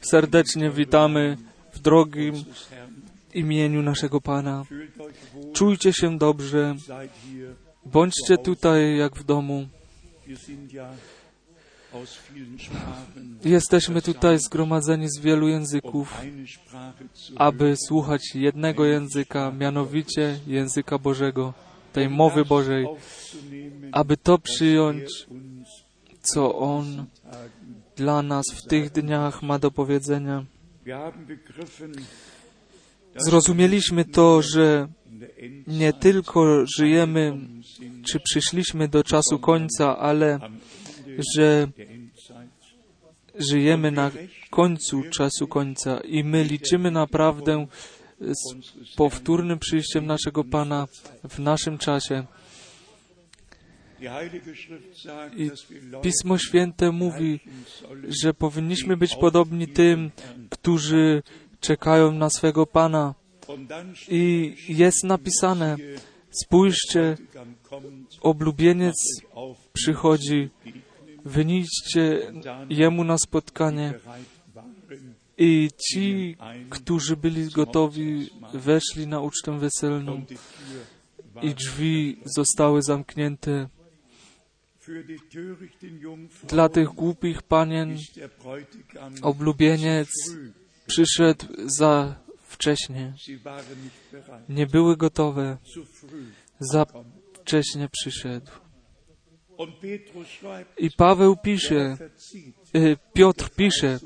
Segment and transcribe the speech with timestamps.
[0.00, 1.36] Serdecznie witamy
[1.72, 2.44] w drogim
[3.34, 4.64] imieniu naszego Pana.
[5.52, 6.74] Czujcie się dobrze,
[7.84, 9.68] bądźcie tutaj jak w domu.
[13.44, 16.20] Jesteśmy tutaj zgromadzeni z wielu języków,
[17.36, 21.54] aby słuchać jednego języka, mianowicie języka Bożego,
[21.92, 22.86] tej mowy Bożej,
[23.92, 25.26] aby to przyjąć,
[26.22, 27.06] co On
[27.98, 30.44] dla nas w tych dniach ma do powiedzenia.
[33.16, 34.88] Zrozumieliśmy to, że
[35.66, 37.38] nie tylko żyjemy,
[38.06, 40.38] czy przyszliśmy do czasu końca, ale
[41.34, 41.68] że
[43.50, 44.10] żyjemy na
[44.50, 47.66] końcu czasu końca i my liczymy naprawdę
[48.20, 48.56] z
[48.96, 50.86] powtórnym przyjściem naszego Pana
[51.28, 52.24] w naszym czasie.
[55.36, 55.50] I
[56.02, 57.40] Pismo Święte mówi,
[58.22, 60.10] że powinniśmy być podobni tym,
[60.50, 61.22] którzy
[61.60, 63.14] czekają na swego Pana.
[64.08, 65.76] I jest napisane,
[66.30, 67.16] spójrzcie,
[68.20, 68.94] oblubieniec
[69.72, 70.50] przychodzi,
[71.24, 72.32] wyniście
[72.68, 73.94] Jemu na spotkanie.
[75.38, 76.36] I ci,
[76.70, 80.24] którzy byli gotowi, weszli na ucztę weselną
[81.42, 83.68] i drzwi zostały zamknięte.
[86.48, 87.96] Dla tych głupich panien
[89.22, 90.08] oblubieniec
[90.86, 92.14] przyszedł za
[92.46, 93.12] wcześnie.
[94.48, 95.56] Nie były gotowe.
[96.60, 96.86] Za
[97.32, 98.50] wcześnie przyszedł.
[100.78, 101.96] I Paweł pisze,
[103.12, 103.98] Piotr pisze,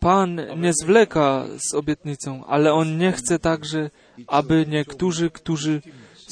[0.00, 3.90] Pan nie zwleka z obietnicą, ale On nie chce także,
[4.26, 5.82] aby niektórzy, którzy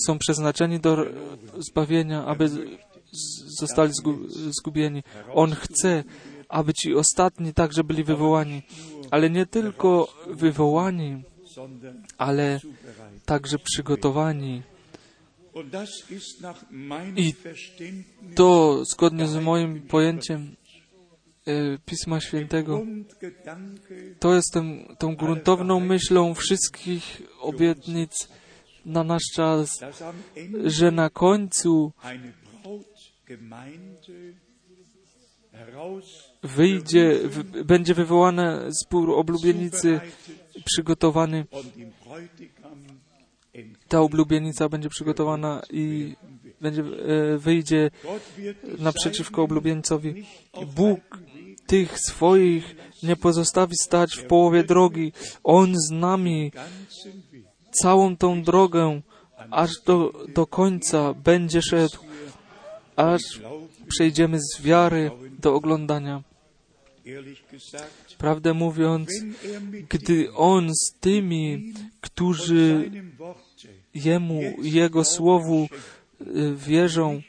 [0.06, 1.06] są przeznaczeni do
[1.58, 2.50] zbawienia, aby
[3.60, 3.92] zostali
[4.50, 5.02] zgubieni.
[5.34, 6.04] On chce,
[6.48, 8.62] aby ci ostatni także byli wywołani,
[9.10, 11.22] ale nie tylko wywołani,
[12.18, 12.60] ale
[13.24, 14.62] także przygotowani.
[17.16, 17.34] I
[18.34, 20.56] to zgodnie z moim pojęciem
[21.86, 22.82] Pisma Świętego,
[24.18, 24.54] to jest
[24.98, 28.28] tą gruntowną myślą wszystkich obietnic
[28.84, 29.80] na nasz czas,
[30.64, 31.92] że na końcu
[36.42, 40.00] wyjdzie, w, będzie wywołany zbór oblubienicy
[40.64, 41.46] przygotowany.
[43.88, 46.16] Ta oblubienica będzie przygotowana i
[46.60, 47.90] będzie, e, wyjdzie
[48.78, 50.24] naprzeciwko oblubieńcowi.
[50.76, 51.18] Bóg
[51.66, 55.12] tych swoich nie pozostawi stać w połowie drogi.
[55.44, 56.52] On z nami
[57.70, 59.00] całą tą drogę
[59.50, 61.98] aż do, do końca będzie szedł,
[62.96, 63.22] aż
[63.88, 66.22] przejdziemy z wiary do oglądania.
[68.18, 69.08] Prawdę mówiąc,
[69.88, 72.90] gdy On z tymi, którzy
[73.94, 75.68] Jemu, Jego Słowu
[76.66, 77.22] wierzą,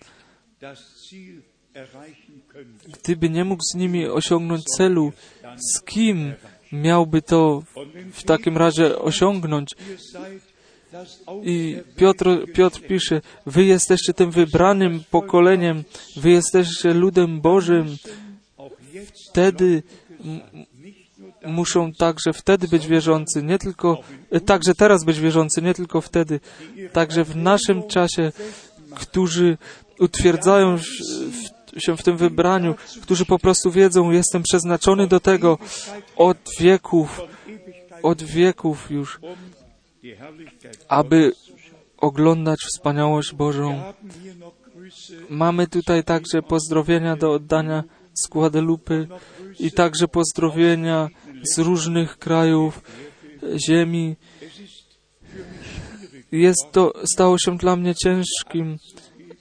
[3.04, 5.12] gdyby nie mógł z nimi osiągnąć celu,
[5.74, 6.34] z kim
[6.72, 7.64] miałby to
[8.14, 9.76] w takim razie osiągnąć?
[11.44, 15.84] I Piotr, Piotr pisze, wy jesteście tym wybranym pokoleniem,
[16.16, 17.98] wy jesteście ludem Bożym.
[19.30, 19.84] Wtedy
[21.46, 23.98] muszą także wtedy być wierzący, nie tylko,
[24.46, 26.40] także teraz być wierzący, nie tylko wtedy,
[26.94, 28.32] także w naszym czasie,
[28.96, 29.58] którzy
[30.00, 30.78] utwierdzają
[31.78, 35.58] się w tym wybraniu, którzy po prostu wiedzą, jestem przeznaczony do tego
[36.16, 37.22] od wieków,
[38.04, 39.20] od wieków już,
[40.88, 41.32] aby
[41.98, 43.84] oglądać wspaniałość Bożą.
[45.30, 47.84] Mamy tutaj także pozdrowienia do oddania
[48.14, 49.08] z Guadalupe
[49.60, 51.10] i także pozdrowienia
[51.44, 52.82] z różnych krajów
[53.68, 54.16] ziemi.
[56.32, 58.78] Jest to, stało się dla mnie ciężkim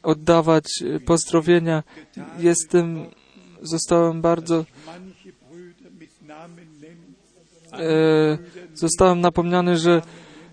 [0.02, 0.64] oddawać
[1.06, 1.82] pozdrowienia.
[2.38, 3.06] Jestem,
[3.62, 4.64] zostałem bardzo
[7.72, 8.38] e,
[8.74, 10.02] zostałem napomniany, że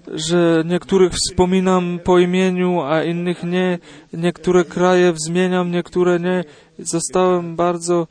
[0.07, 3.80] że niektórych wspominam po imieniu, a innych nie.
[4.13, 6.44] Niektóre kraje wzmieniam, niektóre nie.
[6.80, 8.07] Zostałem bardzo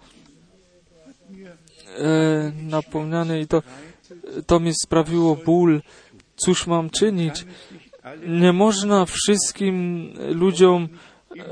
[1.99, 3.63] e, napomniany i to,
[4.47, 5.83] to mi sprawiło ból.
[6.37, 7.45] Cóż mam czynić?
[8.27, 11.45] Nie można wszystkim ludziom e,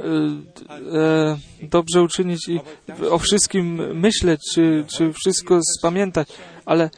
[0.98, 2.60] e, dobrze uczynić i
[3.10, 6.28] o wszystkim myśleć, czy, czy wszystko spamiętać,
[6.64, 6.90] ale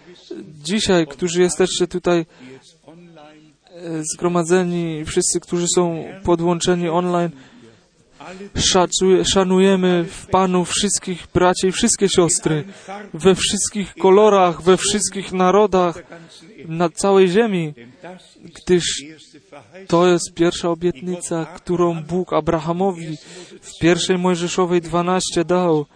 [0.63, 2.27] dzisiaj, którzy jesteście tutaj
[4.15, 7.31] zgromadzeni, wszyscy, którzy są podłączeni online,
[8.57, 12.65] Szacuje, szanujemy w Panu wszystkich braci i wszystkie siostry,
[13.15, 16.03] we wszystkich kolorach, we wszystkich narodach,
[16.69, 17.75] na całej ziemi,
[18.43, 18.85] gdyż
[19.87, 23.17] to jest pierwsza obietnica, którą Bóg Abrahamowi
[23.61, 25.87] w pierwszej Mojżeszowej 12 dał.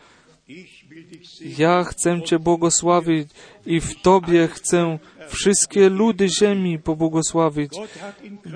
[1.59, 3.29] Ja chcę Cię błogosławić
[3.67, 7.73] i w Tobie chcę wszystkie ludy ziemi pobłogosławić.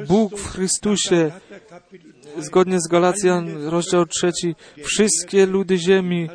[0.09, 1.31] Bóg w Chrystusie,
[2.39, 6.29] zgodnie z Galacjan, rozdział trzeci, wszystkie ludy ziemi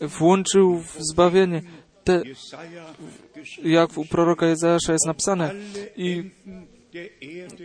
[0.00, 1.62] włączył w zbawienie.
[2.04, 2.22] Te,
[3.64, 5.54] jak u proroka Jezajasza jest napisane,
[5.96, 6.30] i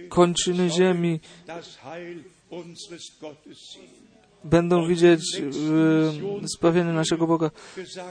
[0.09, 1.19] kończyny ziemi
[4.43, 5.41] będą widzieć e,
[6.57, 7.51] zbawienie naszego Boga.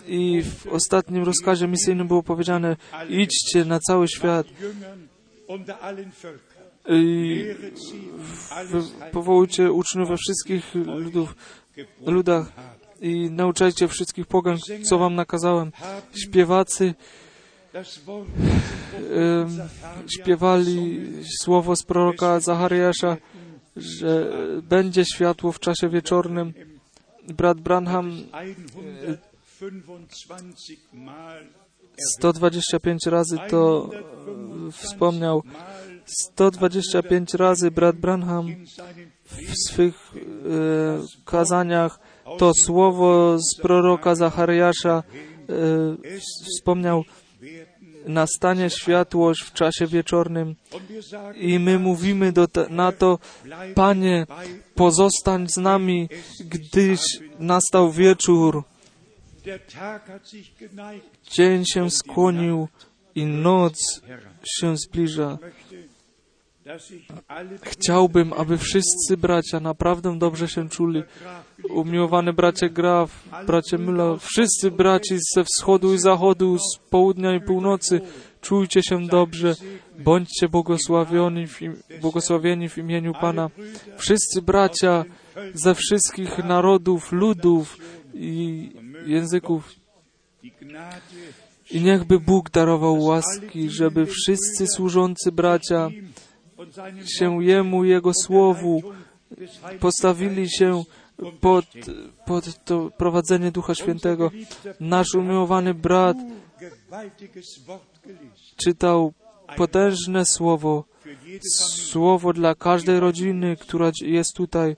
[0.06, 2.76] I w ostatnim rozkazie misyjnym było powiedziane,
[3.08, 4.46] idźcie na cały świat
[6.88, 7.44] i
[9.12, 11.36] powołujcie uczniów we wszystkich ludów,
[12.06, 12.52] ludach
[13.00, 15.72] i nauczajcie wszystkich pogan, co wam nakazałem.
[16.24, 16.94] Śpiewacy
[20.20, 21.00] śpiewali
[21.40, 23.16] słowo z proroka Zachariasza,
[23.76, 24.32] że
[24.62, 26.52] będzie światło w czasie wieczornym.
[27.28, 28.12] Brat Branham
[31.98, 33.90] 125 razy to
[34.72, 35.42] wspomniał.
[36.06, 38.46] 125 razy brat Branham
[39.24, 40.18] w swych e,
[41.24, 41.98] kazaniach
[42.38, 45.52] to słowo z proroka Zachariasza e,
[46.56, 47.04] wspomniał
[48.06, 50.56] nastanie światłość w czasie wieczornym
[51.34, 53.18] i my mówimy do na to,
[53.74, 54.26] Panie,
[54.74, 56.08] pozostań z nami,
[56.40, 57.00] gdyż
[57.38, 58.62] nastał wieczór.
[61.32, 62.68] Dzień się skłonił
[63.14, 64.02] i noc
[64.60, 65.38] się zbliża.
[67.62, 71.02] Chciałbym, aby wszyscy bracia naprawdę dobrze się czuli.
[71.70, 78.00] Umiłowany bracie Graf, bracie Müller, wszyscy braci ze wschodu i zachodu, z południa i północy,
[78.40, 79.54] czujcie się dobrze,
[79.98, 83.50] bądźcie błogosławieni w, im, błogosławieni w imieniu Pana.
[83.98, 85.04] Wszyscy bracia
[85.54, 87.78] ze wszystkich narodów, ludów
[88.14, 88.70] i
[89.06, 89.72] języków.
[91.70, 95.88] I niechby Bóg darował łaski, żeby wszyscy służący bracia
[97.18, 98.82] się Jemu, Jego Słowu,
[99.80, 100.84] postawili się
[101.40, 101.64] pod,
[102.26, 104.30] pod to prowadzenie Ducha Świętego.
[104.80, 106.16] Nasz umiłowany brat
[108.56, 109.12] czytał
[109.56, 110.84] potężne słowo,
[111.90, 114.76] słowo dla każdej rodziny, która jest tutaj.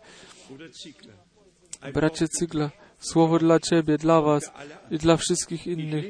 [1.95, 4.43] Bracie Cygla, słowo dla Ciebie, dla Was
[4.91, 6.05] i dla wszystkich innych.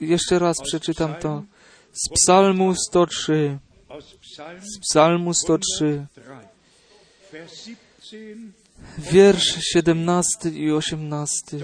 [0.00, 1.42] Jeszcze raz przeczytam to.
[1.92, 3.58] Z Psalmu 103
[4.60, 6.06] z Psalmu 103,
[8.98, 11.58] wiersz 17 i 18.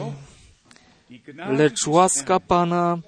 [1.49, 2.99] Lecz łaska Pana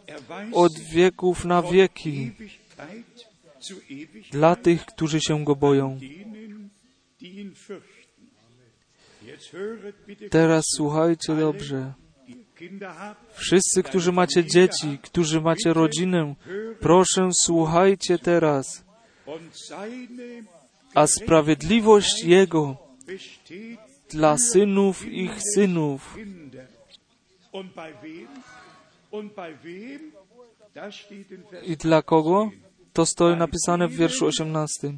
[0.53, 2.33] od wieków na wieki
[4.31, 5.99] dla tych, którzy się Go boją.
[10.31, 11.93] Teraz słuchajcie dobrze.
[13.35, 16.35] Wszyscy, którzy macie dzieci, którzy macie rodzinę,
[16.81, 18.86] proszę, słuchajcie teraz
[20.95, 22.77] a sprawiedliwość Jego
[24.09, 26.17] dla synów ich synów.
[31.63, 32.51] I dla kogo?
[32.93, 34.93] To stoi napisane w wierszu 18.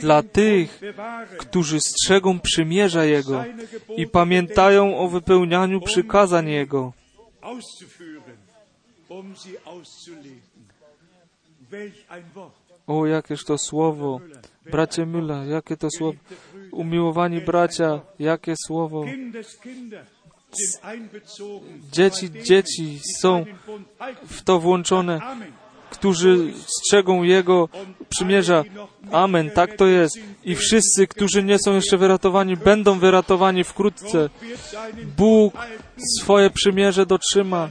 [0.00, 0.80] Dla tych,
[1.38, 3.44] którzy strzegą przymierza Jego
[3.96, 6.92] i pamiętają o wypełnianiu przykazań Jego.
[12.86, 14.20] O, jakież to słowo.
[14.70, 16.18] Bracie Müller, jakie to słowo.
[16.72, 19.04] Umiłowani bracia, jakie słowo.
[21.92, 23.44] Dzieci, dzieci są
[24.26, 25.20] w to włączone,
[25.90, 27.68] którzy strzegą Jego
[28.08, 28.64] przymierza.
[29.12, 30.18] Amen, tak to jest.
[30.44, 34.30] I wszyscy, którzy nie są jeszcze wyratowani, będą wyratowani wkrótce.
[35.16, 35.54] Bóg
[36.20, 37.70] swoje przymierze dotrzyma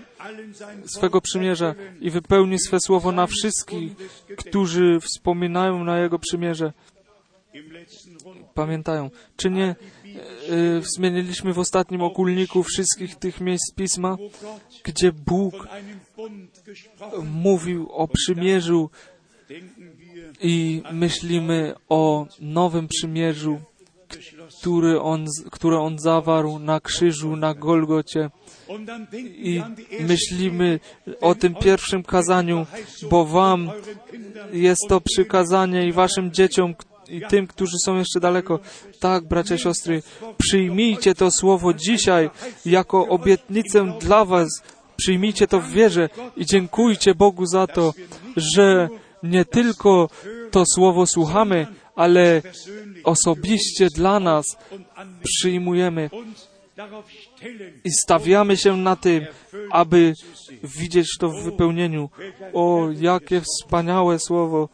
[0.85, 3.91] swego przymierza i wypełni swe słowo na wszystkich,
[4.37, 6.73] którzy wspominają na Jego przymierze.
[8.53, 9.09] Pamiętają.
[9.37, 9.75] Czy nie
[10.49, 14.17] y, zmieniliśmy w ostatnim okulniku wszystkich tych miejsc Pisma,
[14.83, 15.67] gdzie Bóg
[17.23, 18.89] mówił o przymierzu
[20.41, 23.61] i myślimy o nowym przymierzu,
[24.59, 28.29] który on, które On zawarł na krzyżu, na Golgocie.
[29.37, 29.61] I
[29.99, 30.79] myślimy
[31.21, 32.65] o tym pierwszym kazaniu,
[33.09, 33.71] bo Wam
[34.53, 36.75] jest to przykazanie i Waszym dzieciom,
[37.09, 38.59] i tym, którzy są jeszcze daleko.
[38.99, 40.03] Tak, bracia i siostry,
[40.37, 42.29] przyjmijcie to słowo dzisiaj
[42.65, 44.49] jako obietnicę dla Was.
[44.95, 47.93] Przyjmijcie to w wierze i dziękujcie Bogu za to,
[48.35, 48.89] że
[49.23, 50.09] nie tylko
[50.51, 52.41] to słowo słuchamy, ale
[53.03, 54.45] osobiście dla nas
[55.23, 56.09] przyjmujemy
[57.83, 59.25] i stawiamy się na tym,
[59.71, 60.13] aby
[60.63, 62.09] widzieć to w wypełnieniu.
[62.53, 64.69] O, jakie wspaniałe słowo!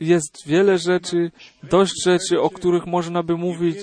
[0.00, 1.30] Jest wiele rzeczy,
[1.62, 3.78] dość rzeczy, o których można by mówić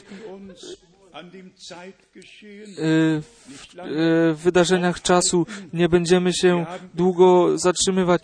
[4.34, 5.46] w wydarzeniach czasu.
[5.74, 8.22] Nie będziemy się długo zatrzymywać.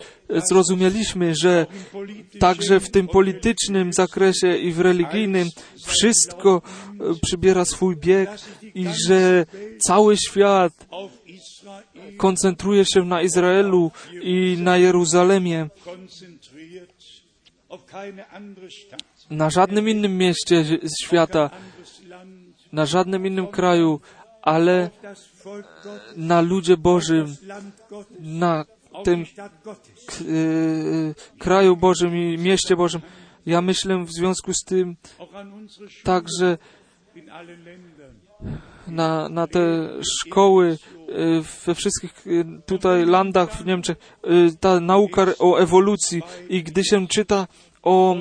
[0.50, 1.66] Zrozumieliśmy, że
[2.40, 5.48] także w tym politycznym zakresie i w religijnym
[5.86, 6.62] wszystko
[7.22, 8.30] przybiera swój bieg
[8.74, 9.46] i że
[9.86, 10.72] cały świat
[12.16, 13.90] koncentruje się na Izraelu
[14.22, 15.68] i na Jeruzalemie.
[19.30, 20.64] Na żadnym innym mieście
[21.04, 21.50] świata,
[22.72, 24.00] na żadnym innym kraju,
[24.42, 24.90] ale
[26.16, 27.36] na ludzie Bożym,
[28.20, 28.64] na
[29.04, 29.24] tym
[31.38, 33.00] kraju Bożym i mieście Bożym.
[33.46, 34.96] Ja myślę w związku z tym
[36.04, 36.58] także
[38.88, 39.88] na, na te
[40.20, 40.78] szkoły
[41.66, 42.24] we wszystkich
[42.66, 43.96] tutaj landach w Niemczech,
[44.60, 47.46] ta nauka o ewolucji i gdy się czyta
[47.82, 48.16] o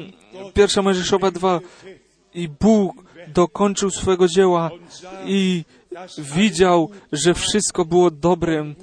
[0.53, 1.59] pierwsza Mojżeszowa 2
[2.33, 4.71] i Bóg dokończył swego dzieła
[5.25, 5.63] i
[6.17, 8.75] widział, że wszystko było dobrym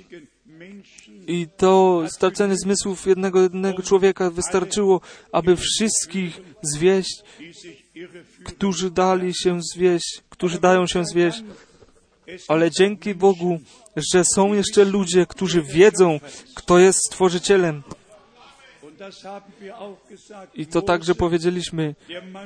[1.27, 5.01] i to stracenie zmysłów jednego, jednego człowieka wystarczyło,
[5.31, 7.23] aby wszystkich zwieść,
[8.45, 11.43] którzy dali się zwieść, którzy dają się zwieść.
[12.47, 13.59] Ale dzięki Bogu,
[13.95, 16.19] że są jeszcze ludzie, którzy wiedzą,
[16.55, 17.83] kto jest Stworzycielem.
[20.53, 21.95] I to także powiedzieliśmy,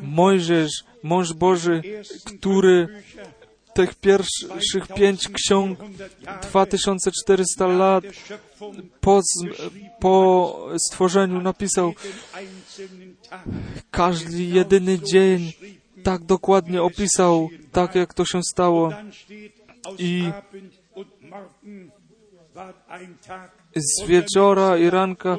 [0.02, 1.82] Mojżesz, mąż Boży,
[2.40, 3.04] który
[3.74, 5.80] tych pierwszych pięć ksiąg
[6.42, 8.04] 2400 lat
[9.02, 9.22] po,
[10.00, 11.94] po stworzeniu napisał
[13.92, 15.54] każdy jedyny dzień
[16.04, 18.94] tak dokładnie opisał, tak jak to się stało.
[19.98, 20.32] I
[23.76, 25.38] z wieczora i ranka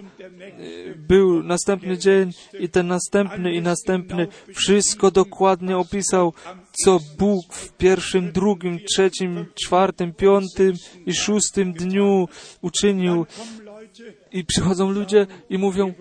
[0.97, 4.29] był następny dzień i ten następny i następny.
[4.55, 6.33] Wszystko dokładnie opisał,
[6.85, 10.73] co Bóg w pierwszym, drugim, trzecim, czwartym, piątym
[11.07, 12.29] i szóstym dniu
[12.63, 13.27] uczynił.
[14.33, 15.95] I przychodzą ludzie i mówią,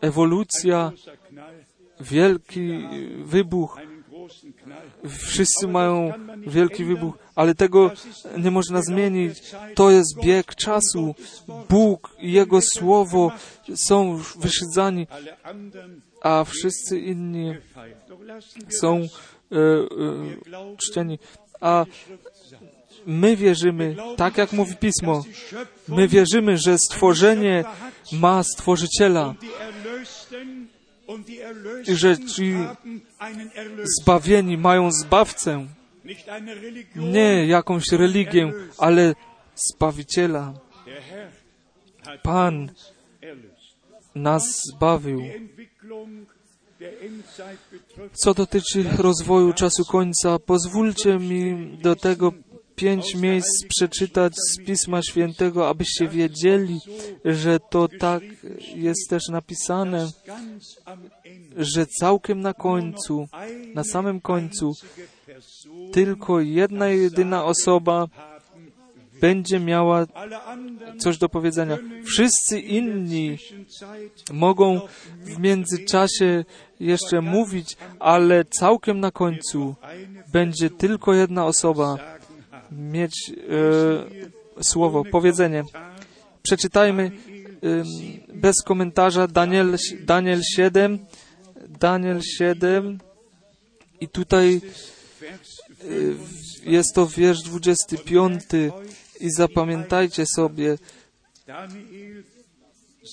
[0.00, 0.92] ewolucja,
[2.00, 2.88] wielki
[3.24, 3.78] wybuch.
[5.08, 6.12] Wszyscy mają
[6.46, 7.90] wielki wybuch, ale tego
[8.38, 9.42] nie można zmienić.
[9.74, 11.14] To jest bieg czasu.
[11.68, 13.32] Bóg i Jego Słowo
[13.88, 15.06] są wyszydzani,
[16.22, 17.54] a wszyscy inni
[18.68, 19.00] są
[20.78, 21.18] czczeni.
[21.60, 21.84] A
[23.06, 25.24] my wierzymy, tak jak mówi Pismo,
[25.88, 27.64] my wierzymy, że stworzenie
[28.12, 29.34] ma Stworzyciela
[31.86, 32.54] i że ci
[34.00, 35.66] zbawieni mają Zbawcę,
[36.96, 39.14] nie jakąś religię, ale
[39.54, 40.54] Zbawiciela.
[42.22, 42.70] Pan
[44.14, 45.22] nas zbawił.
[48.12, 52.32] Co dotyczy rozwoju czasu końca, pozwólcie mi do tego
[52.76, 56.78] pięć miejsc przeczytać z Pisma Świętego, abyście wiedzieli,
[57.24, 58.22] że to tak
[58.74, 60.08] jest też napisane,
[61.56, 63.28] że całkiem na końcu,
[63.74, 64.72] na samym końcu,
[65.92, 68.06] tylko jedna jedyna osoba
[69.20, 70.06] będzie miała
[70.98, 71.78] coś do powiedzenia.
[72.04, 73.38] Wszyscy inni
[74.32, 74.80] mogą
[75.20, 76.44] w międzyczasie
[76.80, 79.74] jeszcze mówić, ale całkiem na końcu
[80.32, 81.98] będzie tylko jedna osoba
[82.72, 83.32] mieć
[84.58, 85.64] e, słowo, powiedzenie.
[86.42, 90.98] Przeczytajmy e, bez komentarza Daniel, Daniel 7,
[91.68, 92.98] Daniel 7
[94.00, 94.60] i tutaj
[95.84, 96.16] Y,
[96.62, 98.42] Jest to wiersz 25
[99.20, 100.78] i zapamiętajcie sobie
[101.46, 102.24] Daniel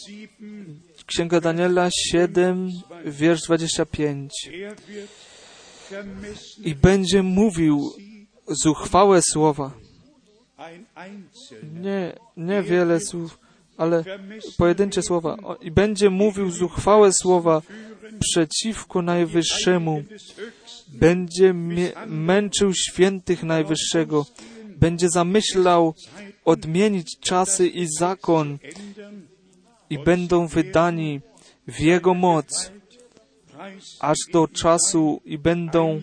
[0.08, 2.70] 7, Księga Daniela 7,
[3.06, 4.32] wiersz 25.
[4.48, 5.10] er wird
[5.90, 7.94] vermessen I będzie mówił
[8.48, 9.72] zuchwałe słowa.
[11.82, 13.40] Nie, nie wiele słów,
[13.78, 14.04] ale
[14.58, 15.38] pojedyncze słowa.
[15.62, 17.62] I będzie mówił zuchwałe słowa
[18.20, 20.04] przeciwko Najwyższemu.
[20.88, 21.54] Będzie
[22.08, 24.26] męczył świętych Najwyższego.
[24.84, 25.94] Będzie zamyślał
[26.46, 28.58] odmienić czasy i zakon
[29.90, 31.22] i będą wydani
[31.68, 32.72] w Jego moc
[34.00, 36.02] aż do czasu i będą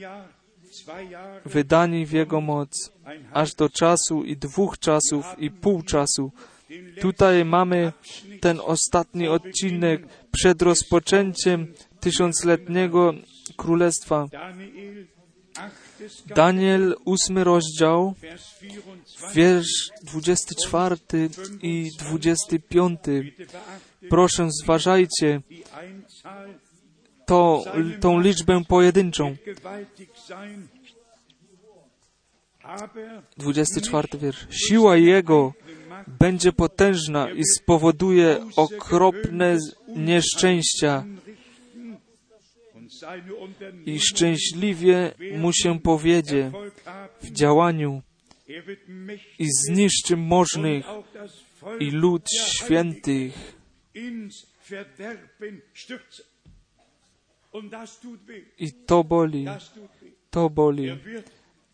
[1.44, 2.92] wydani w Jego moc
[3.32, 6.32] aż do czasu i dwóch czasów i pół czasu.
[7.00, 7.92] Tutaj mamy
[8.40, 13.14] ten ostatni odcinek przed rozpoczęciem tysiącletniego
[13.56, 14.28] królestwa.
[16.26, 19.34] Daniel, ósmy rozdział, Vers 24.
[19.34, 20.96] wiersz 24
[21.62, 23.00] i 25.
[23.22, 25.40] Bitte beachtet Proszę, zważajcie
[27.26, 27.64] to,
[28.00, 29.36] tą liczbę pojedynczą.
[29.46, 30.68] gewaltig sein,
[32.62, 34.46] aber 24 wiersz.
[34.50, 35.52] Siła Jego
[36.06, 39.58] będzie potężna i spowoduje okropne
[39.96, 41.04] nieszczęścia
[43.86, 46.52] i szczęśliwie mu się powiedzie
[47.22, 48.02] w działaniu
[49.38, 50.86] i zniszczy możnych
[51.80, 53.60] i lud świętych
[58.58, 59.46] i to boli,
[60.30, 60.98] to boli.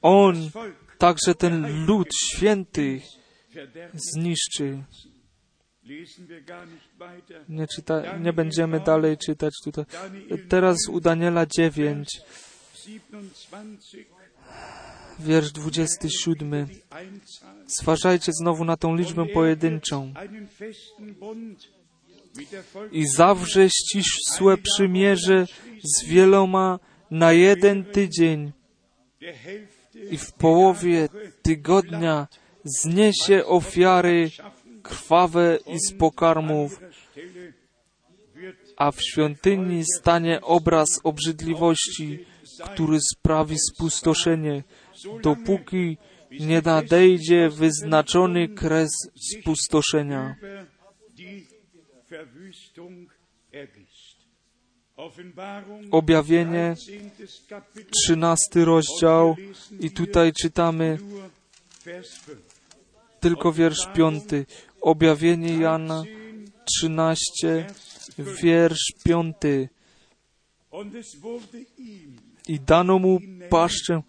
[0.02, 0.50] On
[0.98, 3.02] także ten lud świętych
[3.94, 4.82] zniszczy.
[7.48, 9.84] Nie, czyta, nie będziemy dalej czytać tutaj.
[10.48, 12.08] Teraz u Daniela 9,
[13.10, 13.78] 27.
[15.18, 16.66] wiersz 27.
[16.66, 17.64] Die Einzahl.
[17.66, 20.12] Zważajcie znowu na tą liczbę pojedynczą.
[22.92, 25.46] I zawrze ścisłe przymierze
[25.84, 26.78] z wieloma
[27.10, 28.52] na jeden tydzień
[30.10, 31.08] i w połowie
[31.42, 32.26] tygodnia
[32.64, 34.30] zniesie ofiary
[34.88, 36.80] krwawe i z pokarmów,
[38.76, 42.24] a w świątyni stanie obraz obrzydliwości,
[42.74, 44.64] który sprawi spustoszenie,
[45.22, 45.98] dopóki
[46.30, 48.90] nie nadejdzie wyznaczony kres
[49.32, 50.36] spustoszenia.
[55.90, 57.48] Objawienie, 13.
[57.48, 59.36] Kapitel, 13 rozdział
[59.80, 61.30] i tutaj czytamy nur
[61.84, 62.38] Vers 5.
[63.20, 64.24] tylko wiersz 5.
[64.86, 66.02] Objawienie Jana
[66.64, 67.66] 13,
[68.18, 69.36] wiersz 5.
[70.70, 72.16] Und es wurde ihm,
[72.48, 73.20] I dano mu
[73.50, 74.02] paszczę,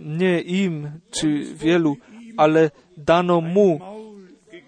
[0.00, 1.96] nie im czy wielu,
[2.36, 3.80] ale dano mu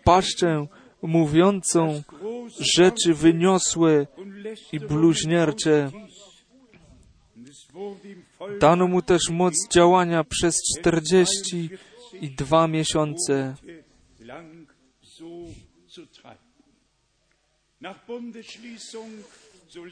[0.04, 0.66] paszczę
[1.02, 2.02] mówiącą
[2.76, 4.06] rzeczy wyniosłe
[4.72, 5.90] i bluźniercze.
[8.60, 13.54] Dano mu też moc działania przez 42 miesiące.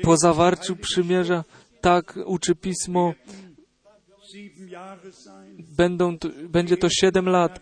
[0.03, 1.45] Po zawarciu przymierza,
[1.81, 3.15] tak uczy pismo,
[5.77, 6.17] będą,
[6.49, 7.61] będzie to 7 lat.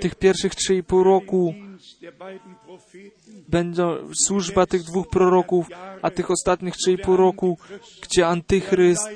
[0.00, 3.82] Tych pierwszych 3,5 roku Dienst der beiden Propheten, będzie
[4.26, 5.66] służba tych dwóch proroków,
[6.02, 7.58] a tych ostatnich 3,5 roku,
[8.02, 9.08] gdzie Antychryst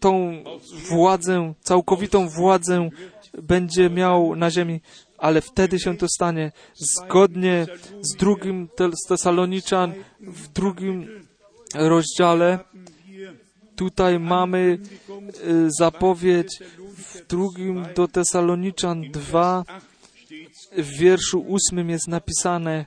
[0.00, 0.44] tą
[0.88, 2.90] władzę, całkowitą władzę
[3.42, 4.80] będzie miał na ziemi,
[5.18, 7.66] ale wtedy się to stanie zgodnie
[8.00, 8.68] z drugim
[9.08, 11.24] Tesaloniczan w drugim
[11.74, 12.58] rozdziale.
[13.76, 14.78] Tutaj mamy
[15.46, 16.58] y, zapowiedź
[16.96, 22.86] w drugim do Tesaloniczan 2, 8 steht's, w wierszu ósmym jest napisane,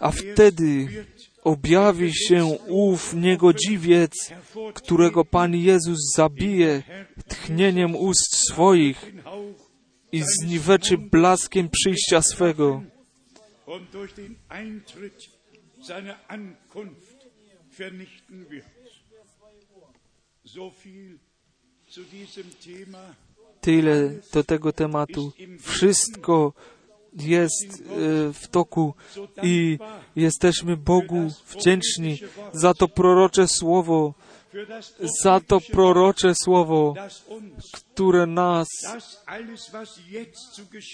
[0.00, 0.88] a wtedy
[1.44, 4.30] objawi się ów niegodziwiec,
[4.74, 6.82] którego Pan Jezus zabije
[7.28, 9.12] tchnieniem ust swoich
[10.12, 12.82] i zniweczy blaskiem przyjścia swego.
[23.60, 25.32] Tyle do tego tematu.
[25.60, 26.52] Wszystko
[27.12, 28.94] jest e, w toku
[29.42, 29.78] i
[30.16, 32.18] jesteśmy Bogu wdzięczni
[32.52, 34.14] za to prorocze słowo,
[35.22, 36.94] za to prorocze słowo,
[37.92, 38.68] które nas,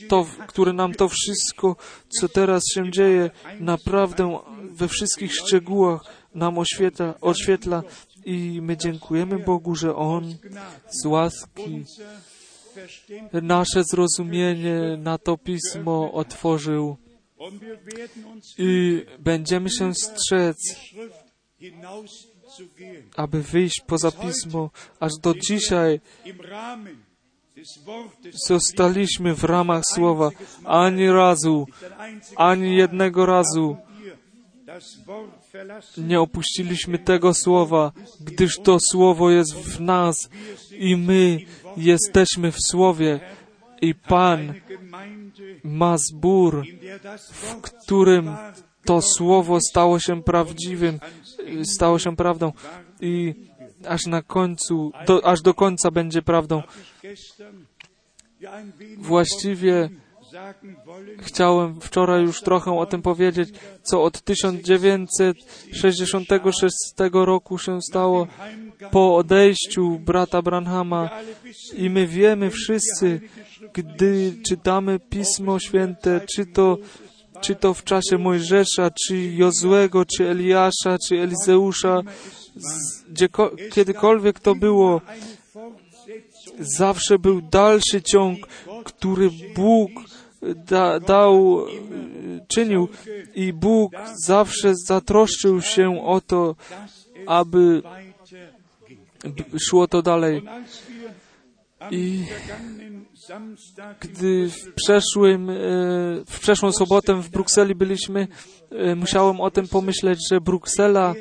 [0.09, 1.77] to, które nam to wszystko,
[2.21, 4.39] co teraz się dzieje, naprawdę
[4.71, 6.01] we wszystkich szczegółach
[6.35, 7.83] nam oświetla, oświetla
[8.25, 10.35] I my dziękujemy Bogu, że On
[10.91, 11.85] z łaski
[13.33, 16.97] nasze zrozumienie na to pismo otworzył
[18.59, 20.57] i będziemy się strzec.
[23.17, 24.71] Aby wyjść poza pismo.
[25.01, 26.01] Aż do dzisiaj
[28.47, 30.31] zostaliśmy w ramach słowa
[30.65, 31.67] ani razu,
[32.37, 33.77] ani jednego razu
[35.99, 40.29] nie opuściliśmy tego słowa, gdyż to słowo jest w nas
[40.73, 41.39] i my
[41.77, 43.21] jesteśmy w słowie.
[43.81, 44.55] I Pan
[45.65, 46.65] ma zbór,
[47.33, 48.37] w którym
[48.89, 51.01] to słowo stało się prawdziwym,
[51.65, 52.53] stało się prawdą
[53.01, 53.35] i
[53.89, 56.63] aż na końcu, do, aż do końca będzie prawdą.
[58.99, 59.89] Właściwie
[61.19, 63.49] chciałem wczoraj już trochę o tym powiedzieć,
[63.83, 66.75] co od 1966
[67.13, 68.27] roku się stało
[68.91, 71.11] po odejściu brata Branhama
[71.77, 73.21] i my wiemy wszyscy,
[73.73, 76.79] gdy czytamy Pismo Święte, czy to,
[77.41, 82.01] czy to w czasie Mojżesza, czy Jozłego, czy Eliasza, czy Elizeusza,
[83.09, 85.01] gdzieko, kiedykolwiek to było,
[86.61, 88.47] zawsze był dalszy ciąg,
[88.85, 89.91] który Bóg
[90.43, 91.67] da, dał,
[92.49, 92.89] czynił
[93.35, 93.93] i Bóg
[94.27, 96.57] zawsze zatroszczył się o to,
[97.27, 97.83] aby
[99.69, 100.43] szło to dalej.
[101.91, 102.25] I
[104.01, 105.55] gdy w przeszłym, e,
[106.27, 108.29] w przeszłą sobotę w Brukseli byliśmy,
[108.71, 111.15] e, musiałem o tym pomyśleć, że Bruksela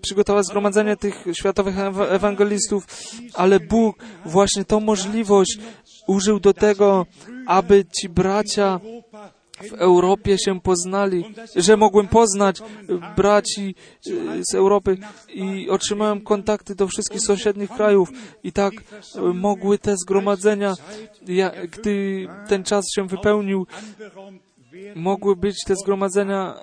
[0.00, 2.86] przygotować zgromadzenie tych światowych ewa- ewangelistów,
[3.34, 5.58] ale Bóg właśnie tą możliwość
[6.06, 7.06] użył do tego,
[7.46, 8.80] aby ci bracia
[9.70, 11.24] w Europie się poznali,
[11.56, 12.64] że mogłem poznać e,
[13.16, 13.74] braci
[14.06, 14.10] e,
[14.50, 14.98] z Europy
[15.28, 18.08] i otrzymałem kontakty do wszystkich sąsiednich krajów
[18.44, 20.74] i tak e, mogły te zgromadzenia,
[21.70, 23.66] gdy ten czas się wypełnił,
[24.94, 26.54] mogły być te zgromadzenia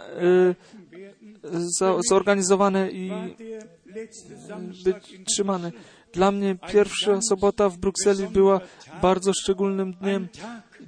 [2.10, 3.12] zorganizowane i
[4.84, 5.72] być trzymane.
[6.14, 8.62] Dla mnie pierwsza sobota w Brukseli była
[9.02, 10.28] bardzo szczególnym dniem,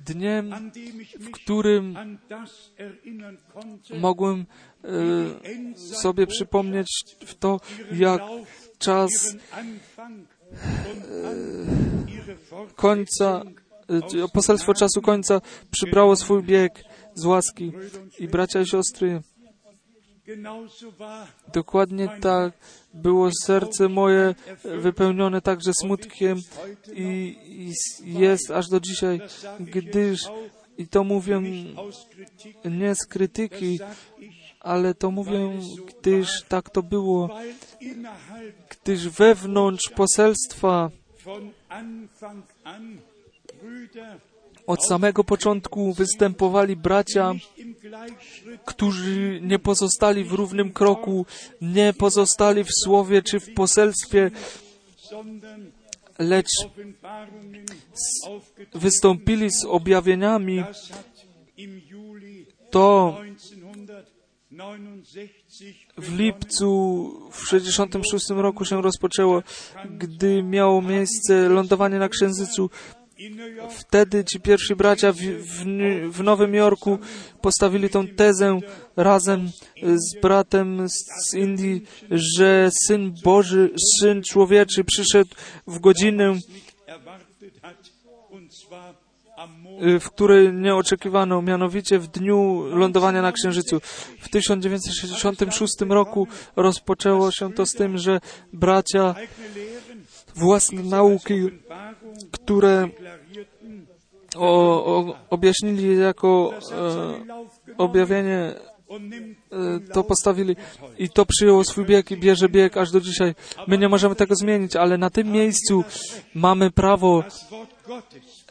[0.06, 0.72] dniem,
[1.20, 1.98] w którym
[4.00, 4.46] mogłem
[4.84, 6.88] e, sobie przypomnieć
[7.26, 7.60] w to,
[7.92, 8.22] jak
[8.78, 9.36] czas
[12.08, 12.36] ihre
[12.76, 13.42] końca,
[13.90, 16.84] e, poselstwo czasu końca przybrało swój bieg
[17.16, 17.72] z łaski.
[18.20, 19.22] I bracia i siostry,
[21.54, 22.54] dokładnie tak
[22.94, 26.38] było serce moje wypełnione także smutkiem
[26.94, 27.38] i,
[28.04, 29.22] i jest aż do dzisiaj,
[29.60, 30.22] gdyż,
[30.78, 31.42] i to mówię
[32.66, 33.80] nie z krytyki,
[34.60, 37.30] ale to mówię, gdyż tak to było,
[38.70, 40.90] gdyż wewnątrz poselstwa
[44.68, 47.34] od samego początku występowali bracia,
[48.66, 51.26] którzy nie pozostali w równym kroku,
[51.62, 54.32] nie pozostali w słowie czy w poselstwie,
[56.20, 56.52] lecz
[58.74, 60.64] wystąpili z objawieniami.
[62.70, 69.44] To 1969 w lipcu w 66 roku się rozpoczęło,
[69.98, 72.70] gdy miało miejsce lądowanie na Księżycu
[73.70, 75.66] Wtedy ci pierwsi bracia w, w,
[76.12, 77.00] w Nowym Jorku
[77.42, 78.60] postawili tą tezę
[78.96, 79.50] razem
[79.84, 85.30] z bratem z, z Indii, że Syn Boży, Syn Człowieczy przyszedł
[85.68, 86.36] w godzinę,
[89.84, 93.82] y, w której nie oczekiwano, mianowicie w dniu lądowania na Księżycu.
[94.20, 98.20] W 1966 roku rozpoczęło się to z tym, że
[98.54, 99.16] bracia
[100.36, 101.50] własne nauki,
[102.32, 102.90] które
[104.36, 108.54] o, o, objaśnili jako e, objawienie,
[109.52, 110.56] e, to postawili
[110.98, 113.36] i to przyjęło swój bieg i bierze bieg aż do dzisiaj.
[113.68, 115.84] My nie możemy tego zmienić, ale na tym miejscu
[116.36, 117.24] mamy prawo.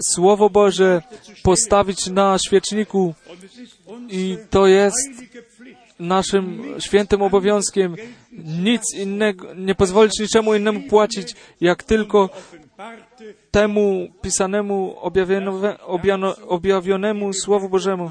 [0.03, 1.03] Słowo Boże
[1.43, 3.15] postawić na świeczniku
[4.09, 5.09] i to jest
[6.01, 7.97] naszym świętym obowiązkiem
[8.45, 12.31] nic innego, nie pozwolić niczemu innemu płacić, jak tylko
[13.51, 14.97] temu pisanemu,
[16.47, 18.11] objawionemu Słowu Bożemu.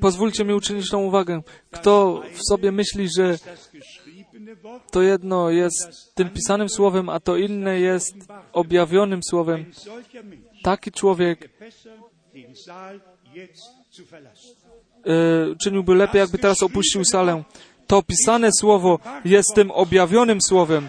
[0.00, 1.42] Pozwólcie mi uczynić tą uwagę.
[1.70, 3.38] Kto w sobie myśli, że
[4.90, 8.14] to jedno jest tym pisanym słowem, a to inne jest
[8.52, 9.64] objawionym słowem,
[10.62, 11.50] taki człowiek
[15.06, 17.42] e, czyniłby lepiej, jakby teraz opuścił salę.
[17.86, 20.88] To pisane słowo jest tym objawionym słowem,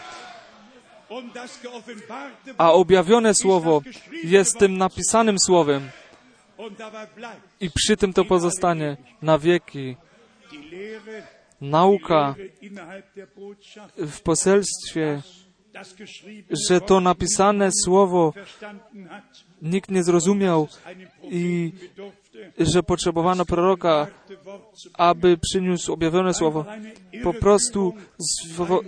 [2.58, 3.82] a objawione słowo
[4.23, 5.89] jest tym napisanym słowem
[7.62, 9.95] i przy tym to pozostanie na wieki.
[11.62, 12.36] Nauka
[13.97, 15.21] w poselstwie,
[16.69, 18.34] że to napisane słowo
[19.62, 20.67] nikt nie zrozumiał
[21.23, 21.71] i
[22.60, 24.08] że potrzebowano proroka,
[24.93, 26.65] aby przyniósł objawione słowo.
[27.24, 27.93] Po prostu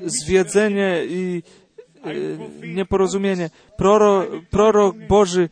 [0.06, 1.44] zwiedzenie i
[2.04, 3.50] e, nieporozumienie.
[3.78, 5.50] Proro, prorok Boży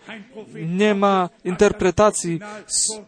[0.56, 2.40] nie ma interpretacji.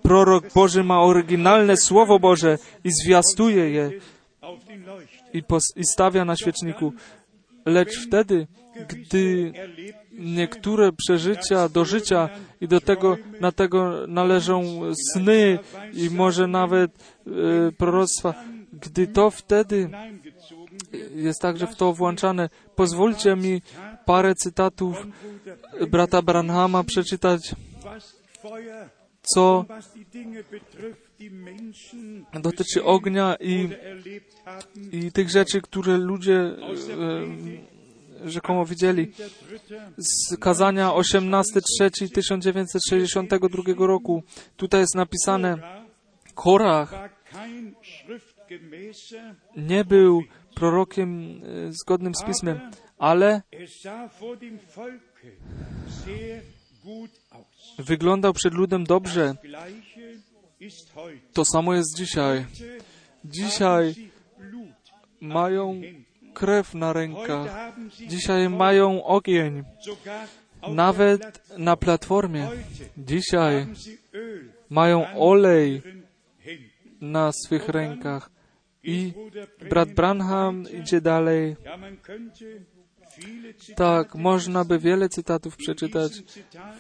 [0.02, 3.92] Prorok Boży ma oryginalne Słowo Boże i zwiastuje je
[5.34, 5.44] i,
[5.76, 6.94] i stawia na świeczniku.
[7.66, 8.48] Lecz wtedy,
[8.88, 9.54] gdy
[10.18, 12.30] niektóre przeżycia do życia
[12.62, 14.82] i do tego, na tego należą
[15.14, 15.60] sny
[15.94, 16.92] i może nawet
[17.28, 17.32] e,
[17.72, 18.34] proroctwa,
[18.74, 19.90] gdy to wtedy
[21.16, 23.62] jest także w to włączane, pozwólcie mi
[24.06, 25.08] parę cytatów
[25.90, 27.56] brata Branhama przeczytać,
[29.22, 29.66] co
[32.34, 33.70] dotyczy ognia i,
[34.92, 36.58] i tych rzeczy, które ludzie e,
[38.26, 39.12] rzekomo widzieli.
[39.98, 44.24] Z kazania 18.3.1962 roku.
[44.58, 45.58] Tutaj jest napisane,
[46.36, 47.18] Korach
[49.58, 50.24] nie był
[50.56, 52.60] prorokiem e, zgodnym z Pismem,
[52.98, 53.42] ale
[57.80, 59.36] wyglądał przed ludem dobrze.
[61.34, 62.46] To samo jest dzisiaj.
[63.26, 63.96] Dzisiaj
[65.22, 65.82] mają
[66.38, 67.74] krew na rękach.
[68.08, 69.64] Dzisiaj mają ogień.
[70.70, 71.22] Nawet
[71.58, 72.50] na platformie.
[72.98, 73.68] Dzisiaj
[74.70, 75.82] mają olej
[77.02, 78.30] na swych rękach.
[78.84, 79.14] I
[79.70, 81.56] brat Branham idzie dalej.
[83.76, 86.12] Tak, można by wiele cytatów przeczytać.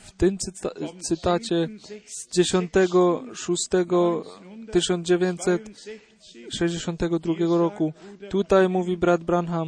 [0.03, 1.69] W tym cyta cytacie
[2.05, 2.27] z
[6.53, 7.93] 10.06.1962 roku.
[8.29, 9.67] Tutaj mówi brat Branham,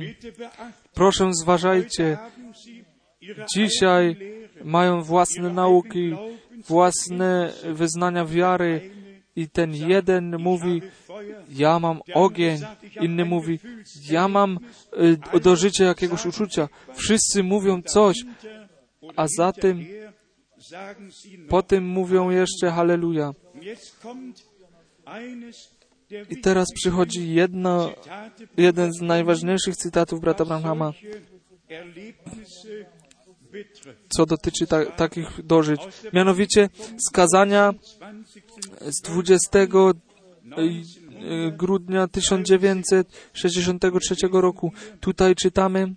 [0.93, 2.17] proszę zważajcie,
[3.55, 4.15] dzisiaj
[4.63, 6.15] mają własne nauki,
[6.67, 8.91] własne wyznania wiary
[9.35, 10.81] i ten jeden mówi,
[11.49, 12.59] ja mam ogień,
[13.01, 13.59] inny mówi,
[14.09, 14.59] ja mam
[15.35, 16.67] y, do życia jakiegoś uczucia.
[16.93, 18.17] Wszyscy mówią coś,
[19.15, 19.85] a za tym,
[20.59, 21.49] sagen sie noch.
[21.49, 23.33] po tym mówią jeszcze Halleluja.
[26.29, 27.91] I teraz przychodzi jedno,
[28.57, 30.93] jeden z najważniejszych cytatów brata Branhama,
[34.09, 35.81] co dotyczy ta, takich dożyć.
[36.13, 36.69] Mianowicie
[37.09, 38.13] skazania 20.
[38.91, 39.67] z 20 y,
[41.51, 44.71] grudnia 1963 roku.
[44.99, 45.95] Tutaj czytamy,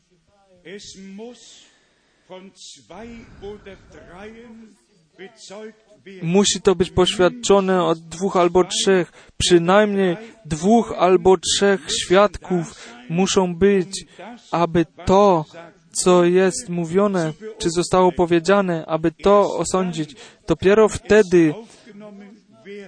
[6.22, 14.06] Musi to być poświadczone od dwóch albo trzech, przynajmniej dwóch albo trzech świadków muszą być,
[14.50, 15.44] aby to,
[15.92, 20.16] co jest mówione, czy zostało powiedziane, aby to osądzić.
[20.46, 21.54] Dopiero wtedy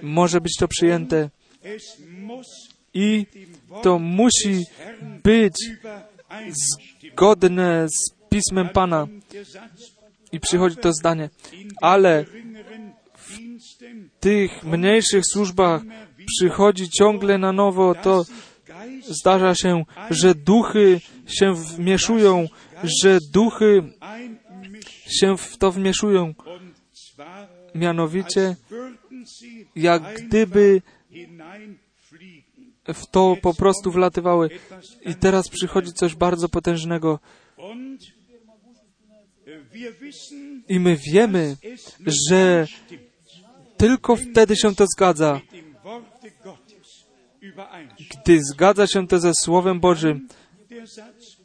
[0.01, 1.29] może być to przyjęte.
[2.93, 3.25] I
[3.81, 4.63] to musi
[5.23, 5.55] być
[7.13, 9.07] zgodne z pismem Pana.
[10.31, 11.29] I przychodzi to zdanie.
[11.81, 12.25] Ale
[14.19, 15.81] tych mniejszych służbach
[16.25, 18.25] przychodzi ciągle na nowo to
[19.01, 22.47] zdarza się, że duchy się wmieszują,
[22.83, 23.83] że duchy
[25.19, 26.33] się w to wmieszują.
[27.75, 28.55] Mianowicie,
[29.75, 30.81] jak gdyby
[32.93, 34.49] w to po prostu wlatywały.
[35.05, 37.19] I teraz przychodzi coś bardzo potężnego.
[40.69, 41.57] I my wiemy,
[42.29, 42.67] że
[43.77, 45.41] tylko wtedy się to zgadza,
[48.11, 50.27] gdy zgadza się to ze Słowem Bożym.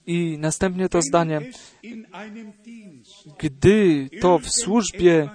[0.07, 1.41] I następnie to zdanie,
[3.39, 5.29] gdy to w służbie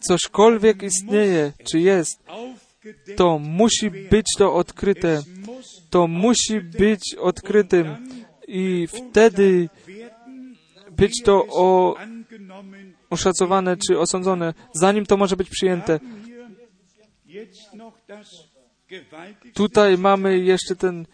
[0.00, 2.22] cośkolwiek istnieje, czy jest,
[3.16, 5.22] to musi być to odkryte.
[5.90, 7.96] To musi być odkrytym
[8.48, 9.68] i wtedy
[10.90, 11.96] być to o,
[13.12, 16.00] oszacowane czy osądzone, zanim to może być przyjęte.
[19.54, 21.06] Tutaj mamy jeszcze ten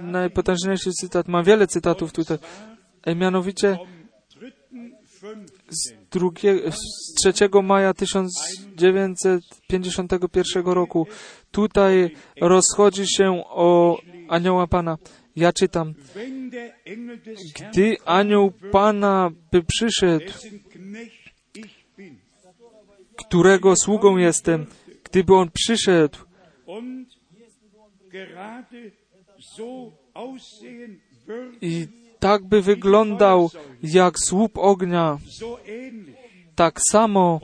[0.00, 1.28] najpotężniejszy cytat.
[1.28, 2.38] Mam wiele cytatów tutaj.
[3.16, 3.78] Mianowicie
[5.68, 11.06] z, drugie, z 3 maja 1951 roku.
[11.50, 14.98] Tutaj rozchodzi się o anioła Pana.
[15.36, 15.94] Ja czytam.
[17.70, 20.32] Gdy anioł Pana by przyszedł,
[23.32, 24.66] którego sługą jestem,
[25.04, 26.18] gdyby on przyszedł
[31.62, 31.86] i
[32.18, 33.50] tak by wyglądał
[33.82, 35.18] jak słup ognia,
[36.54, 37.40] tak samo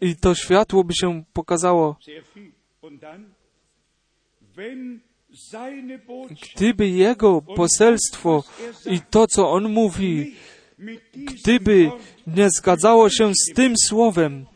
[0.00, 1.96] i to światło by się pokazało.
[6.54, 8.44] Gdyby jego poselstwo
[8.86, 10.34] i to, co on mówi,
[11.14, 11.90] gdyby
[12.26, 14.46] nie zgadzało się z tym słowem,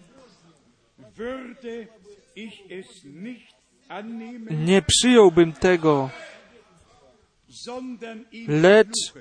[4.51, 6.11] nie przyjąłbym tego,
[8.49, 9.13] lecz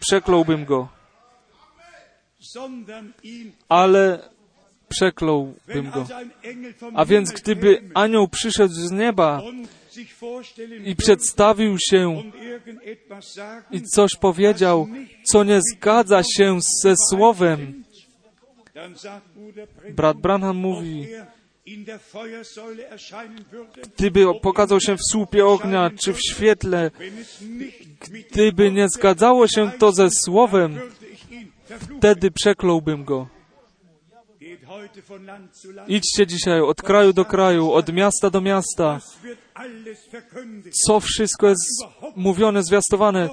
[0.00, 0.88] przekląłbym go.
[3.68, 4.30] Ale
[4.88, 6.06] przekląłbym go.
[6.94, 9.42] A więc gdyby anioł przyszedł z nieba
[10.84, 12.22] i przedstawił się
[13.70, 14.88] i coś powiedział,
[15.24, 17.84] co nie zgadza się ze słowem,
[19.90, 21.08] brat Branham mówi,
[23.96, 26.90] gdyby pokazał się w słupie ognia czy w świetle,
[28.30, 30.80] gdyby nie zgadzało się to ze słowem,
[31.98, 33.28] wtedy przekląłbym go.
[35.88, 39.00] Idźcie dzisiaj od kraju do kraju, od miasta do miasta.
[40.86, 41.84] Co wszystko jest
[42.16, 43.28] mówione, zwiastowane,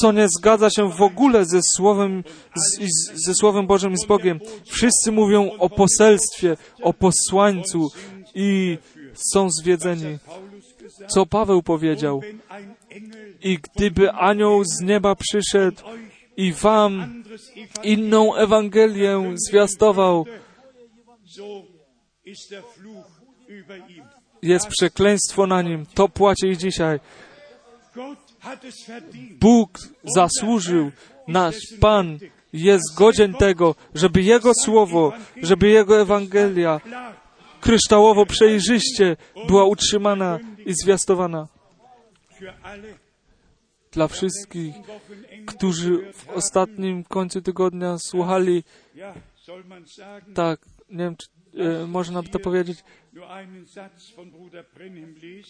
[0.00, 2.24] co nie zgadza się w ogóle ze Słowem,
[2.56, 4.40] z, ze Słowem Bożym i z Bogiem.
[4.66, 7.90] Wszyscy mówią o poselstwie, o posłańcu
[8.34, 8.78] i
[9.14, 10.18] są zwiedzeni.
[11.08, 12.20] Co Paweł powiedział?
[13.42, 15.82] I gdyby anioł z nieba przyszedł
[16.36, 17.22] i wam
[17.82, 20.26] inną Ewangelię zwiastował,
[24.42, 25.86] jest przekleństwo na nim.
[25.94, 27.00] To płaci i dzisiaj.
[29.40, 29.78] Bóg
[30.16, 30.90] zasłużył,
[31.28, 32.18] nasz Pan
[32.52, 36.80] jest godzien tego, żeby Jego Słowo, żeby Jego Ewangelia
[37.60, 41.48] kryształowo przejrzyście była utrzymana i zwiastowana.
[43.92, 44.74] Dla wszystkich,
[45.46, 48.64] którzy w ostatnim końcu tygodnia słuchali,
[50.34, 51.28] tak, nie wiem, czy
[51.86, 52.84] można by to powiedzieć,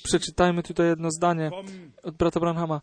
[0.04, 1.50] Przeczytajmy tutaj jedno zdanie
[2.02, 2.80] od brata Branhama.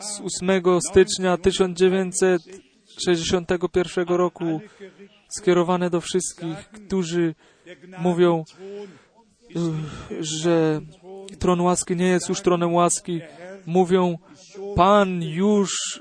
[0.00, 4.60] Z 8 stycznia 1961 roku
[5.28, 7.34] skierowane do wszystkich, którzy
[7.98, 8.44] mówią,
[10.20, 10.80] że
[11.38, 13.20] tron łaski nie jest już tronem łaski.
[13.66, 14.18] Mówią,
[14.76, 16.00] Pan już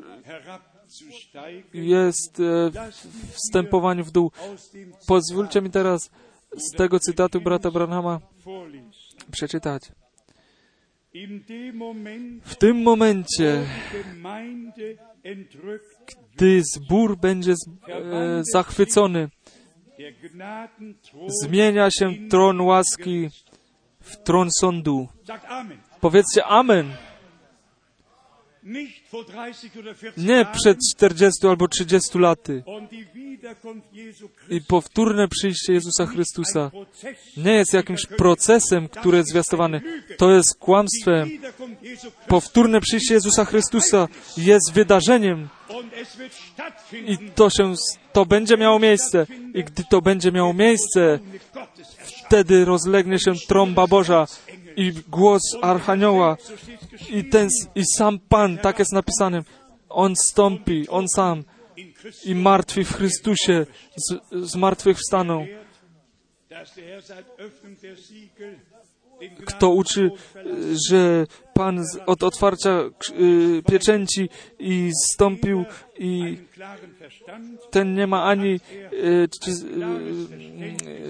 [1.73, 4.31] jest e, w wstępowaniu w dół.
[5.07, 6.09] Pozwólcie mi teraz
[6.57, 8.19] z tego cytatu brata Branhama
[9.31, 9.83] przeczytać.
[12.43, 13.65] W tym momencie,
[16.33, 19.29] gdy zbór będzie e, zachwycony,
[21.43, 23.29] zmienia się tron łaski
[23.99, 25.07] w tron sądu.
[26.01, 26.93] Powiedzcie Amen.
[30.17, 32.63] Nie przed 40 albo 30 laty.
[34.49, 36.71] I powtórne przyjście Jezusa Chrystusa
[37.37, 39.81] nie jest jakimś procesem, który jest zwiastowany.
[40.17, 41.29] To jest kłamstwem.
[42.27, 44.07] powtórne przyjście Jezusa Chrystusa
[44.37, 45.49] jest wydarzeniem
[47.05, 47.73] i to się,
[48.13, 49.27] to będzie miało miejsce.
[49.53, 51.19] I gdy to będzie miało miejsce,
[52.27, 54.25] wtedy rozlegnie się trąba Boża
[54.77, 56.37] i głos Archanioła
[57.09, 59.43] i ten, i sam Pan, tak jest napisane,
[59.89, 61.43] On stąpi, On sam
[62.25, 63.65] i martwi w Chrystusie
[63.95, 64.15] z,
[64.51, 65.47] z martwych wstaną.
[69.45, 70.11] Kto uczy,
[70.89, 72.81] że Pan od otwarcia
[73.19, 75.65] y, pieczęci i zstąpił
[75.97, 76.37] i
[77.71, 78.59] ten nie ma ani
[78.93, 79.27] y,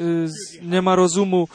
[0.02, 0.28] y,
[0.62, 1.48] nie ma rozumu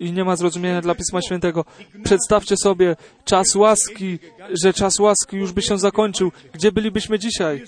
[0.00, 1.64] i nie ma zrozumienia dla Pisma Świętego.
[2.04, 4.18] Przedstawcie sobie czas łaski,
[4.62, 6.32] że czas łaski już by się zakończył.
[6.52, 7.64] Gdzie bylibyśmy dzisiaj?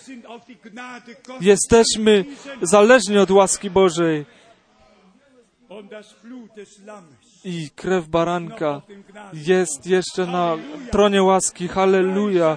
[1.41, 2.25] Jesteśmy
[2.63, 4.27] zależni od łaski Bożej.
[7.45, 8.83] I krew baranka
[9.33, 10.57] jest jeszcze na
[10.91, 11.69] tronie łaski.
[11.69, 12.57] Halleluja!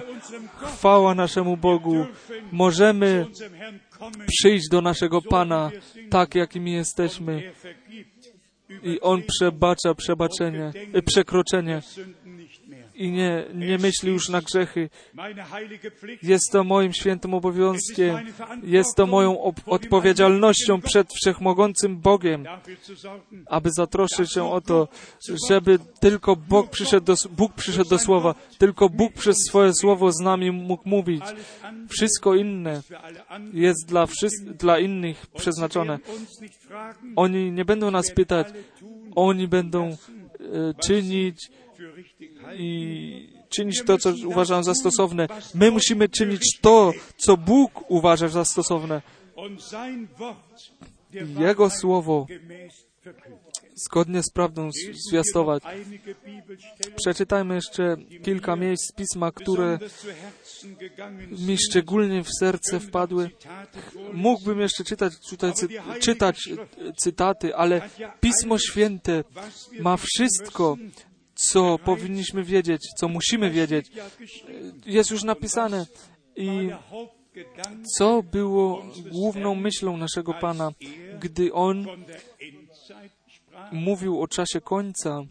[0.56, 2.06] Chwała naszemu Bogu.
[2.52, 3.26] Możemy
[4.26, 5.70] przyjść do naszego Pana
[6.10, 7.52] tak, jakimi jesteśmy.
[8.84, 10.72] I On przebacza przebaczenie,
[11.06, 11.82] przekroczenie
[12.94, 14.90] i nie, nie myśli już na grzechy.
[16.22, 18.16] Jest to moim świętym obowiązkiem,
[18.62, 22.44] jest to moją odpowiedzialnością przed Wszechmogącym Bogiem,
[23.46, 24.88] aby zatroszczyć się o to,
[25.48, 30.20] żeby tylko Bóg przyszedł do, Bóg przyszedł do Słowa, tylko Bóg przez swoje Słowo z
[30.20, 31.24] nami mógł mówić.
[31.88, 32.82] Wszystko inne
[33.52, 34.06] jest dla,
[34.58, 35.98] dla innych przeznaczone.
[37.16, 38.46] Oni nie będą nas pytać,
[39.14, 39.96] oni będą e,
[40.74, 41.50] czynić
[42.56, 45.26] i czynić to, co uważam za stosowne.
[45.54, 49.02] My musimy czynić to, co Bóg uważa za stosowne.
[51.38, 52.26] Jego słowo
[53.74, 54.70] zgodnie z prawdą
[55.08, 55.62] zwiastować.
[56.96, 59.78] Przeczytajmy jeszcze kilka miejsc Pisma, które
[61.48, 63.30] mi szczególnie w serce wpadły.
[64.12, 65.52] Mógłbym jeszcze czytać tutaj
[66.00, 66.48] czytać
[66.96, 69.24] cytaty, ale Pismo Święte
[69.80, 70.76] ma wszystko,
[71.52, 73.90] co powinniśmy wiedzieć, co musimy wiedzieć.
[74.86, 75.86] Jest już napisane.
[76.36, 76.70] I
[77.96, 80.72] co było główną myślą naszego Pana,
[81.20, 81.86] gdy On
[83.72, 85.22] mówił o czasie końca?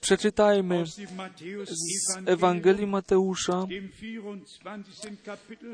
[0.00, 0.84] Przeczytajmy
[1.66, 3.66] z Ewangelii Mateusza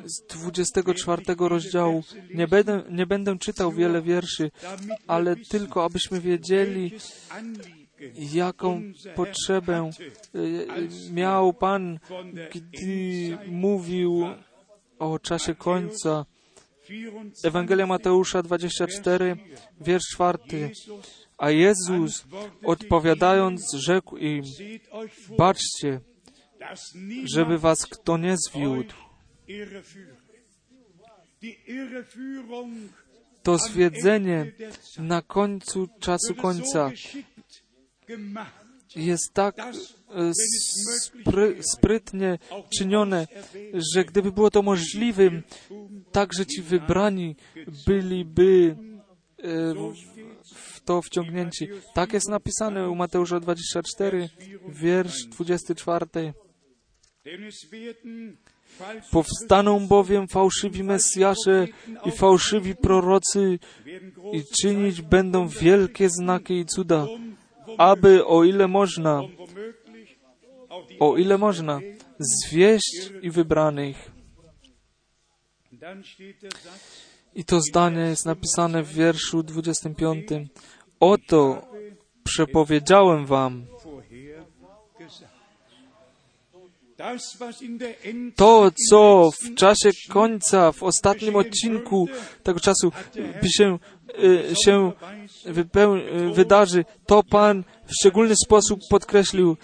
[0.04, 2.04] z 24 rozdziału.
[2.34, 4.50] Nie będę, nie będę czytał wiele wierszy,
[5.06, 6.92] ale tylko abyśmy wiedzieli,
[8.34, 8.82] jaką
[9.14, 9.90] potrzebę
[10.34, 11.98] e, miał Pan,
[12.54, 14.24] gdy mówił
[14.98, 16.26] o czasie końca.
[17.44, 19.36] Ewangelia Mateusza 24,
[19.80, 20.70] wiersz czwarty.
[21.38, 22.24] A Jezus
[22.64, 24.42] odpowiadając rzekł im,
[25.38, 26.00] baczcie,
[27.24, 28.94] żeby was kto nie zwiódł.
[33.42, 34.52] To zwiedzenie
[34.98, 36.90] na końcu czasu końca
[38.96, 39.72] jest tak e,
[41.00, 42.38] spry, sprytnie
[42.78, 43.26] czynione,
[43.94, 45.42] że gdyby było to możliwym,
[46.12, 47.36] także ci wybrani
[47.86, 48.76] byliby
[50.44, 51.68] w to wciągnięci.
[51.94, 54.28] Tak jest napisane u Mateusza 24,
[54.68, 56.06] wiersz 24.
[59.10, 61.68] Powstaną bowiem fałszywi Mesjasze
[62.04, 63.58] i fałszywi prorocy
[64.32, 67.06] i czynić będą wielkie znaki i cuda,
[67.78, 69.22] aby o ile można,
[71.00, 71.80] o ile można,
[72.18, 74.10] zwieść i wybranych.
[77.34, 80.28] I to zdanie jest napisane w wierszu 25.
[81.00, 81.68] Oto
[82.24, 83.66] przepowiedziałem wam.
[88.36, 92.08] To, co w czasie końca, w ostatnim odcinku
[92.42, 92.92] tego czasu
[93.56, 93.78] się,
[94.64, 94.92] się
[95.46, 99.56] y, wydarzy, to Pan w szczególny sposób podkreślił.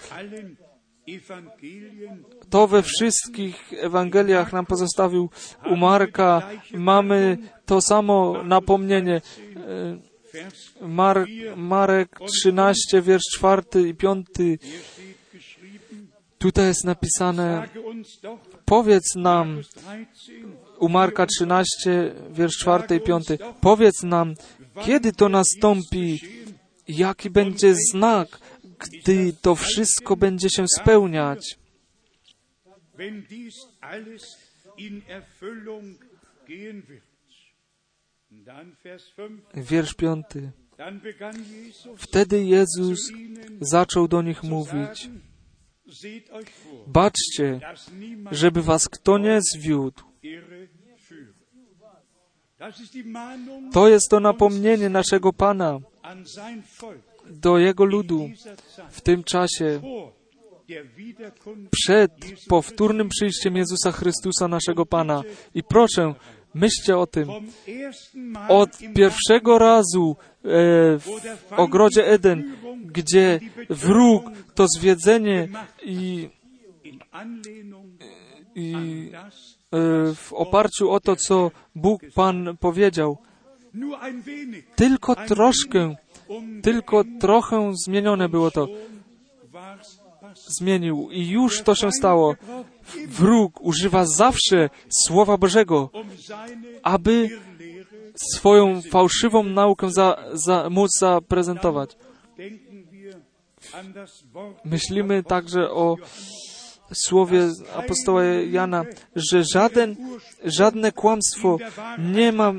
[2.49, 5.29] To we wszystkich Ewangeliach nam pozostawił
[5.71, 6.49] u Marka.
[6.73, 9.21] Mamy to samo napomnienie.
[10.81, 14.27] Mark, Marek 13, wiersz 4 i 5.
[16.37, 17.69] Tutaj jest napisane,
[18.65, 19.61] powiedz nam,
[20.79, 23.27] u Marka 13, wiersz 4 i 5,
[23.61, 24.33] powiedz nam,
[24.85, 26.19] kiedy to nastąpi,
[26.87, 28.39] jaki będzie znak,
[28.79, 31.59] gdy to wszystko będzie się spełniać.
[39.53, 40.51] Wiersz piąty.
[41.97, 43.11] Wtedy Jezus
[43.61, 45.09] zaczął do nich mówić.
[46.87, 47.59] Baczcie,
[48.31, 50.08] żeby was kto nie zwiódł.
[53.73, 55.79] To jest to napomnienie naszego Pana
[57.29, 58.29] do Jego ludu
[58.89, 59.81] w tym czasie
[61.71, 62.11] przed
[62.47, 65.23] powtórnym przyjściem Jezusa Chrystusa, naszego Pana.
[65.55, 66.13] I proszę,
[66.53, 67.29] myślcie o tym.
[68.49, 70.47] Od pierwszego razu e,
[70.99, 72.55] w ogrodzie Eden,
[72.85, 73.39] gdzie
[73.69, 75.47] wróg to zwiedzenie
[75.83, 76.29] i,
[78.55, 79.11] i
[80.15, 83.17] w oparciu o to, co Bóg Pan powiedział,
[84.75, 85.95] tylko troszkę,
[86.63, 88.67] tylko trochę zmienione było to.
[90.59, 92.35] Zmienił i już to się stało.
[93.07, 95.89] Wróg używa zawsze Słowa Bożego,
[96.83, 97.29] aby
[98.33, 101.97] swoją fałszywą naukę za, za, móc zaprezentować.
[104.65, 105.97] Myślimy także o
[106.93, 108.85] słowie apostoła Jana,
[109.15, 109.95] że żaden,
[110.45, 111.57] żadne kłamstwo
[112.13, 112.53] nie ma,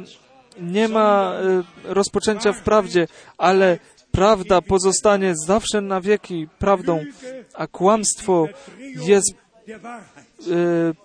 [0.61, 3.07] nie ma e, rozpoczęcia w prawdzie,
[3.39, 3.79] ale
[4.11, 7.05] prawda pozostanie zawsze na wieki prawdą,
[7.55, 8.47] a kłamstwo
[9.07, 9.35] jest e,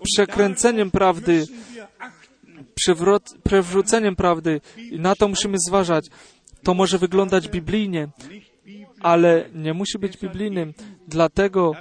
[0.03, 1.45] przekręceniem prawdy,
[3.43, 6.05] przewróceniem prawdy i na to musimy zważać.
[6.63, 8.07] To może wyglądać biblijnie,
[8.99, 10.73] ale nie musi być biblijnym.
[11.08, 11.76] Dlatego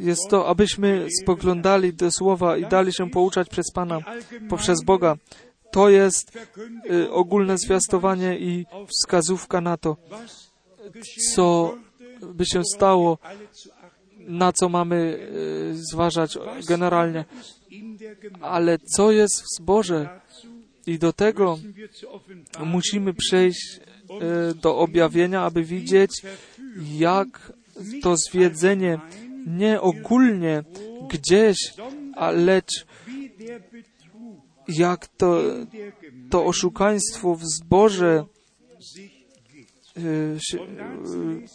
[0.00, 4.00] jest to, abyśmy spoglądali do Słowa i dali się pouczać przez Pana,
[4.48, 5.16] poprzez Boga.
[5.70, 6.38] To jest
[6.90, 9.96] y, ogólne zwiastowanie i wskazówka na to,
[11.34, 11.74] co
[12.22, 13.18] by się stało,
[14.18, 16.38] na co mamy y, zważać
[16.68, 17.24] generalnie.
[18.40, 20.20] Ale co jest w zborze?
[20.86, 21.58] I do tego
[22.64, 23.80] musimy przejść
[24.62, 26.22] do objawienia, aby widzieć,
[26.98, 27.52] jak
[28.02, 29.00] to zwiedzenie
[29.46, 30.64] nie ogólnie
[31.10, 31.56] gdzieś,
[32.32, 32.86] lecz
[34.68, 35.42] jak to,
[36.30, 37.42] to oszukaństwo w
[38.90, 39.68] geht.
[39.98, 40.66] y, się, y,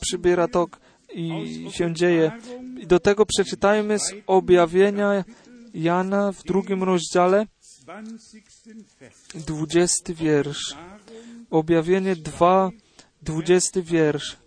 [0.01, 0.79] przybiera tok
[1.13, 2.31] i się dzieje.
[2.79, 5.23] I do tego przeczytajmy z objawienia
[5.73, 7.45] Jana w drugim rozdziale,
[7.85, 8.37] 20.
[8.99, 9.45] Vers.
[9.45, 10.75] 20 wiersz.
[11.49, 12.69] Objawienie 2,
[13.21, 14.37] 20 wiersz.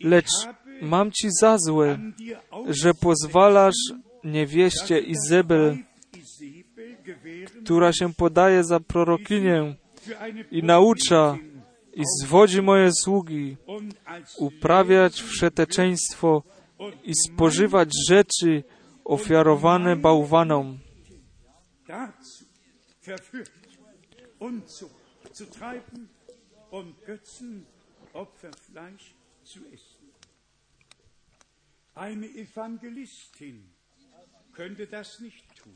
[0.00, 0.30] Lecz
[0.82, 1.98] mam ci za złe,
[2.68, 3.92] że pozwalasz
[4.24, 5.76] niewieście Izabel,
[7.64, 9.74] która się podaje za prorokinię
[10.50, 11.38] i naucza
[11.94, 13.56] i zwodzi moje sługi
[14.38, 16.42] uprawiać wszeteczeństwo
[17.04, 18.64] i spożywać rzeczy
[19.04, 20.78] ofiarowane bałwanom.
[24.38, 24.94] Unzucht
[25.32, 26.08] zu treiben
[26.70, 29.14] und Götzenopferfleisch
[29.44, 30.08] zu essen.
[31.94, 33.70] Eine Evangelistin
[34.52, 35.74] könnte das nicht tun.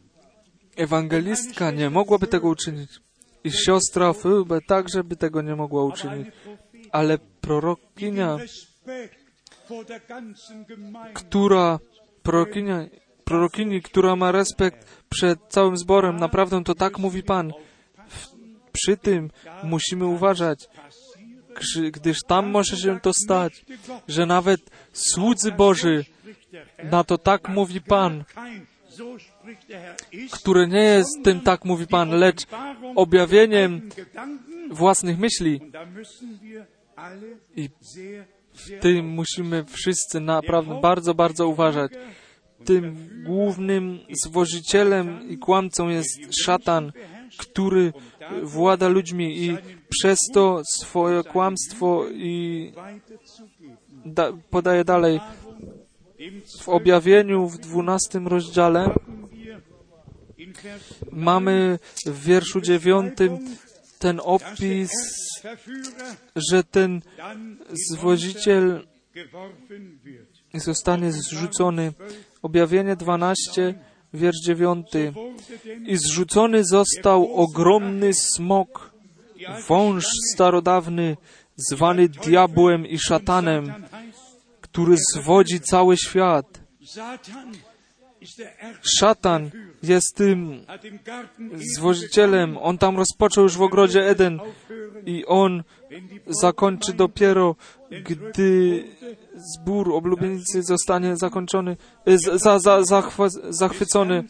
[0.76, 2.90] Ewangelistka nie mogłaby tego uczynić.
[3.44, 6.28] I siostra Fylbe także by tego nie mogła uczynić.
[6.92, 8.38] Ale prorokinia,
[11.14, 11.78] która,
[12.22, 12.86] prorokinia,
[13.24, 17.52] prorokini, która ma respekt przed całym zborem, naprawdę to tak mówi Pan.
[18.72, 19.30] W, przy tym
[19.64, 20.68] musimy uważać,
[21.92, 23.64] gdyż tam może się to stać,
[24.08, 24.60] że nawet
[24.92, 26.04] słudzy Boży,
[26.84, 28.24] na to tak mówi Pan,
[30.30, 32.46] które nie jest tym tak mówi Pan, lecz
[32.96, 33.88] objawieniem
[34.70, 35.60] własnych myśli.
[37.56, 38.24] I sehr
[38.80, 41.92] tym musimy wszyscy naprawdę bardzo, bardzo uważać.
[42.64, 46.92] Tym głównym zwożycielem i kłamcą jest szatan,
[47.38, 47.92] który
[48.42, 49.56] włada ludźmi i
[49.88, 52.72] przez to swoje kłamstwo i
[54.04, 55.20] da, podaje dalej.
[56.60, 58.94] W objawieniu w dwunastym rozdziale
[61.12, 63.38] mamy w wierszu dziewiątym
[63.98, 64.90] ten opis,
[66.36, 67.02] że ten
[70.04, 70.28] wird.
[70.54, 71.92] zostanie zrzucony.
[72.42, 73.74] Objawienie 12,
[74.14, 74.86] wiersz 9.
[75.12, 78.92] Wurde denn I zrzucony został ogromny smok,
[79.68, 81.16] wąż starodawny,
[81.56, 83.72] zwany diabłem i szatanem,
[84.60, 86.60] który zwodzi cały świat.
[88.98, 89.50] Szatan
[89.82, 90.66] jest tym
[91.76, 92.58] zwodzicielem.
[92.58, 94.40] On tam rozpoczął już w ogrodzie Eden
[95.06, 95.62] i on
[96.26, 97.56] zakończy dopiero,
[98.04, 98.84] gdy
[99.34, 101.76] zbór oblubienicy zostanie zakończony,
[102.34, 104.24] za, za, zachwa, zachwycony.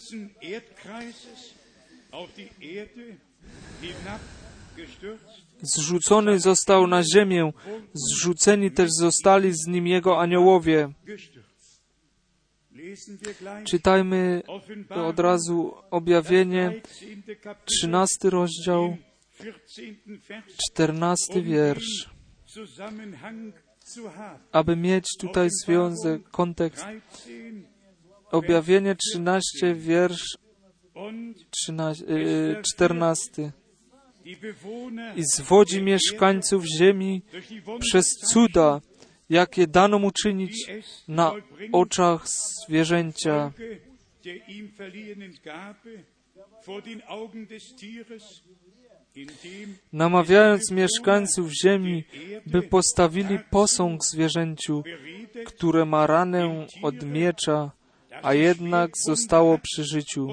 [5.62, 7.52] Zrzucony został na ziemię,
[7.94, 10.92] zrzuceni też zostali z nim jego aniołowie.
[13.64, 14.42] Czytajmy
[14.90, 16.80] od razu objawienie,
[17.64, 18.96] 13 rozdział,
[20.70, 22.10] 14 wiersz,
[24.52, 26.84] aby mieć tutaj związek, kontekst.
[28.30, 30.36] Objawienie 13, wiersz
[31.50, 32.04] 13,
[32.74, 33.52] 14
[35.16, 37.22] i zwodzi mieszkańców ziemi
[37.80, 38.80] przez cuda,
[39.30, 40.70] jakie dano mu czynić
[41.08, 41.32] na
[41.72, 43.52] oczach zwierzęcia.
[49.92, 52.04] Namawiając mieszkańców ziemi,
[52.46, 54.82] by postawili posąg zwierzęciu,
[55.46, 57.70] które ma ranę od miecza,
[58.22, 60.28] a jednak zostało przy życiu.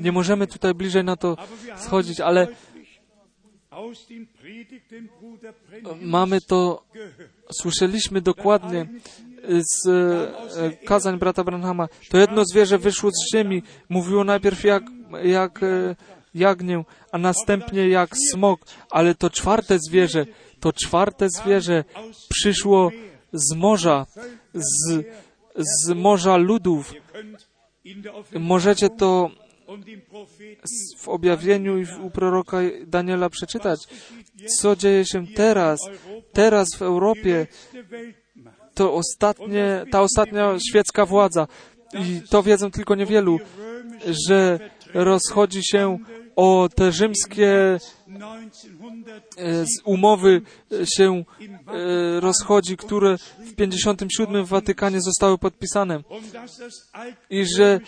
[0.00, 1.36] Nie możemy tutaj bliżej na to
[1.76, 2.48] schodzić, ale
[6.00, 6.82] mamy to,
[7.52, 8.86] słyszeliśmy dokładnie
[9.48, 9.88] z
[10.56, 11.88] e, kazań brata Branhama.
[12.10, 14.82] To jedno zwierzę wyszło z ziemi, mówiło najpierw jak,
[15.22, 15.96] jak e,
[16.34, 18.60] jagnię, a następnie jak smok,
[18.90, 20.26] ale to czwarte zwierzę,
[20.60, 21.84] to czwarte zwierzę
[22.28, 22.90] przyszło
[23.32, 24.06] z morza,
[24.54, 25.06] z,
[25.56, 26.94] z morza ludów.
[28.32, 29.30] Możecie to
[30.98, 33.80] w objawieniu i u proroka Daniela przeczytać,
[34.58, 35.80] co dzieje się teraz,
[36.32, 37.46] teraz w Europie.
[38.74, 41.46] To ostatnie, ta ostatnia świecka władza,
[41.94, 43.38] i to wiedzą tylko niewielu,
[44.28, 44.60] że
[44.94, 45.98] rozchodzi się
[46.36, 47.78] o te rzymskie
[49.84, 50.42] umowy
[50.96, 51.24] się
[52.20, 56.02] rozchodzi, które w 57 w Watykanie zostały podpisane.
[57.30, 57.80] I że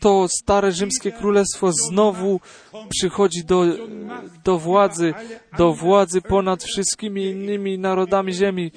[0.00, 2.40] to stare rzymskie królestwo znowu
[2.88, 3.64] przychodzi do,
[4.44, 5.14] do władzy,
[5.58, 8.72] do władzy ponad wszystkimi innymi narodami ziemi.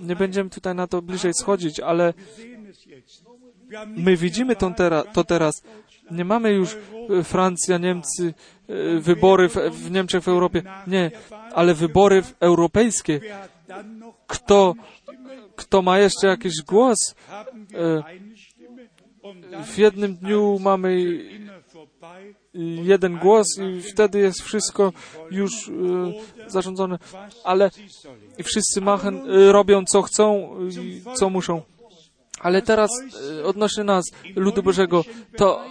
[0.00, 2.14] Nie będziemy tutaj na to bliżej schodzić, ale
[3.86, 4.56] my widzimy
[5.12, 5.62] to teraz.
[6.10, 6.76] Nie mamy już
[7.24, 8.34] Francja, Niemcy,
[9.00, 10.62] wybory w, w Niemczech, w Europie.
[10.86, 11.10] Nie,
[11.54, 13.20] ale wybory europejskie.
[14.26, 14.74] Kto,
[15.56, 17.14] kto ma jeszcze jakiś głos?
[19.64, 20.96] W jednym dniu mamy
[22.82, 24.92] jeden głos i wtedy jest wszystko
[25.30, 25.70] już
[26.46, 26.98] zarządzone,
[27.44, 27.70] ale
[28.44, 30.50] wszyscy machen, robią co chcą
[31.14, 31.62] co muszą.
[32.40, 32.90] Ale teraz
[33.44, 34.04] odnośnie nas,
[34.36, 35.04] ludu Bożego,
[35.36, 35.64] to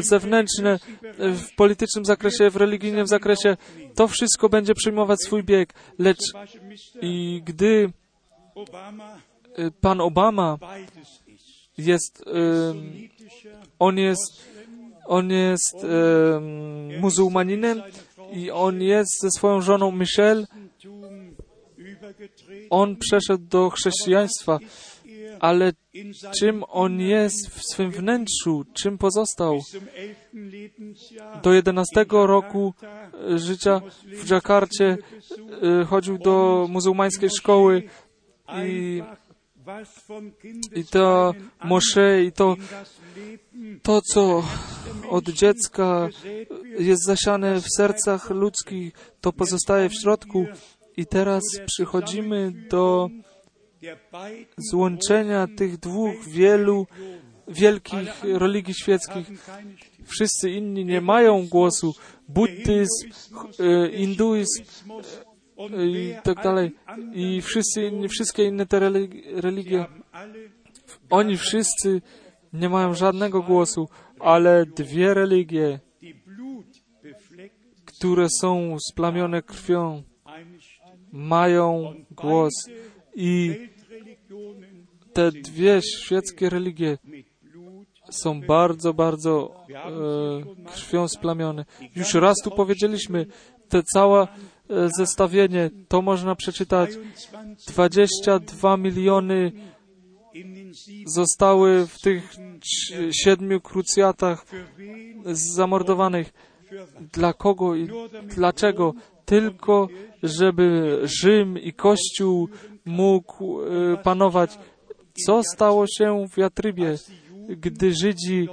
[0.00, 0.78] zewnętrzne
[1.18, 3.56] w politycznym zakresie, w religijnym zakresie,
[3.94, 5.74] to wszystko będzie przyjmować swój bieg.
[5.98, 6.32] Lecz
[7.02, 7.92] i gdy
[9.80, 10.58] pan Obama
[11.78, 12.24] jest,
[13.78, 14.46] on jest,
[15.06, 15.86] on jest
[17.00, 17.82] muzułmaninem
[18.32, 20.46] i on jest ze swoją żoną Michelle,
[22.70, 24.58] on przeszedł do chrześcijaństwa
[25.40, 25.72] ale
[26.38, 29.60] czym on jest w swym wnętrzu, czym pozostał.
[31.42, 32.74] Do 11 roku
[33.36, 34.98] życia w Dżakarcie
[35.62, 37.82] e, chodził do muzułmańskiej szkoły
[38.64, 39.02] i,
[40.74, 41.34] i to
[41.64, 42.56] mosze i to,
[43.82, 44.42] to, co
[45.08, 46.08] od dziecka
[46.78, 50.46] jest zasiane w sercach ludzkich, to pozostaje w środku.
[50.96, 53.10] I teraz przychodzimy do
[54.58, 56.86] złączenia tych dwóch wielu
[57.48, 59.26] wielkich religii świeckich.
[60.04, 61.94] Wszyscy inni nie mają głosu.
[62.28, 63.08] Buddyzm,
[63.60, 64.62] e, hinduizm
[65.58, 66.72] e, i tak dalej.
[67.12, 68.78] I wszyscy inni, wszystkie inne te
[69.34, 69.86] religie,
[71.10, 72.02] oni wszyscy
[72.52, 73.88] nie mają żadnego głosu,
[74.20, 75.80] ale dwie religie,
[77.84, 80.02] które są splamione krwią,
[81.12, 82.52] mają głos
[83.14, 83.56] i
[85.12, 86.98] te dwie świeckie religie
[88.10, 91.64] są bardzo, bardzo e, krwią splamione.
[91.96, 93.26] Już raz tu powiedzieliśmy,
[93.68, 94.26] te całe e,
[94.98, 96.90] zestawienie, to można przeczytać.
[97.68, 99.52] 22 miliony
[101.06, 102.34] zostały w tych
[103.12, 104.46] siedmiu krucjatach
[105.32, 106.32] zamordowanych.
[107.12, 107.88] Dla kogo i
[108.24, 108.94] dlaczego?
[109.24, 109.88] Tylko,
[110.22, 112.48] żeby Rzym i Kościół
[112.84, 114.58] mógł e, panować.
[115.26, 116.94] Co stało się w Jatrybie,
[117.48, 118.48] gdy Żydzi,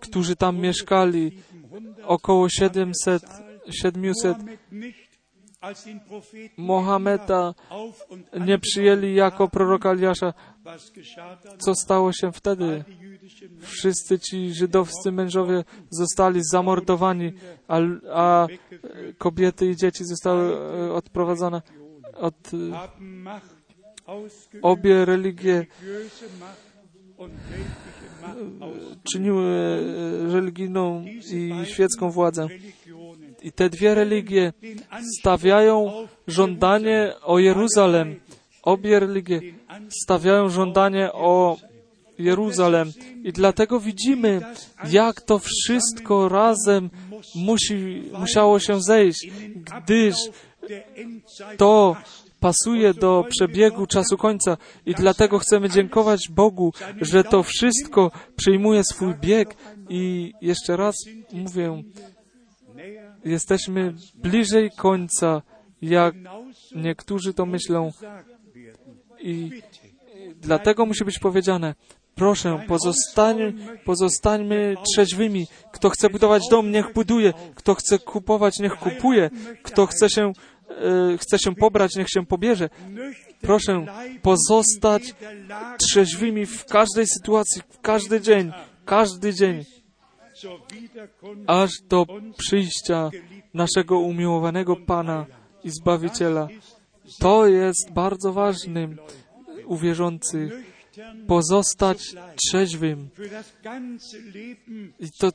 [0.00, 1.38] którzy tam mieszkali,
[2.06, 3.22] około 700,
[3.70, 4.36] 700
[5.64, 7.54] als den Propheten Mohameda
[8.40, 10.34] nie przyjęli jako proroka Eliasza.
[11.58, 12.84] Co stało się wtedy?
[13.60, 17.32] Wszyscy ci żydowscy mężowie zostali zamordowani,
[17.68, 17.78] a,
[18.12, 18.46] a
[19.18, 21.62] kobiety i dzieci zostały e, odprowadzone
[22.16, 22.50] od
[24.06, 26.74] ausgeübt, obie religie ausgeübt.
[29.12, 32.48] czyniły e, religijną i świecką władzę.
[33.42, 34.52] I te dwie religie
[35.20, 38.20] stawiają żądanie o Jeruzalem.
[38.62, 39.40] Obie religie
[40.02, 41.56] stawiają żądanie o
[42.18, 42.92] Jeruzalem.
[43.24, 44.40] I dlatego widzimy,
[44.90, 46.90] jak to wszystko razem
[47.34, 49.30] musi, musiało się zejść,
[49.84, 50.14] gdyż
[51.56, 51.96] to
[52.40, 54.56] pasuje do przebiegu czasu końca
[54.86, 59.56] i dlatego chcemy dziękować Bogu, że to wszystko przyjmuje swój bieg
[59.88, 60.94] i jeszcze raz
[61.32, 61.82] mówię,
[63.24, 65.42] jesteśmy bliżej końca,
[65.82, 66.14] jak
[66.74, 67.90] niektórzy to myślą
[69.20, 69.50] i
[70.40, 71.74] dlatego musi być powiedziane,
[72.14, 73.36] proszę, pozostań,
[73.84, 75.46] pozostańmy trzeźwymi.
[75.72, 77.32] Kto chce budować dom, niech buduje.
[77.54, 79.30] Kto chce kupować, niech kupuje.
[79.62, 80.32] Kto chce się,
[81.18, 82.68] chce się pobrać, niech się pobierze.
[83.40, 83.86] Proszę
[84.22, 85.14] pozostać
[85.78, 88.52] trzeźwymi w każdej sytuacji, w każdy dzień,
[88.84, 89.64] każdy dzień,
[91.46, 92.06] aż do
[92.38, 93.10] przyjścia
[93.54, 95.26] naszego umiłowanego Pana
[95.64, 96.48] i Zbawiciela.
[97.20, 98.98] To jest bardzo ważnym
[99.66, 100.73] u wierzących nüchtern
[101.26, 103.08] pozostać trzeźwym
[105.00, 105.32] i, to,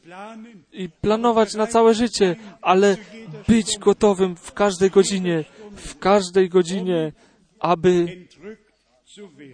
[0.72, 2.98] i planować na całe życie, ale
[3.48, 5.44] być gotowym w każdej godzinie,
[5.76, 7.12] w każdej godzinie,
[7.60, 8.26] aby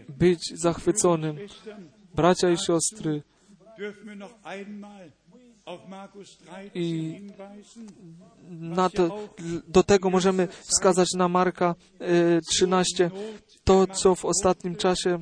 [0.09, 1.37] być zachwyconym.
[2.15, 3.23] Bracia i siostry,
[3.77, 5.11] dürfen wir noch einmal
[5.65, 7.21] auf Markus 13 I-
[8.49, 9.29] na to,
[9.67, 13.11] do tego możemy wskazać na Marka e, 13,
[13.63, 15.19] to co w ostatnim czasie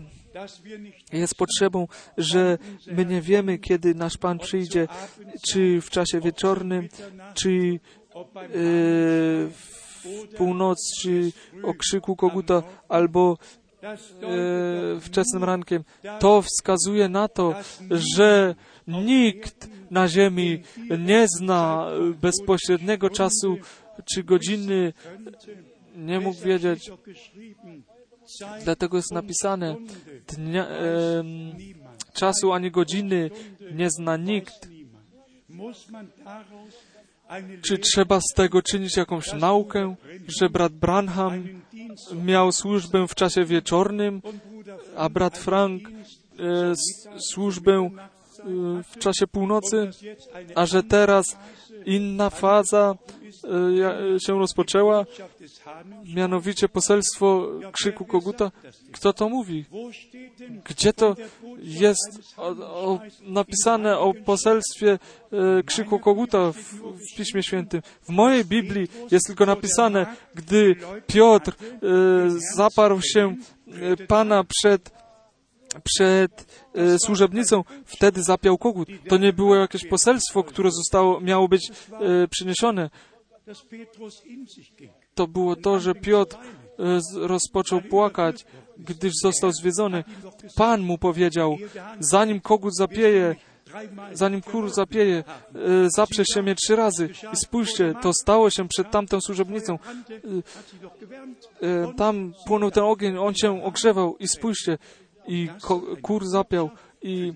[1.13, 2.57] jest potrzebą, że
[2.87, 4.87] my nie wiemy, kiedy nasz Pan przyjdzie,
[5.49, 6.89] czy w czasie wieczornym,
[7.33, 8.49] czy e,
[9.49, 9.83] w
[10.37, 11.31] północ, czy
[11.63, 13.37] o krzyku koguta, albo
[13.83, 15.83] e, wczesnym rankiem.
[16.19, 17.55] To wskazuje na to,
[17.91, 18.55] że
[18.87, 20.63] nikt na ziemi
[20.99, 21.87] nie zna
[22.21, 23.57] bezpośredniego czasu
[24.13, 24.93] czy godziny,
[25.95, 26.91] nie mógł wiedzieć.
[28.63, 29.75] Dlatego jest napisane,
[30.27, 31.51] dnia, em,
[32.13, 33.29] czasu ani godziny
[33.71, 34.69] nie zna nikt.
[37.61, 39.95] Czy trzeba z tego czynić jakąś naukę,
[40.39, 41.43] że brat Branham
[42.25, 44.21] miał służbę w czasie wieczornym,
[44.97, 46.73] a brat Frank e,
[47.19, 48.12] służbę e,
[48.83, 49.89] w czasie północy,
[50.55, 51.37] a że teraz
[51.85, 52.95] inna faza
[54.15, 55.05] e, się rozpoczęła,
[56.15, 58.51] mianowicie poselstwo krzyku koguta.
[58.91, 59.65] Kto to mówi?
[60.65, 61.15] Gdzie to
[61.57, 66.57] jest o, o, napisane o poselstwie e, krzyku koguta w,
[67.11, 67.81] w Piśmie Świętym?
[68.01, 70.75] W mojej Biblii jest tylko napisane, gdy
[71.07, 71.55] Piotr
[72.55, 73.35] zaparł się
[74.07, 75.02] Pana przed,
[75.83, 78.87] przed e, służebnicą, wtedy zapiał kogut.
[79.09, 82.89] To nie było jakieś poselstwo, które zostało, miało być e, przyniesione.
[85.15, 88.45] To było to, że Piotr e, rozpoczął płakać,
[88.77, 90.03] gdyż został zwiedzony.
[90.55, 91.57] Pan mu powiedział,
[91.99, 93.35] zanim kogut zapieje,
[94.13, 95.23] zanim kur zapieje,
[95.95, 97.09] zaprze się mnie trzy razy.
[97.33, 99.79] I spójrzcie, to stało się przed tamtą służebnicą.
[101.97, 104.17] Tam płonął ten ogień, on się ogrzewał.
[104.17, 104.77] I spójrzcie,
[105.27, 105.49] i
[106.01, 106.69] kur zapiał.
[107.01, 107.33] I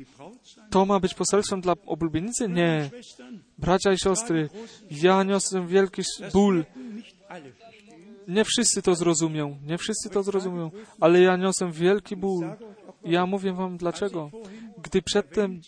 [0.70, 2.50] to ma być poselstwem dla oblubienicy?
[2.50, 2.90] Nie.
[3.58, 4.50] Bracia i siostry,
[4.92, 6.02] ja niosę wielki
[6.34, 6.66] ból.
[8.28, 12.56] Nie wszyscy to zrozumią, nie wszyscy to zrozumią, ale ja niosę wielki ból.
[13.04, 14.32] Ja mówię wam dlaczego.
[14.84, 15.62] Gdy przedtem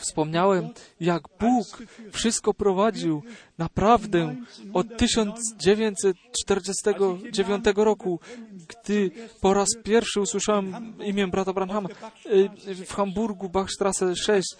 [0.00, 0.68] wspomniałem,
[1.00, 1.82] jak Bóg
[2.12, 3.22] wszystko prowadził
[3.58, 4.36] naprawdę
[4.72, 8.20] od 1949 roku,
[8.68, 11.88] gdy po raz pierwszy usłyszałem imię brata Branhama
[12.26, 12.48] y,
[12.86, 14.56] w Hamburgu, Bachstrasse 6,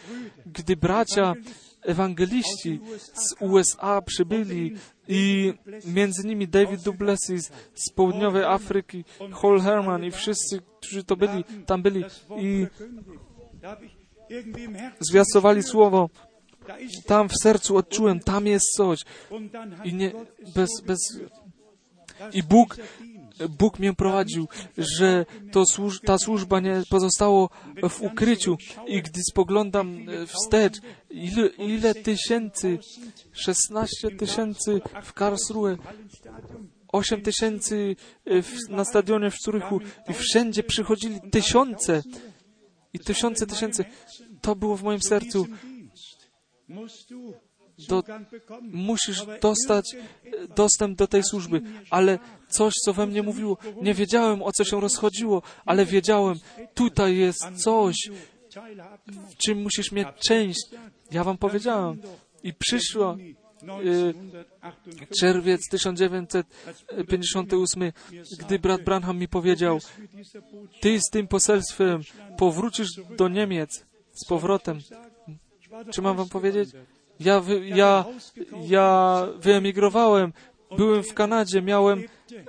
[0.47, 1.35] gdy bracia
[1.83, 2.81] ewangeliści
[3.15, 4.75] z USA przybyli
[5.09, 5.53] i
[5.85, 11.83] między nimi David Duplessis z południowej Afryki, Hol Herman i wszyscy, którzy to byli, tam
[11.83, 12.05] byli
[12.39, 12.67] i
[15.01, 16.11] Zwiastowali słowo.
[17.07, 19.01] Tam w sercu odczułem, tam jest coś.
[19.85, 20.13] I nie,
[20.55, 20.99] bez, bez,
[22.33, 22.77] i Bóg,
[23.59, 24.49] Bóg mnie prowadził,
[24.79, 27.51] że to służ, ta służba nie pozostało
[27.89, 28.57] w ukryciu.
[28.87, 30.75] I gdy spoglądam e, wstecz,
[31.11, 32.79] ile, ile tysięcy,
[33.33, 37.97] 16 tysięcy w Karlsruhe, Hallenstadion 8 tysięcy
[38.27, 42.03] w- na stadionie w Zurychu i wszędzie przychodzili tysiące
[42.97, 43.85] i tysiące tysięcy.
[44.41, 45.47] To było w moim sercu.
[47.89, 48.03] Do,
[48.63, 49.85] musisz dostać
[50.57, 52.19] dostęp do tej służby, ale
[52.49, 56.37] coś, co we mnie mówiło, nie wiedziałem, o co się rozchodziło, ale wiedziałem,
[56.75, 57.97] tutaj jest coś,
[59.31, 60.61] w czym musisz mieć część.
[61.11, 62.03] Ja wam powiedziałem.
[62.43, 63.17] I przyszła
[65.21, 67.93] czerwiec 1958,
[68.39, 69.79] gdy brat Branham mi powiedział,
[70.81, 72.01] ty z tym poselstwem
[72.39, 74.79] powrócisz do Niemiec z powrotem.
[75.93, 76.71] Czy mam wam powiedzieć?
[77.21, 78.05] Ja, wy, ja,
[78.69, 80.33] ja wyemigrowałem,
[80.77, 82.03] byłem w Kanadzie, miałem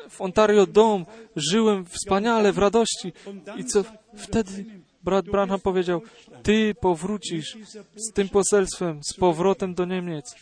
[0.10, 1.06] w Ontario dom,
[1.36, 3.14] żyłem wspaniale, w radości.
[3.58, 3.84] I co
[4.16, 4.66] wtedy
[5.08, 6.02] brat Branham powiedział,
[6.44, 7.58] ty powrócisz
[7.96, 10.36] z tym poselstwem, z powrotem do Niemiec.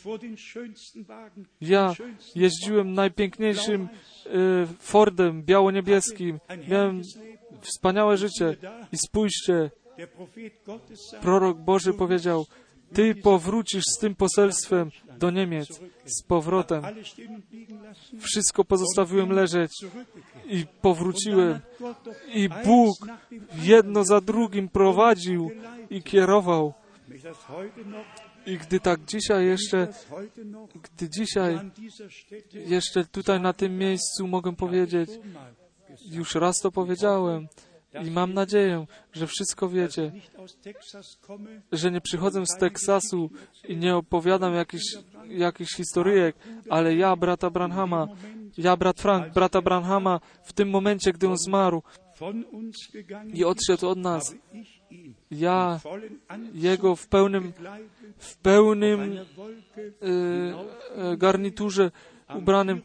[1.61, 1.93] Ja
[2.35, 4.29] jeździłem najpiękniejszym e,
[4.79, 6.39] Fordem biało-niebieskim.
[6.67, 7.01] Miałem
[7.61, 8.55] wspaniałe życie.
[8.91, 9.71] I spójrzcie,
[11.21, 12.45] prorok Boży powiedział,
[12.95, 14.89] ty powrócisz z tym poselstwem
[15.19, 16.83] do Niemiec z powrotem.
[18.19, 19.71] Wszystko pozostawiłem leżeć
[20.45, 21.59] i powróciłem.
[22.33, 22.95] I Bóg
[23.61, 25.51] jedno za drugim prowadził
[25.89, 26.73] i kierował.
[28.45, 29.87] I gdy tak dzisiaj jeszcze,
[30.83, 31.59] gdy dzisiaj
[32.53, 35.09] jeszcze tutaj na tym miejscu mogę powiedzieć,
[36.11, 37.47] już raz to powiedziałem
[38.03, 40.11] i mam nadzieję, że wszystko wiecie,
[41.71, 43.29] że nie przychodzę z Teksasu
[43.67, 44.83] i nie opowiadam jakichś,
[45.27, 46.35] jakichś historyjek,
[46.69, 48.07] ale ja, brata Branhama,
[48.57, 51.83] ja, brat Frank, brata Branhama, w tym momencie, gdy on zmarł
[53.33, 54.35] i odszedł od nas,
[55.31, 55.79] ja
[56.53, 57.53] jego w pełnym,
[58.17, 59.19] w pełnym
[60.01, 61.91] e, garniturze
[62.35, 62.81] ubranym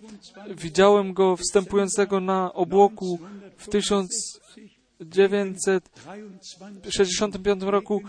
[0.56, 3.18] widziałem go wstępującego na obłoku
[3.56, 3.68] w
[5.11, 8.07] 1965 roku e,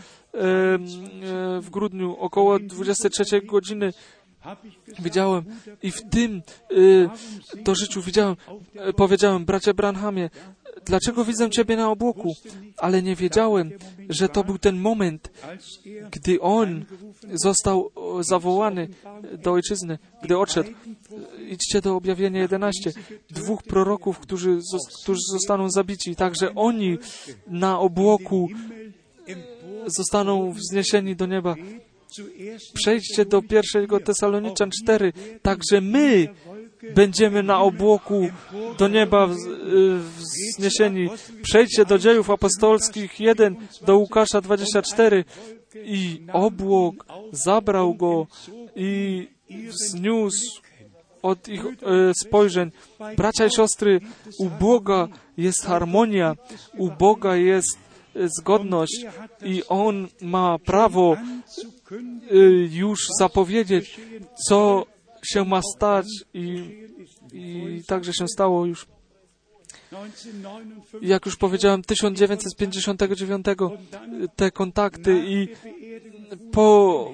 [1.62, 3.94] w grudniu około 23 godziny
[5.00, 5.44] widziałem
[5.84, 6.42] i w tym
[7.58, 8.36] e, to życiu widziałem,
[8.76, 10.30] e, powiedziałem, bracie Branhamie,
[10.86, 12.34] dlaczego widzę Ciebie na obłoku?
[12.78, 13.72] Ale nie wiedziałem,
[14.10, 15.32] że to był ten moment,
[16.12, 16.86] gdy on
[17.34, 18.88] został zawołany
[19.44, 20.70] do ojczyzny, gdy odszedł.
[21.48, 22.92] Idźcie do objawienia 11.
[23.30, 24.60] Dwóch proroków, którzy,
[25.04, 26.98] którzy zostaną zabici, także oni
[27.48, 28.50] na obłoku
[29.88, 31.56] zostaną wzniesieni do nieba.
[32.74, 35.14] Przejdźcie do pierwszego Tesaloniczan 4.
[35.42, 36.28] Także my
[36.96, 38.28] będziemy na obłoku
[38.78, 41.10] do nieba wz- wzniesieni.
[41.42, 43.56] Przejdźcie do dziejów apostolskich 1,
[43.86, 45.26] do Łukasza 24
[45.76, 48.28] i obłok zabrał go
[48.76, 49.28] i
[49.70, 50.62] wzniósł
[51.22, 51.72] od ich e,
[52.14, 52.72] spojrzeń.
[53.18, 54.00] Bracia i siostry,
[54.40, 55.08] u Boga
[55.38, 56.36] jest harmonia,
[56.78, 57.78] u Boga jest
[58.16, 59.06] zgodność
[59.44, 62.36] i On ma prawo e,
[62.72, 64.00] już zapowiedzieć,
[64.48, 64.86] co
[65.24, 66.72] się ma stać i,
[67.34, 68.88] i także się stało już.
[71.02, 73.46] Jak już powiedziałem, 1959
[74.36, 75.48] te kontakty i
[76.52, 77.12] po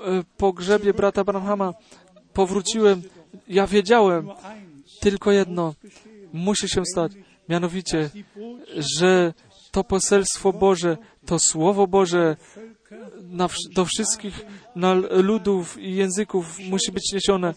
[0.00, 1.74] e, pogrzebie brata Branhama
[2.32, 3.02] powróciłem.
[3.48, 4.28] Ja wiedziałem
[5.00, 5.74] tylko jedno
[6.32, 7.12] musi się stać,
[7.48, 8.10] mianowicie,
[8.98, 9.32] że
[9.70, 10.96] to poselstwo Boże,
[11.26, 12.36] to Słowo Boże
[13.22, 14.46] na, do wszystkich
[14.76, 17.54] na ludów i języków musi być niesione.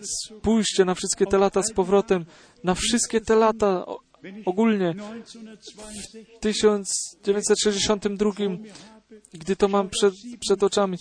[0.00, 2.24] Spójrzcie na wszystkie te lata z powrotem,
[2.64, 3.84] na wszystkie te lata
[4.44, 4.94] ogólnie.
[6.36, 8.30] W 1962,
[9.32, 10.98] gdy to mam przed, przed oczami,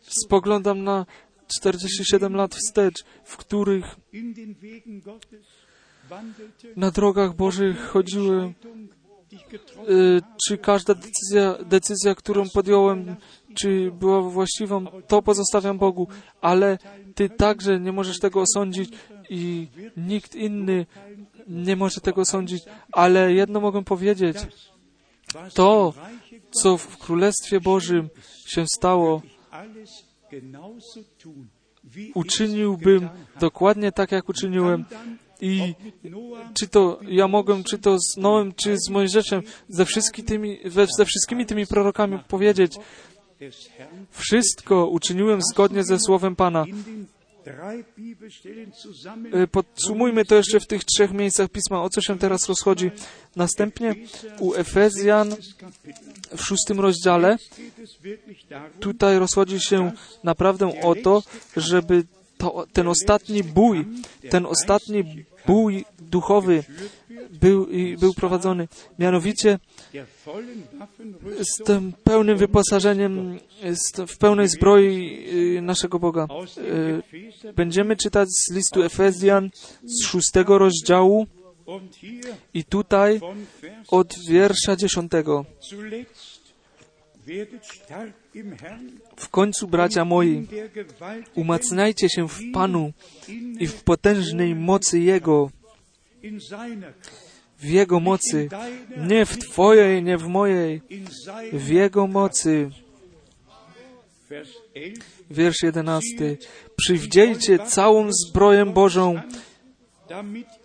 [0.00, 1.06] spoglądam na
[1.58, 3.96] 47 lat wstecz, w których
[6.76, 8.54] na drogach Bożych chodziłem, y,
[10.48, 13.16] czy każda decyzja, decyzja, którą podjąłem,
[13.54, 16.08] czy była właściwą, to pozostawiam Bogu,
[16.40, 16.78] ale
[17.14, 18.90] Ty także nie możesz tego osądzić
[19.30, 20.86] i nikt inny
[21.48, 22.62] nie może tego osądzić,
[22.92, 24.36] ale jedno mogę powiedzieć,
[25.54, 25.94] to,
[26.50, 28.08] co w Królestwie Bożym
[28.46, 29.22] się stało,
[32.14, 33.08] uczyniłbym
[33.40, 34.84] dokładnie tak, jak uczyniłem.
[35.44, 35.74] I
[36.58, 40.58] czy to ja mogłem, czy to z Noem, czy z Mojżeszem, ze, wszystkimi tymi,
[40.96, 42.76] ze wszystkimi tymi prorokami powiedzieć,
[44.10, 46.64] wszystko uczyniłem zgodnie ze Słowem Pana.
[49.32, 52.90] E, Podsumujmy to jeszcze w tych trzech miejscach Pisma, o co się teraz rozchodzi.
[53.36, 53.94] Następnie
[54.40, 55.36] u Efezjan
[56.36, 57.36] w szóstym rozdziale
[58.80, 59.92] tutaj rozchodzi się
[60.24, 61.22] naprawdę o to,
[61.56, 62.04] żeby
[62.38, 63.86] to, ten ostatni bój,
[64.30, 66.64] ten ostatni bój duchowy
[67.40, 67.66] był,
[68.00, 68.68] był prowadzony.
[68.98, 69.58] Mianowicie
[71.40, 73.38] z tym pełnym wyposażeniem,
[74.08, 75.24] w pełnej zbroi
[75.56, 76.26] y, naszego Boga.
[77.46, 79.50] Y, Będziemy czytać z listu Efezjan
[79.84, 81.26] z szóstego rozdziału
[82.54, 83.20] i tutaj
[83.88, 85.44] od wiersza dziesiątego.
[89.16, 90.46] W końcu, bracia moi,
[91.34, 92.92] umacniajcie się w Panu
[93.60, 95.50] i w potężnej mocy Jego,
[97.58, 98.48] w Jego mocy,
[98.96, 100.80] nie w Twojej, nie w mojej,
[101.52, 102.70] w Jego mocy.
[104.30, 106.38] Vers 11 Wiersz jedenasty.
[106.76, 109.20] Przywdziejcie całą zbroję Bożą,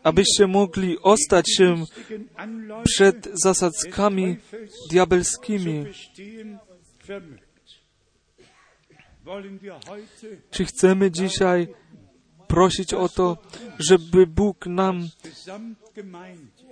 [0.03, 1.83] abyście mogli ostać się
[2.83, 4.37] przed zasadzkami
[4.91, 5.85] diabelskimi.
[10.51, 11.67] Czy chcemy dzisiaj
[12.47, 13.37] prosić o to,
[13.79, 15.09] żeby Bóg nam,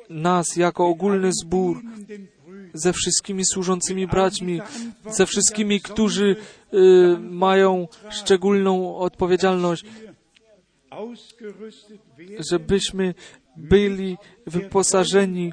[0.09, 1.81] nas jako ogólny zbór,
[2.73, 4.61] ze wszystkimi służącymi braćmi,
[5.09, 6.35] ze wszystkimi, którzy
[6.73, 6.77] y,
[7.19, 9.85] mają szczególną odpowiedzialność,
[12.51, 13.13] żebyśmy
[13.57, 15.51] byli wyposażeni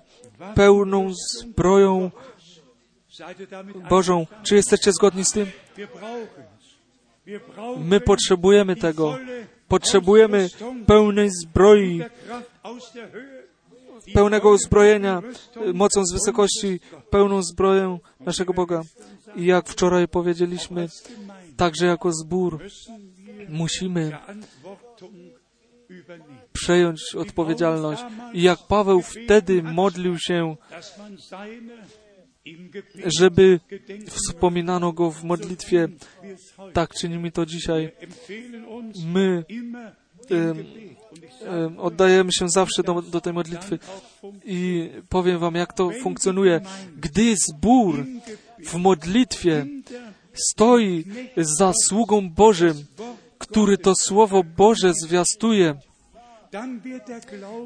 [0.55, 2.11] pełną zbroją
[3.91, 4.27] Bożą.
[4.43, 5.47] Czy jesteście zgodni z tym?
[7.79, 9.19] My potrzebujemy tego.
[9.69, 10.49] Potrzebujemy
[10.87, 12.03] pełnej zbroi,
[14.15, 15.23] pełnego uzbrojenia
[15.75, 16.81] mocą z wysokości,
[17.11, 18.83] pełną zbroję naszego Boga.
[19.37, 20.89] I jak wczoraj powiedzieliśmy,
[21.57, 22.59] także jako zbór
[23.49, 24.19] musimy.
[26.53, 28.03] Przejąć odpowiedzialność.
[28.33, 30.57] I jak Paweł wtedy modlił się,
[33.19, 33.61] żeby
[34.07, 35.89] wspominano go w modlitwie,
[36.73, 37.93] tak czynimy to dzisiaj.
[39.07, 39.45] My
[41.79, 43.79] oddajemy się zawsze do, do tej modlitwy.
[44.45, 46.61] I powiem Wam, jak to funkcjonuje.
[46.97, 48.07] Gdy zbór
[48.65, 49.67] w modlitwie
[50.35, 51.05] stoi
[51.37, 52.85] za sługą Bożym,
[53.49, 55.75] który to Słowo Boże zwiastuje,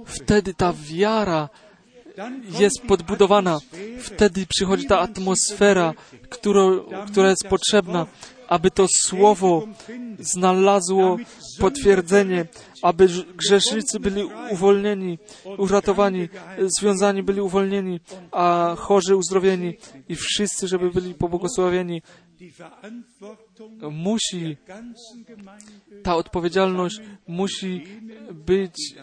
[0.06, 1.48] wtedy ta wiara
[2.60, 3.58] jest podbudowana.
[4.00, 5.94] Wtedy przychodzi ta atmosfera,
[6.28, 8.06] którą, która jest potrzebna,
[8.48, 9.68] aby to Słowo
[10.18, 11.16] znalazło
[11.58, 12.46] potwierdzenie,
[12.82, 15.18] aby grzesznicy byli uwolnieni,
[15.58, 16.28] uratowani,
[16.78, 18.00] związani byli uwolnieni,
[18.32, 19.76] a chorzy uzdrowieni
[20.08, 22.02] i wszyscy, żeby byli pobłogosławieni.
[23.90, 24.56] Musi
[26.02, 27.84] ta odpowiedzialność musi
[28.32, 28.94] być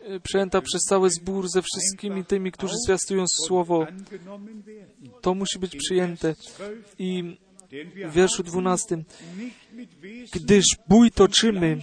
[0.00, 3.86] e, przejęta przez cały zbór ze wszystkimi tymi, którzy zwiastują Słowo.
[5.20, 6.34] To musi być przyjęte.
[6.34, 7.36] 12, I
[8.08, 8.96] w wierszu 12.
[8.96, 11.78] nicht mit Wesen, Gdyż bój toczymy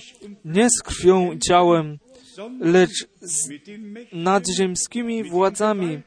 [0.45, 1.99] nie z krwią i ciałem,
[2.59, 3.49] lecz z
[4.11, 6.01] nadziemskimi władzami,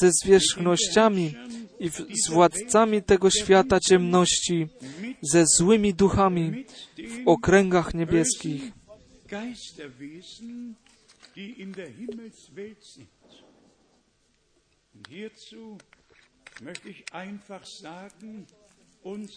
[0.00, 1.34] ze zwierzchnościami
[1.80, 4.68] i w- z władcami tego świata ciemności,
[5.22, 6.64] ze złymi duchami
[6.96, 8.72] w okręgach niebieskich.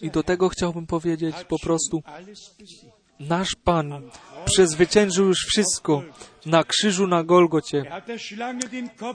[0.02, 2.02] I do tego chciałbym powiedzieć po prostu.
[3.20, 4.10] Nasz Pan
[4.44, 6.02] przezwyciężył już wszystko
[6.46, 7.84] na krzyżu na Golgocie.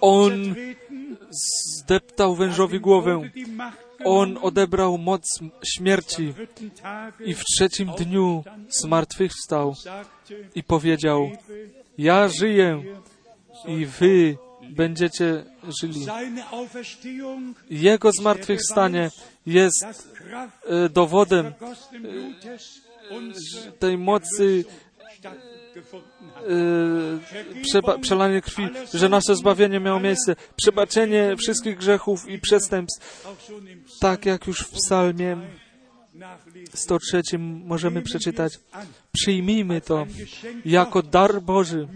[0.02, 0.56] On
[1.30, 3.22] Zdeptał wężowi głowę.
[4.06, 6.34] On odebrał moc śmierci
[7.20, 9.76] i w trzecim dniu zmartwychwstał
[10.56, 11.32] i powiedział,
[11.98, 12.84] ja żyję
[13.68, 14.38] i wy
[14.70, 15.44] będziecie
[15.82, 16.06] żyli.
[17.70, 19.10] Jego zmartwychwstanie
[19.46, 19.86] jest
[20.66, 22.85] e, dowodem unsere
[23.80, 24.66] tej mocy
[27.86, 30.36] e, przelania krwi, że nasze zbawienie miało miejsce.
[30.56, 33.28] Przebaczenie wszystkich grzechów i przestępstw,
[34.00, 35.38] tak jak już w psalmie
[36.16, 38.60] Nachlesen 103 możemy przeczytać.
[39.12, 40.08] Przyjmijmy to
[40.66, 41.88] jako dar Boży.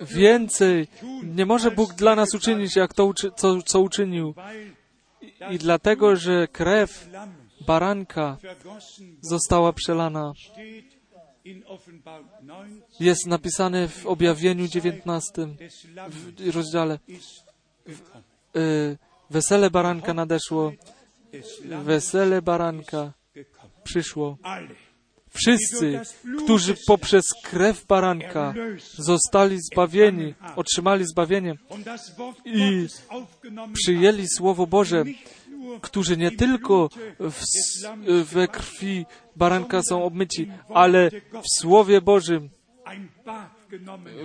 [0.00, 0.88] Więcej
[1.22, 4.34] nie może Bóg dla nas uczynić, jak to, co, co uczynił.
[5.50, 7.08] I dlatego, że krew
[7.70, 8.36] baranka
[9.22, 10.32] została przelana.
[10.52, 11.00] steht
[11.44, 16.98] in Offenbarung 19 Jest napisane w objawieniu 19 des Lammes w rozdziale.
[17.86, 18.22] gekommen.
[18.56, 18.98] Y,
[19.30, 20.72] wesele baranka nadeszło,
[21.84, 23.12] wesele baranka
[23.84, 24.36] przyszło.
[25.30, 26.00] Wszyscy,
[26.44, 28.54] którzy poprzez krew baranka
[28.98, 31.54] zostali zbawieni, otrzymali zbawienie
[32.44, 32.86] I
[33.72, 35.04] przyjęli Słowo Boże,
[35.80, 36.88] którzy nie tylko
[37.20, 37.44] w,
[38.24, 39.06] we krwi
[39.36, 41.10] baranka są obmyci, ale
[41.42, 42.50] w Słowie Bożym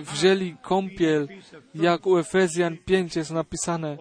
[0.00, 1.28] wzięli kąpiel,
[1.74, 3.96] jak u Efezjan 5 jest napisane.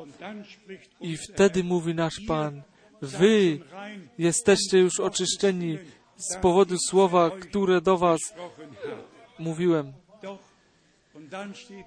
[1.01, 2.61] I wtedy mówi nasz Pan,
[3.01, 3.59] wy
[4.17, 5.77] jesteście już oczyszczeni
[6.17, 8.19] z powodu słowa, które do was
[9.39, 9.93] mówiłem.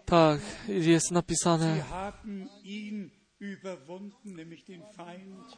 [0.05, 1.85] Tak, jest napisane,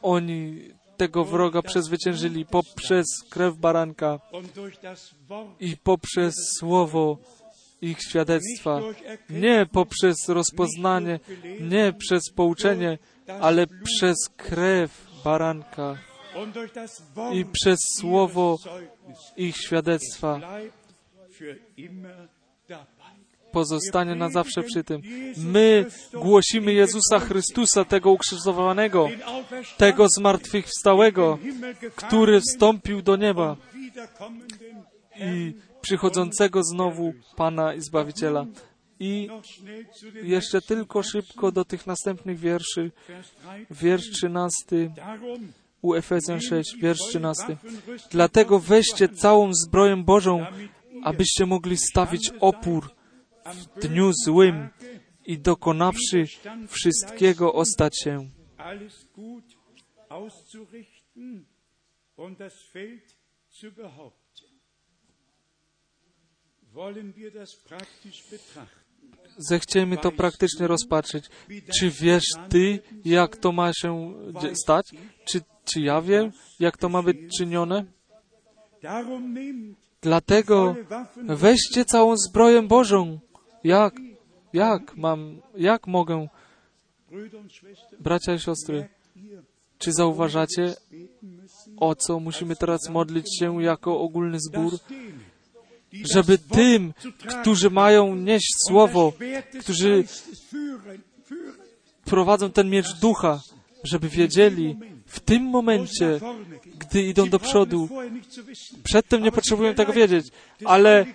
[0.01, 4.19] oni tego wroga przezwyciężyli poprzez krew baranka
[5.59, 7.17] i poprzez słowo
[7.81, 8.81] ich świadectwa.
[9.29, 11.19] Nie poprzez rozpoznanie,
[11.61, 12.97] nie przez pouczenie,
[13.41, 15.97] ale przez krew baranka
[17.33, 18.57] i przez słowo
[19.37, 20.39] ich świadectwa.
[23.51, 25.01] Pozostanie na zawsze przy tym.
[25.37, 29.09] My głosimy Jezusa Chrystusa, tego ukrzyżowanego,
[29.77, 31.37] tego zmartwychwstałego,
[31.95, 33.55] który wstąpił do nieba
[35.19, 38.45] i przychodzącego znowu Pana i Zbawiciela.
[38.99, 39.29] I
[40.23, 42.91] jeszcze tylko szybko do tych następnych wierszy.
[43.07, 43.65] Vers 13.
[43.71, 47.43] Wiersz 13 Darum u Efezjan 6, wiersz 13.
[47.43, 50.45] Waffenrüstung Dlatego weźcie całą zbroję Bożą,
[51.03, 52.89] abyście mogli stawić opór
[53.51, 54.69] w dniu złym
[55.25, 56.25] i dokonawszy
[56.67, 58.29] wszystkiego ostać się.
[69.37, 71.25] Zechciejmy to praktycznie rozpatrzeć.
[71.79, 74.13] Czy wiesz Ty, jak to ma się
[74.63, 74.85] stać?
[75.25, 77.85] Czy, czy ja wiem, jak to ma być czynione?
[80.01, 80.75] Dlatego
[81.23, 83.19] weźcie całą zbroję Bożą.
[83.63, 83.95] Jak?
[84.53, 86.27] Jak mam, jak mogę,
[87.99, 88.89] bracia i siostry,
[89.77, 90.73] czy zauważacie,
[91.77, 94.73] o co musimy teraz modlić się jako ogólny zbór?
[96.13, 96.93] Żeby tym,
[97.41, 99.13] którzy mają nieść słowo,
[99.59, 100.03] którzy
[102.05, 103.41] prowadzą ten miecz ducha,
[103.83, 104.77] żeby wiedzieli
[105.11, 106.19] w tym momencie,
[106.77, 107.89] gdy idą do przodu,
[108.83, 110.25] przedtem nie potrzebują tego wiedzieć,
[110.65, 111.05] ale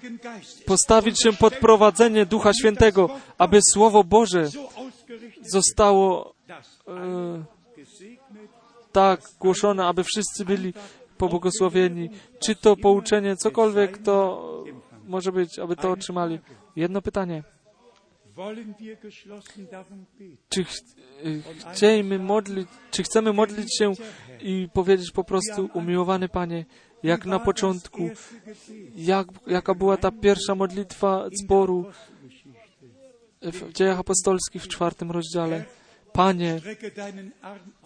[0.67, 4.49] postawić się pod prowadzenie Ducha Świętego, aby Słowo Boże
[5.43, 6.35] zostało
[6.89, 7.45] e,
[8.93, 10.75] tak głoszone, aby wszyscy byli
[11.19, 12.11] pobłogosławieni.
[12.39, 14.43] Czy to pouczenie, cokolwiek to
[15.07, 16.41] może być, aby to otrzymali.
[16.77, 17.43] Jedno pytanie.
[20.49, 20.71] Czy ch
[21.25, 23.93] y, chciejmy modlić, czy chcemy modlić się
[24.41, 26.65] i powiedzieć po prostu, umiłowany Panie,
[27.03, 28.11] jak na początku,
[28.95, 31.85] jak, jaka była ta pierwsza modlitwa zboru
[33.43, 35.65] w dziejach apostolskich w czwartym rozdziale.
[36.17, 36.61] Panie,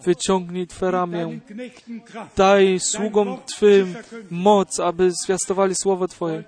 [0.03, 1.39] wyciągnij Twe ramię,
[2.37, 3.95] daj sługom Twym
[4.29, 6.43] moc, aby zwiastowali Słowo Twoje.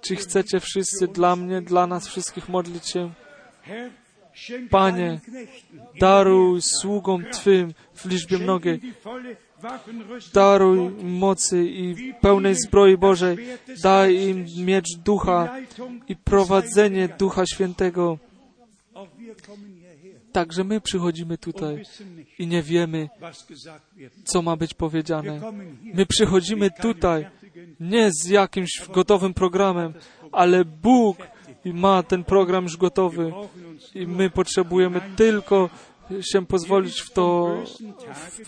[0.00, 3.10] Czy chcecie wszyscy dla mnie, dla nas wszystkich modlić się?
[4.70, 5.20] Panie,
[6.00, 8.80] Daruj sługom Twym w liczbie mnogiej.
[10.34, 13.36] Daruj mocy i pełnej zbroi Bożej.
[13.82, 15.56] Daj im miecz ducha
[16.08, 18.18] i prowadzenie Ducha Świętego.
[20.32, 21.84] Także my przychodzimy tutaj
[22.38, 23.08] i nie wiemy,
[24.24, 25.40] co ma być powiedziane.
[25.94, 27.26] My przychodzimy tutaj
[27.80, 29.94] nie z jakimś gotowym programem,
[30.32, 31.16] ale Bóg
[31.64, 33.32] ma ten program już gotowy
[33.94, 35.70] i my potrzebujemy tylko
[36.20, 37.56] się pozwolić w to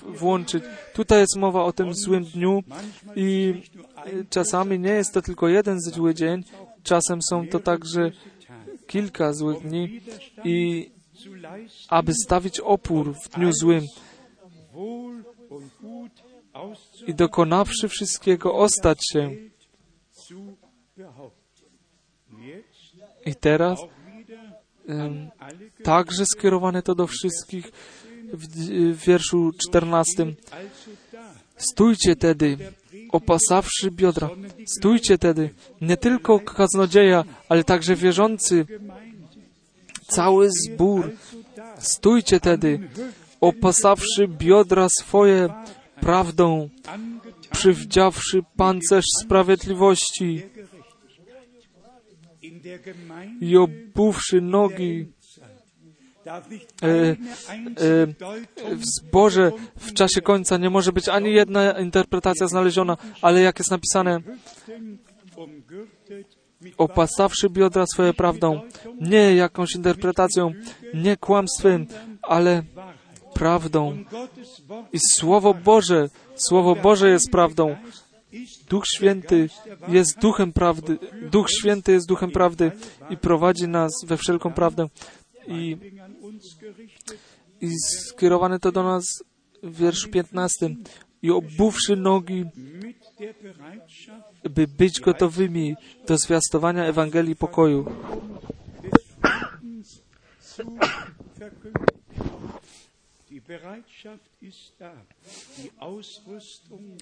[0.03, 0.65] włączyć.
[0.95, 2.63] Tutaj jest mowa o tym złym dniu
[3.17, 3.55] i
[4.31, 6.45] czasami nie jest to tylko jeden zły dzień,
[6.83, 8.11] czasem są to także
[8.87, 10.01] kilka złych dni
[10.45, 10.91] i
[11.89, 13.85] aby stawić opór w dniu złym
[17.07, 19.31] i dokonawszy wszystkiego ostać się.
[23.27, 23.79] I teraz
[25.39, 27.73] alle także skierowane to do wszystkich
[28.33, 28.47] w,
[28.95, 30.23] w wierszu 14.
[30.23, 32.57] also da, Stójcie tedy,
[33.11, 34.31] opasawszy biodra.
[34.67, 38.67] Stójcie tedy, nie tylko kaznodzieja, ale także wierzący,
[40.15, 41.11] cały zbór.
[41.79, 42.89] Stójcie tedy,
[43.41, 45.49] opasawszy biodra swoje
[46.01, 46.69] prawdą,
[47.51, 50.43] przywdziawszy pancerz sprawiedliwości
[53.41, 55.07] i obuwszy nogi
[56.27, 56.37] e,
[56.83, 57.17] e,
[58.77, 63.71] w zborze w czasie końca nie może być ani jedna interpretacja znaleziona, ale jak jest
[63.71, 64.21] napisane,
[66.79, 68.61] opasawszy biodra swoje prawdą,
[69.01, 70.53] nie jakąś interpretacją,
[70.95, 71.87] nie kłamstwem,
[72.23, 72.63] ale
[73.35, 74.05] prawdą.
[74.93, 77.77] I Słowo Boże, Słowo Boże jest prawdą.
[78.69, 79.49] Duch Święty
[79.89, 80.99] jest duchem prawdy.
[81.31, 82.73] Duch Święty jest duchem prawdy
[83.11, 84.89] i prowadzi nas we wszelką prawdę.
[85.47, 85.77] I,
[87.61, 89.05] i skierowane to do nas
[89.63, 90.77] w wierszu 15.
[91.23, 92.45] I obuwszy nogi,
[94.51, 95.77] by być gotowymi
[96.07, 97.85] do zwiastowania Ewangelii pokoju.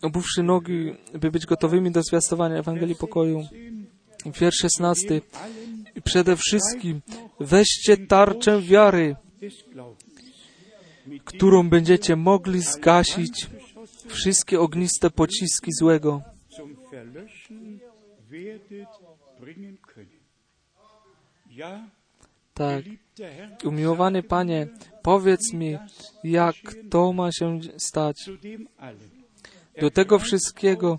[0.03, 3.49] Obuwszy nogi, by być gotowymi do zwiastowania Ewangelii pokoju.
[4.41, 5.21] Wiersz 16.
[5.33, 7.01] allen I przede wszystkim
[7.41, 9.17] weźcie tarczę wiary,
[11.25, 13.47] którą będziecie mogli zgasić
[14.07, 16.32] wszystkie ogniste pociski złego.
[22.55, 22.85] Tak.
[23.65, 24.69] Umiłowany Panie,
[25.03, 25.79] powiedz mi,
[26.25, 26.57] jak
[26.91, 28.31] to ma się stać.
[29.81, 30.99] Do tego wszystkiego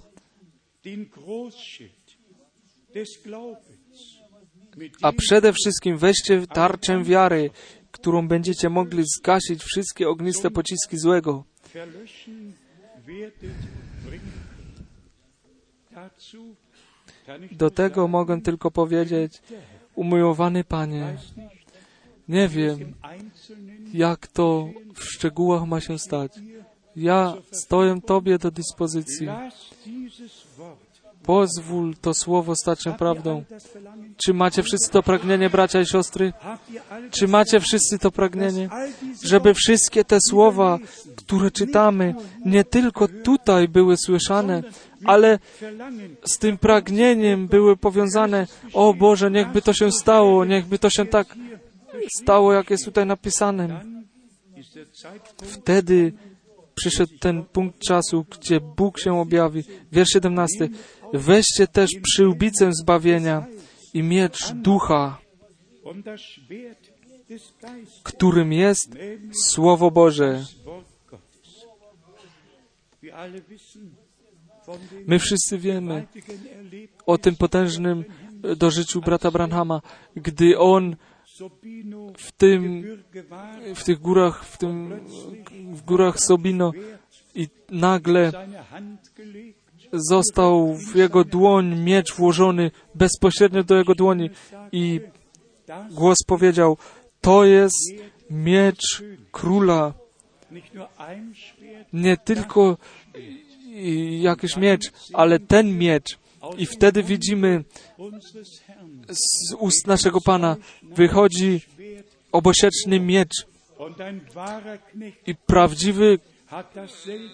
[5.02, 7.50] A przede wszystkim weźcie tarczę wiary,
[7.92, 11.44] którą będziecie mogli zgasić wszystkie ogniste pociski złego.
[17.52, 19.42] Do tego mogę tylko powiedzieć,
[19.96, 21.18] umiłowany Panie,
[22.28, 22.94] nie wiem,
[23.94, 26.32] jak to w szczegółach ma się stać.
[26.96, 29.28] Ja stoję Tobie do dyspozycji.
[31.26, 33.44] Pozwól to słowo stać się prawdą.
[34.18, 36.34] Czy macie wszyscy to pragnienie, bracia i siostry?
[37.12, 38.70] Czy macie wszyscy to pragnienie?
[39.24, 40.80] żeby wszystkie te słowa,
[41.16, 44.64] które czytamy, nie tylko tutaj były słyszane,
[45.06, 45.40] ale
[46.26, 51.36] z tym pragnieniem były powiązane, o Boże, niechby to się stało, niechby to się tak
[52.22, 53.82] stało, jak jest tutaj napisane.
[55.44, 56.14] Wtedy
[56.76, 59.64] przyszedł ten punkt czasu, gdzie Bóg się objawi.
[59.92, 60.70] Wiersz 17.
[61.14, 63.46] Weźcie też przyłbicę zbawienia
[63.94, 65.18] i miecz ducha,
[68.04, 68.98] którym jest
[69.50, 70.46] Słowo Boże.
[75.08, 76.08] My wszyscy wiemy,
[77.06, 78.06] o tym potężnym
[78.44, 79.82] e, dożyciu brata Branhama,
[80.16, 80.96] gdy on
[82.18, 82.84] w tym,
[83.76, 85.00] w tych górach, w tym,
[85.74, 86.72] w górach Sobino
[87.36, 88.32] i nagle
[89.94, 94.30] został w jego dłoń miecz włożony bezpośrednio do jego dłoni
[94.72, 95.02] i
[95.92, 96.78] głos powiedział,
[97.22, 97.94] to jest
[98.30, 99.94] miecz króla,
[101.94, 102.78] nie tylko
[104.22, 106.18] jakiś miecz, ale ten miecz.
[106.58, 107.64] I wtedy widzimy
[109.10, 111.62] z ust naszego Pana wychodzi
[112.32, 113.46] obosieczny miecz
[115.28, 116.20] i prawdziwy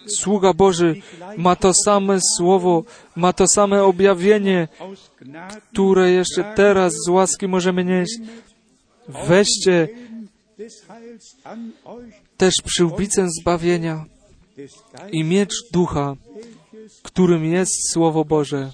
[0.08, 0.94] sługa Boży
[1.36, 2.84] ma to same słowo,
[3.16, 4.68] ma to same objawienie,
[5.72, 8.18] które jeszcze teraz z łaski możemy nieść.
[9.08, 9.88] Weźcie
[12.36, 14.04] też przyłbicę zbawienia
[15.12, 16.16] i miecz ducha,
[17.02, 18.70] którym jest Słowo Boże.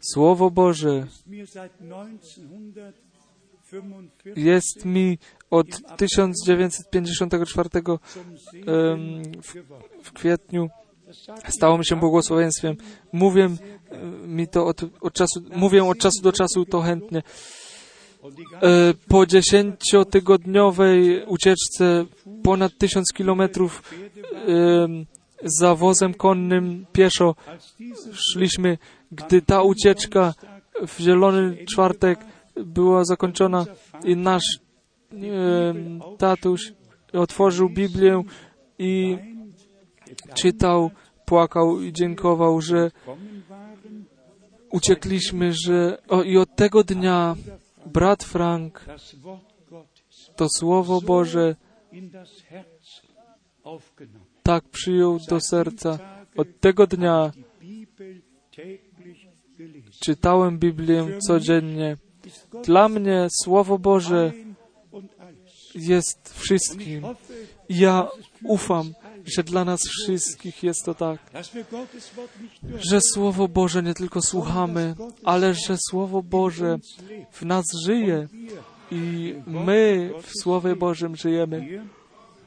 [0.00, 5.18] Słowo Boże ist mir seit 1945 jest mi
[5.52, 5.66] od
[5.96, 9.22] 1954 zum Segen em,
[10.02, 10.68] w, kwietniu
[11.48, 12.76] stało mi się błogosławieństwem.
[13.12, 13.48] Mówię
[14.26, 17.22] mi to od, od czasu, mówię od czasu do czasu to chętnie.
[18.62, 22.04] E, Po dziesięciotygodniowej ucieczce
[22.42, 23.82] ponad tysiąc kilometrów
[25.44, 27.34] za wozem konnym pieszo
[28.12, 28.78] szliśmy,
[29.12, 30.34] gdy ta ucieczka
[30.86, 32.18] w Zielony Czwartek
[32.56, 33.66] była zakończona
[34.04, 34.60] i nasz
[36.18, 36.72] tatuś
[37.12, 38.22] otworzył Biblię
[38.78, 39.18] i
[40.34, 40.90] czytał,
[41.24, 42.90] płakał i dziękował, że
[44.70, 47.36] uciekliśmy, że o, i od tego dnia
[47.86, 48.84] brat Frank
[50.36, 51.56] to Słowo Boże
[54.42, 55.98] tak przyjął do serca.
[56.36, 57.32] Od tego dnia
[60.04, 61.96] czytałem Biblię codziennie.
[62.64, 64.32] Dla mnie Słowo Boże.
[65.74, 67.04] Jest wszystkim.
[67.68, 68.08] Ja
[68.44, 68.94] ufam,
[69.24, 71.20] że dla nas wszystkich jest to tak,
[72.90, 74.94] że Słowo Boże nie tylko słuchamy,
[75.24, 76.78] ale że Słowo Boże
[77.32, 78.28] w nas żyje
[78.90, 81.60] i my w Słowie Bożym żyjemy.
[81.60, 81.82] hier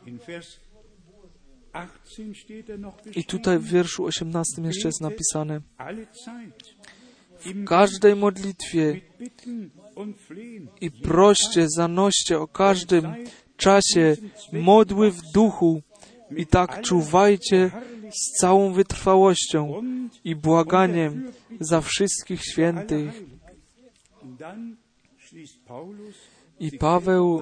[0.06, 0.60] in Vers
[1.74, 5.62] 18 steht noch I tutaj w wierszu 18 jeszcze jest napisane,
[7.40, 9.02] w każdej modlitwie
[10.82, 13.14] i proście, zanoście o każdym
[13.58, 14.18] czasie
[14.54, 15.82] modły w duchu
[16.36, 17.72] i tak czuwajcie
[18.12, 19.84] z całą wytrwałością
[20.24, 23.24] i błaganiem za wszystkich świętych.
[26.60, 27.42] I Paweł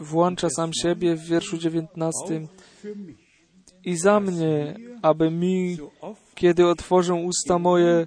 [0.00, 2.48] włącza sam siebie w wierszu 19
[3.84, 5.78] i za mnie, aby mi,
[6.34, 8.06] kiedy otworzę usta moje,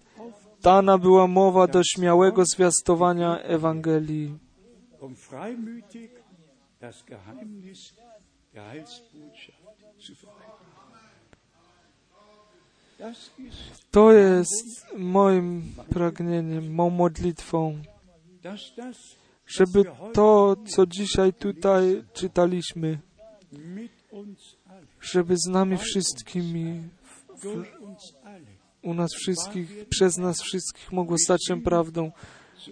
[0.63, 4.37] dana była mowa do śmiałego zwiastowania Ewangelii.
[5.01, 5.15] um
[13.91, 17.81] To jest moim pragnieniem, mą modlitwą,
[19.45, 19.83] żeby
[20.13, 22.99] to, co dzisiaj tutaj czytaliśmy,
[25.01, 26.83] żeby z nami wszystkimi,
[28.23, 28.52] alle,
[28.83, 32.11] u nas wszystkich, przez nas wszystkich mogło stać się prawdą,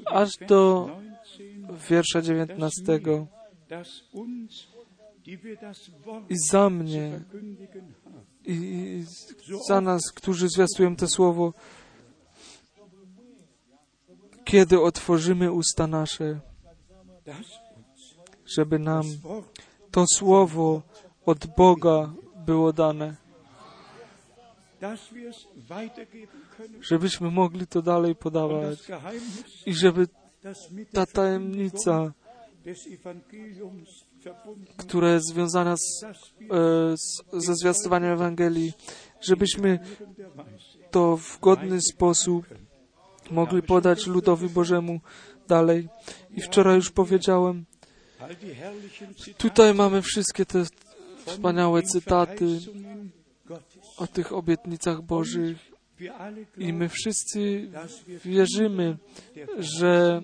[0.06, 0.90] aż do
[1.38, 3.00] 19, wiersza 19.
[3.72, 4.68] dass uns,
[5.26, 7.22] die wir das Wort I za mnie,
[8.46, 9.04] i
[9.68, 11.54] za nas, którzy zwiastują to słowo,
[14.44, 16.40] kiedy otworzymy usta nasze,
[18.46, 19.04] żeby nam
[19.92, 20.82] to słowo
[21.26, 22.14] od Boga
[22.46, 23.16] było dane,
[26.82, 28.80] żebyśmy mogli to dalej podawać
[29.66, 30.08] i żeby
[30.92, 32.14] ta tajemnica,
[34.78, 36.08] która jest związana z, e,
[36.98, 38.74] z, ze zwiastowaniem Ewangelii,
[39.22, 39.80] żebyśmy
[40.92, 42.46] to w godny sposób
[43.32, 45.00] mogli podać ludowi Bożemu
[45.48, 45.90] dalej.
[46.36, 47.66] I wczoraj już powiedziałem,
[49.38, 50.64] tutaj mamy wszystkie te
[51.26, 52.60] wspaniałe cytaty.
[54.02, 55.72] O tych obietnicach Bożych
[56.58, 57.70] i my wszyscy
[58.26, 58.98] wierzymy,
[59.58, 60.22] że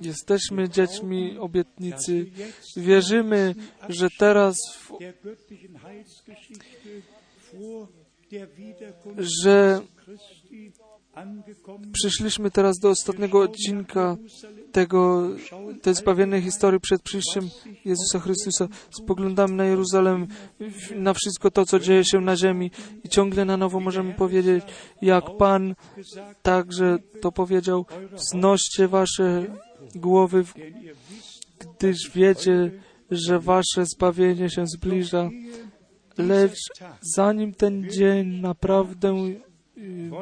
[0.00, 2.26] jesteśmy dziećmi obietnicy.
[2.76, 3.54] Wierzymy,
[3.88, 4.98] że teraz w,
[9.44, 9.80] że
[11.92, 14.16] przyszliśmy teraz do ostatniego odcinka
[14.72, 15.28] tego,
[15.82, 17.48] tej zbawiennej historii przed przyjściem
[17.84, 18.68] Jezusa Chrystusa.
[18.90, 20.26] Spoglądamy na Jeruzalem,
[20.96, 22.70] na wszystko to, co dzieje się na ziemi
[23.04, 24.64] i ciągle na nowo możemy powiedzieć,
[25.02, 25.74] jak Pan
[26.42, 29.46] także to powiedział, wznoście wasze
[29.94, 30.44] głowy,
[31.58, 32.70] gdyż wiecie,
[33.10, 35.30] że wasze zbawienie się zbliża.
[36.18, 36.58] Lecz
[37.00, 39.14] zanim ten dzień naprawdę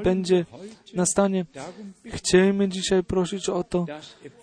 [0.05, 0.47] będzie
[0.95, 3.87] nastanie, darum chcielibyśmy dzisiaj prosić o to,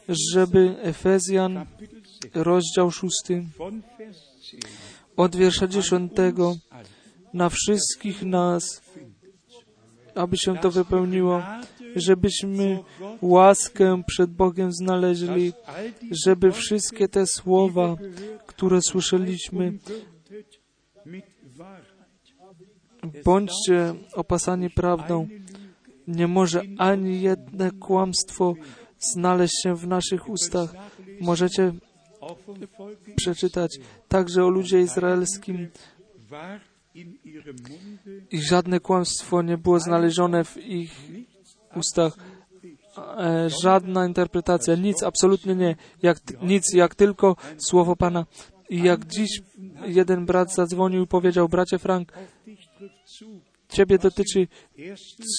[0.10, 3.14] żeby Efezjan, Kapitel 6 rozdział 6,
[3.58, 4.64] von Vers 10
[5.18, 6.56] od wiersza 10 alle
[7.34, 8.82] na wszystkich nas,
[10.16, 11.44] aby się to wypełniło,
[11.96, 12.80] żebyśmy
[13.22, 15.54] łaskę przed Bogiem znaleźli,
[16.12, 17.96] żeby wszystkie te słowa,
[18.48, 19.74] które słyszeliśmy.
[23.26, 25.28] Bądźcie opasani prawdą.
[26.08, 28.54] Nie może ani jedno kłamstwo
[29.00, 30.74] znaleźć się w naszych ustach.
[31.22, 31.74] Możecie
[33.16, 33.78] przeczytać
[34.08, 35.68] także o ludzie izraelskim
[38.32, 41.12] i żadne kłamstwo nie było znalezione w ich
[41.76, 42.18] ustach.
[42.98, 45.76] E, żadna interpretacja, nic, absolutnie nie.
[46.04, 48.26] Jak, nic, jak tylko słowo Pana.
[48.70, 49.42] I jak dziś
[49.86, 52.14] jeden brat zadzwonił i powiedział, bracie Frank,
[53.70, 54.48] Ciebie dotyczy,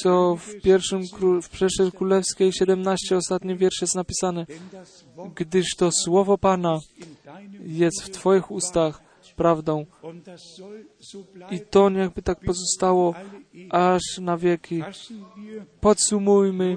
[0.03, 1.03] co w pierwszym
[1.43, 4.47] w Królewskiej 17 ostatni wiersz jest napisane,
[5.35, 6.78] gdyż to słowo Pana
[7.61, 9.01] jest w Twoich ustach
[9.36, 9.86] prawdą
[11.51, 13.15] i to niechby tak pozostało
[13.70, 14.82] aż na wieki.
[15.81, 16.77] Podsumujmy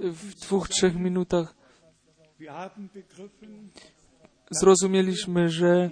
[0.00, 1.54] w dwóch, trzech minutach.
[4.50, 5.90] Zrozumieliśmy, że,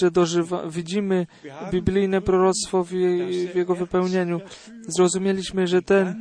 [0.00, 1.26] że dożywa, widzimy
[1.72, 4.40] biblijne proroctwo w, jej, w jego wypełnieniu.
[4.88, 6.14] Zrozumieliśmy, że ten e,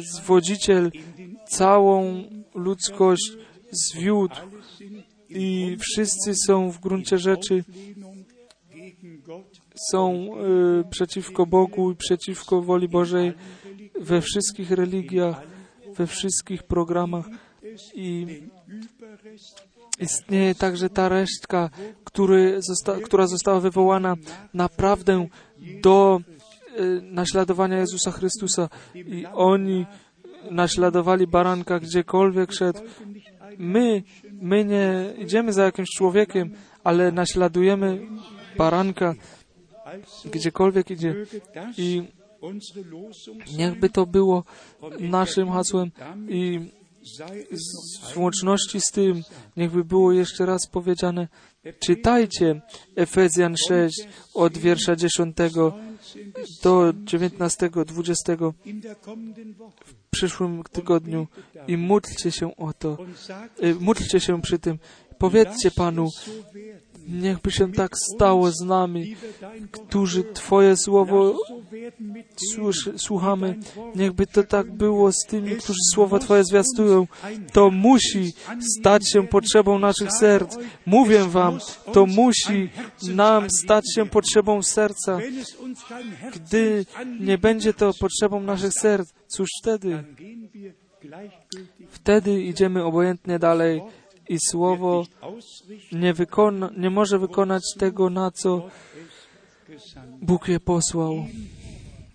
[0.00, 0.90] zwodziciel
[1.48, 2.24] całą
[2.54, 3.32] ludzkość
[3.70, 4.34] zwiódł
[5.28, 7.64] i wszyscy są w gruncie rzeczy
[9.90, 13.32] są e, przeciwko Bogu i przeciwko woli Bożej
[14.00, 15.42] we wszystkich religiach,
[15.96, 17.26] we wszystkich programach
[17.94, 18.26] i
[20.00, 21.70] istnieje także ta resztka,
[22.58, 24.16] zosta, która została wywołana
[24.54, 25.26] naprawdę
[25.82, 26.20] do
[26.76, 29.86] e, naśladowania Jezusa Chrystusa i oni
[30.50, 32.80] naśladowali baranka gdziekolwiek szedł.
[33.58, 34.02] My,
[34.32, 36.54] my nie idziemy za jakimś człowiekiem,
[36.84, 38.00] ale naśladujemy
[38.56, 39.14] baranka
[40.32, 41.14] gdziekolwiek idzie.
[41.78, 42.02] I
[43.56, 44.44] niechby to było
[45.00, 45.90] naszym hasłem
[46.28, 46.70] i
[48.14, 49.22] w łączności z tym,
[49.56, 51.28] niechby było jeszcze raz powiedziane,
[51.80, 52.60] czytajcie
[52.96, 55.36] Efezjan 6 od wiersza 10
[56.62, 61.26] do 19, 20 in der kommenden Woche w przyszłym tygodniu
[61.68, 62.98] i módlcie się o to.
[63.62, 64.78] Y, Módlcie się przy tym.
[65.18, 66.08] Powiedzcie Panu,
[67.08, 69.16] niechby się tak stało z nami,
[69.72, 71.34] którzy Twoje słowo
[72.96, 73.58] słuchamy.
[73.94, 77.06] Niechby to tak było z tymi, którzy słowo Twoje zwiastują.
[77.52, 78.32] To musi
[78.78, 80.56] stać się potrzebą naszych serc.
[80.86, 81.58] Mówię Wam,
[81.92, 82.70] to musi
[83.02, 85.18] nam stać się potrzebą serca.
[86.34, 86.86] Gdy
[87.20, 90.04] nie będzie to potrzebą naszych serc, cóż wtedy?
[91.90, 93.82] Wtedy idziemy obojętnie dalej
[94.28, 95.04] i słowo
[95.92, 98.68] nie, wykona, nie może wykonać tego, na co.
[100.22, 101.14] Bóg je posłał.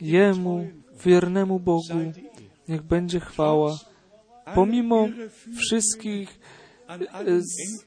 [0.01, 0.67] Jemu,
[1.05, 1.83] wiernemu Bogu,
[2.67, 3.77] niech będzie chwała.
[4.55, 5.07] Pomimo
[5.57, 6.39] wszystkich
[7.11, 7.85] allen z-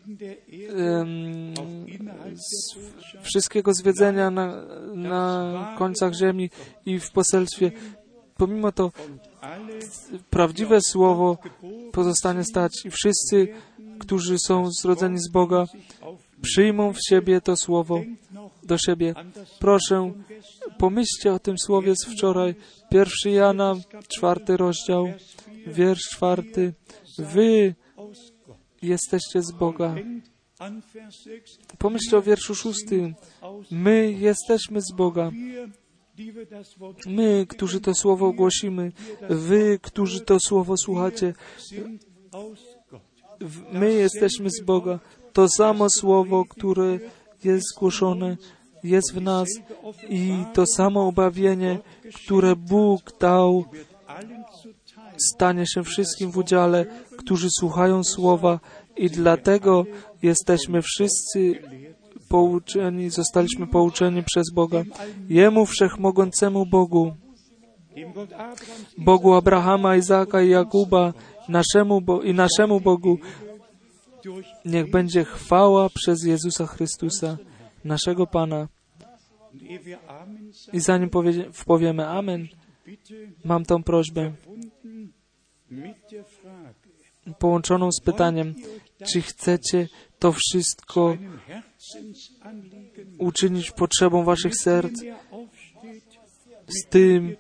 [2.35, 2.75] z,
[3.23, 4.63] wszystkiego zwiedzenia na,
[4.95, 6.51] na końcach ziemi
[6.87, 7.73] i w poselstwie.
[8.37, 8.93] Pomimo to
[10.31, 11.39] prawdziwe słowo
[11.93, 13.49] pozostanie stać i wszyscy,
[13.99, 15.67] którzy są zrodzeni z Boga,
[16.43, 18.01] przyjmą w siebie to słowo
[18.63, 19.15] do siebie.
[19.59, 20.13] Proszę,
[20.79, 22.55] pomyślcie o tym słowie z wczoraj.
[22.91, 23.75] Pierwszy Jana,
[24.09, 26.75] czwarty rozdział, Vers 4, wiersz czwarty.
[27.19, 27.75] Wy
[28.83, 29.95] jesteście z Boga.
[29.95, 33.15] Denkt an Vers 6, Pomyślcie o wierszu szóstym.
[33.71, 35.31] My jesteśmy z Boga.
[37.07, 38.93] My, którzy to słowo głosimy,
[39.31, 41.35] wy, którzy to słowo słuchacie,
[41.71, 42.59] sind aus
[42.91, 43.03] Gott.
[43.03, 43.26] w-
[43.73, 44.99] my jesteśmy z Boga.
[45.33, 46.99] To samo słowo, które
[47.45, 48.37] jest zgłoszone,
[48.85, 49.49] jest w nas
[50.09, 51.79] i to samo obawienie,
[52.15, 53.65] które Bóg dał,
[55.33, 56.87] stanie się wszystkim w udziale,
[57.19, 58.61] którzy słuchają słowa
[58.97, 59.85] i dlatego
[60.23, 61.63] jesteśmy wszyscy
[62.29, 64.83] pouczeni, zostaliśmy pouczeni przez Boga.
[65.29, 67.13] Jemu wszechmogącemu Bogu,
[68.99, 71.13] Bogu Abrahama, Izaka i Jakuba,
[71.49, 73.19] naszemu Bo- i naszemu Bogu,
[74.65, 77.37] niech będzie chwała przez Jezusa Chrystusa,
[77.85, 78.69] naszego Pana.
[80.73, 82.49] I zanim powie, powiemy Amen,
[83.45, 84.33] mam tą prośbę
[87.39, 88.55] połączoną z pytaniem,
[89.13, 91.17] czy chcecie to wszystko
[93.19, 95.03] uczynić potrzebą waszych serc,
[96.69, 97.37] z tym,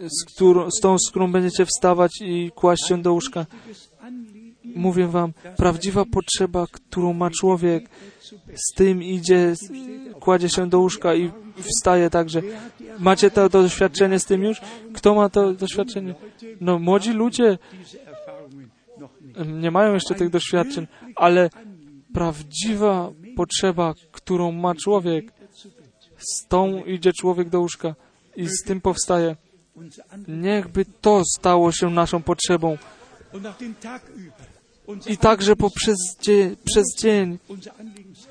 [0.00, 3.46] z, którą, z tą, z którą będziecie wstawać i kłaść się do łóżka.
[4.64, 7.90] Mówię wam, prawdziwa potrzeba, którą ma człowiek,
[8.54, 9.54] z tym idzie,
[10.20, 12.42] kładzie się do łóżka i wstaje także.
[12.98, 14.60] Macie to doświadczenie z tym już?
[14.94, 16.14] Kto ma to doświadczenie?
[16.60, 17.58] No, młodzi ludzie
[19.46, 20.86] nie mają jeszcze tych doświadczeń,
[21.16, 21.50] ale
[22.14, 25.32] prawdziwa potrzeba, którą ma człowiek,
[26.18, 27.94] z tą idzie człowiek do łóżka
[28.36, 29.36] i z tym powstaje.
[30.28, 32.78] Niechby to stało się naszą potrzebą.
[35.06, 35.96] I także poprzez
[36.64, 37.38] przez dzień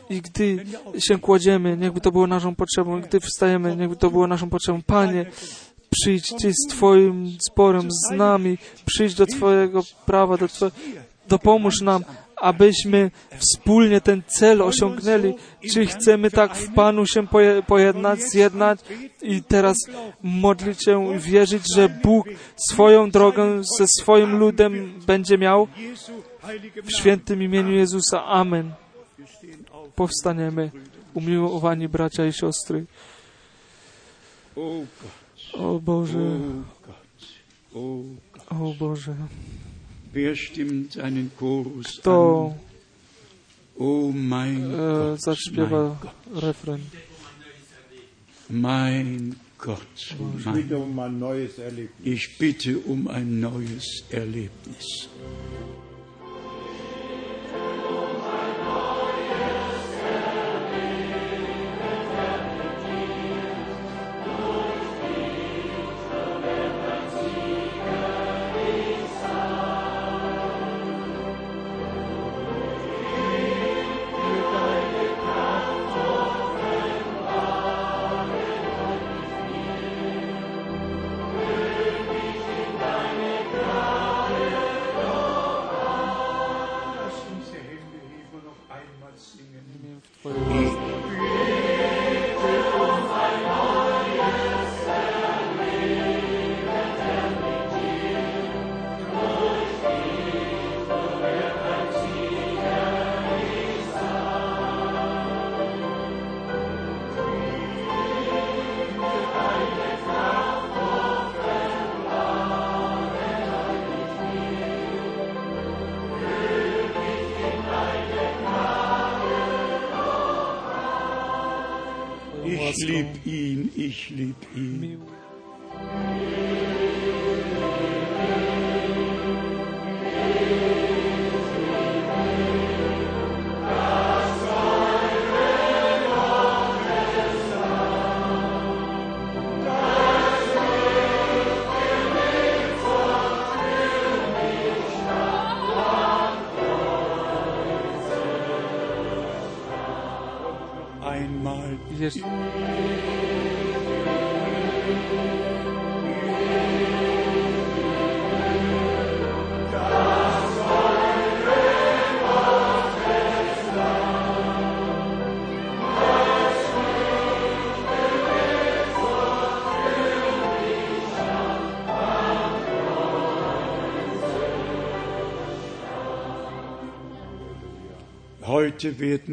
[0.10, 0.66] i gdy
[1.00, 4.82] się kładziemy, niechby to było naszą potrzebą, gdy wstajemy, niechby to było naszą potrzebą.
[4.82, 5.26] Panie,
[5.90, 10.72] przyjdź Ty z Twoim sporem, z nami, przyjdź do Twojego prawa, do Twoje,
[11.28, 12.04] dopomóż nam,
[12.42, 15.34] abyśmy wspólnie ten cel osiągnęli.
[15.74, 18.80] Czy chcemy tak w Panu się poje, pojednać, zjednać
[19.22, 19.78] i teraz
[20.24, 22.28] modlić się i wierzyć, że Bóg
[22.72, 25.68] swoją drogę ze swoim ludem będzie miał?
[26.84, 28.26] W świętym imieniu Jezusa.
[28.26, 28.72] Amen.
[29.96, 30.72] Powstaniemy,
[31.14, 32.86] umiłowani bracia i siostry.
[35.54, 36.40] O Boże,
[38.50, 39.16] o Boże.
[42.02, 42.70] Kto an?
[43.82, 45.98] Oh mein e, Gott, zaśpiewa
[46.36, 46.82] refren?
[48.50, 50.16] mein Gott,
[50.46, 51.90] mein bitte um ein neues Erlebnis.
[52.04, 55.10] Ich bitte um ein neues Erlebnis.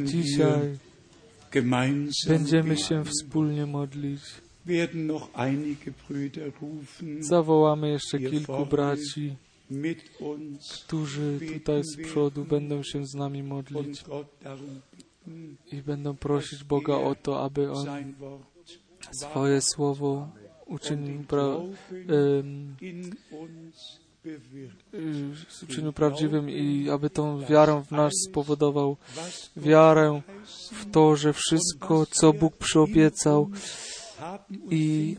[0.05, 0.79] Dzisiaj
[2.29, 4.21] będziemy się wspólnie modlić.
[7.21, 9.37] Zawołamy jeszcze kilku braci,
[10.85, 14.05] którzy tutaj z przodu będą się z nami modlić
[15.73, 17.87] i będą prosić Boga o to, aby On
[19.13, 20.29] swoje słowo
[20.67, 21.43] uczynił, pra,
[22.09, 22.77] em,
[25.63, 28.97] uczynił prawdziwym i aby tą wiarę w nas spowodował.
[29.57, 30.21] Wiarę
[30.73, 33.51] w to, że wszystko, co Bóg przyobiecał
[34.71, 35.17] i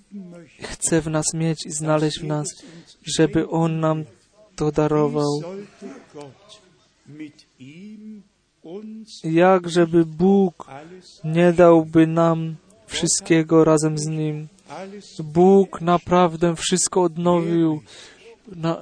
[0.61, 2.47] chce w nas mieć i znaleźć w nas,
[3.17, 4.03] żeby On nam
[4.55, 5.41] to darował.
[9.23, 10.67] Jak żeby Bóg
[11.23, 12.55] nie dałby nam
[12.87, 14.47] wszystkiego razem z Nim.
[15.19, 17.81] Bóg naprawdę wszystko odnowił.
[18.55, 18.81] Na,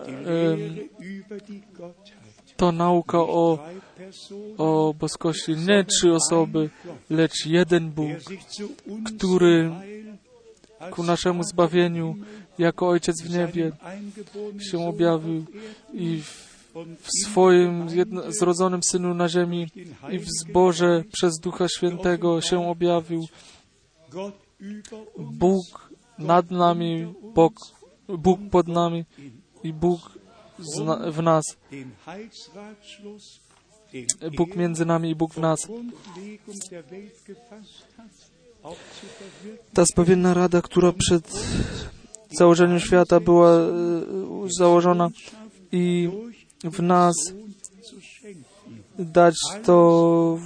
[2.58, 3.60] to nauka o,
[4.58, 5.56] o boskości.
[5.56, 6.70] Nie trzy osoby,
[7.10, 8.12] lecz jeden Bóg,
[9.06, 9.72] który
[10.92, 12.16] ku naszemu zbawieniu
[12.58, 13.72] jako Ojciec w niebie
[14.72, 15.46] się objawił
[15.94, 17.88] i w, swoim
[18.28, 19.68] zrodzonym Synu na ziemi
[20.12, 23.28] i w zborze przez Ducha Świętego się objawił.
[25.18, 25.90] Bóg
[26.20, 27.54] nad nami, Bóg,
[28.08, 29.06] Bóg pod nami
[29.66, 30.00] i Bóg
[31.12, 31.44] w nas.
[34.38, 35.60] Bóg między nami i Bóg w nas.
[39.74, 41.32] Ta zbawienna rada, która przed
[42.32, 43.72] założeniem świata była e,
[44.58, 45.10] założona
[45.72, 46.10] i
[46.64, 47.16] w nas
[49.00, 49.36] dać
[49.66, 50.38] to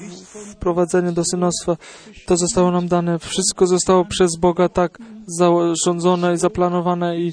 [0.52, 1.78] wprowadzenie do synostwa.
[2.26, 3.20] To zostało nam dane.
[3.20, 4.98] Wszystko zostało przez Boga tak
[5.28, 7.32] zarządzone i zaplanowane i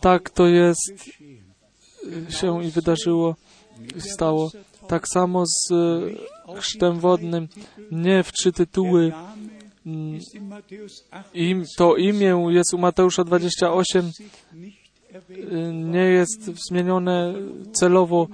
[0.00, 0.92] tak to jest
[2.28, 3.36] się i wydarzyło,
[3.98, 4.50] stało.
[4.88, 7.48] Tak samo z e, chrztem wodnym.
[7.90, 9.12] Nie w trzy tytuły.
[9.86, 14.12] Mm, ist in Matthäus 8 Im, to imię jest u Mateusza 28
[14.52, 14.78] nicht
[15.12, 15.52] erwähnt.
[15.52, 17.34] y, nie jest zmienione
[17.72, 18.28] celowo.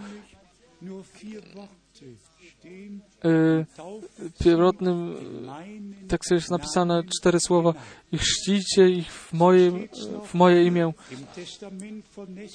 [4.44, 5.16] Pierwotnym
[5.46, 7.74] meinen tekście jest napisane cztery słowa
[8.12, 9.72] i chrzcijcie ich w moje,
[10.26, 10.92] w moje imię.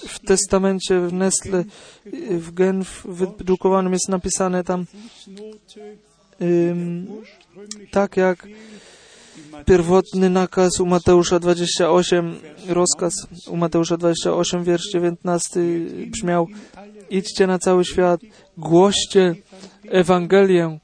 [0.08, 4.86] W testamencie w Nestle y, w Genf wydrukowanym jest napisane tam
[6.40, 8.48] ursprünglich tak jak
[9.66, 12.36] pierwotny nakaz u Mateusza 28,
[12.68, 13.14] rozkaz
[13.48, 15.60] u Mateusza 28, wiersz 19
[16.08, 16.48] brzmiał
[17.10, 18.22] idźcie na cały świat,
[18.58, 19.36] głoście
[19.90, 20.80] Ewangelię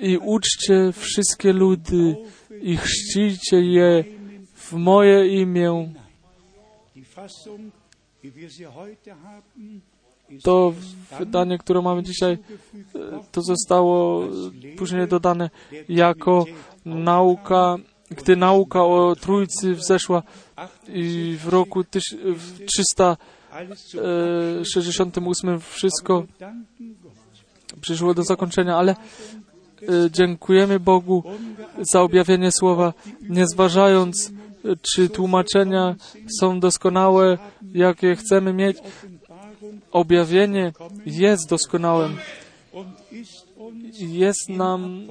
[0.00, 2.16] i uczcie wszystkie ludy
[2.62, 4.04] i chrzcijcie je
[4.54, 5.92] w moje imię.
[10.42, 10.74] To
[11.18, 12.38] wydanie, które mamy dzisiaj,
[13.32, 14.24] to zostało
[14.76, 15.50] później dodane
[15.88, 16.44] jako
[16.84, 17.76] nauka,
[18.10, 20.22] gdy nauka o Trójcy wzeszła
[21.38, 22.04] w roku tyś,
[23.54, 23.98] w alles zu
[24.64, 26.24] 368 wszystko
[27.80, 31.22] przyszło do zakończenia, ale e, dziękujemy Bogu
[31.92, 32.92] za objawienie słowa,
[33.28, 34.32] nie zważając,
[34.64, 35.94] e, czy tłumaczenia
[36.40, 37.38] są doskonałe,
[37.74, 38.76] jakie chcemy mieć.
[39.92, 40.72] Objawienie
[41.06, 42.16] jest doskonałym.
[43.98, 45.06] Jest nam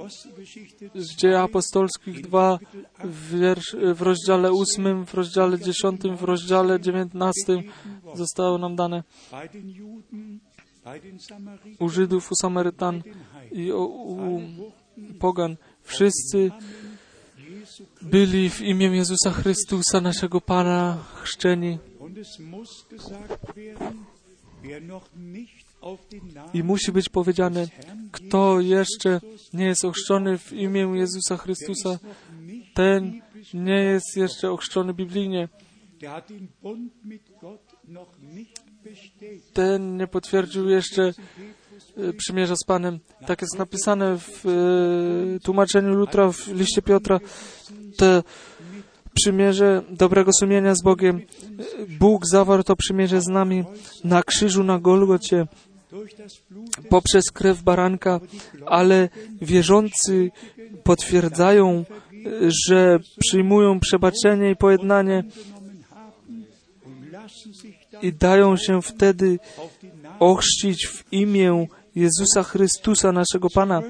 [0.94, 2.58] w dziejach apostolskich 2
[3.04, 3.54] w,
[3.94, 7.62] w rozdziale 8, w rozdziale 10, w rozdziale 19
[8.14, 9.02] zostało nam dane
[11.78, 13.02] u Żydów, u Samarytan
[13.52, 14.40] i u,
[15.18, 15.56] Pogan.
[15.82, 16.50] Wszyscy
[18.02, 21.78] byli w imię Jezusa Chrystusa, naszego Pana, chrzczeni.
[26.54, 27.68] I musi być powiedziane,
[28.12, 29.20] kto jeszcze
[29.52, 31.98] nie jest ochrzczony w imię Jezusa Chrystusa,
[32.74, 33.20] ten
[33.54, 35.48] nie jest jeszcze ochrzczony biblijnie,
[39.52, 41.02] ten nie potwierdził jeszcze
[41.96, 42.98] e, przymierza z Panem.
[43.26, 47.20] Tak jest napisane w e, tłumaczeniu Lutra w liście Piotra.
[47.96, 48.22] Te
[49.14, 51.16] przymierze dobrego sumienia z Bogiem.
[51.16, 51.22] E,
[51.98, 53.64] Bóg zawarł to przymierze z nami
[54.04, 55.46] na krzyżu na Golgocie
[56.88, 58.20] poprzez krew baranka,
[58.66, 59.08] ale
[59.42, 60.30] wierzący
[60.82, 61.84] potwierdzają,
[62.66, 65.24] że przyjmują przebaczenie i pojednanie
[68.04, 69.38] i dają się wtedy
[70.20, 73.82] ochrzcić w imię Jezusa Chrystusa, naszego Pana.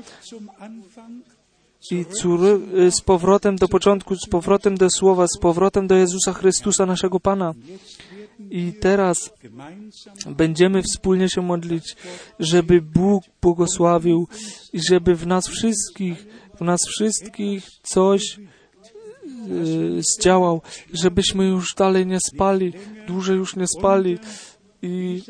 [1.90, 2.60] I córy,
[2.90, 7.54] z powrotem do początku, z powrotem do Słowa, z powrotem do Jezusa Chrystusa, naszego Pana.
[8.50, 9.30] I teraz
[10.26, 11.96] będziemy wspólnie się modlić,
[12.40, 14.28] żeby Bóg błogosławił
[14.72, 16.26] i żeby w nas wszystkich,
[16.58, 18.38] w nas wszystkich coś
[19.98, 20.62] zdziałał,
[20.92, 22.72] żebyśmy już dalej nie spali,
[23.06, 24.18] dłużej już nie spali.
[24.82, 25.22] I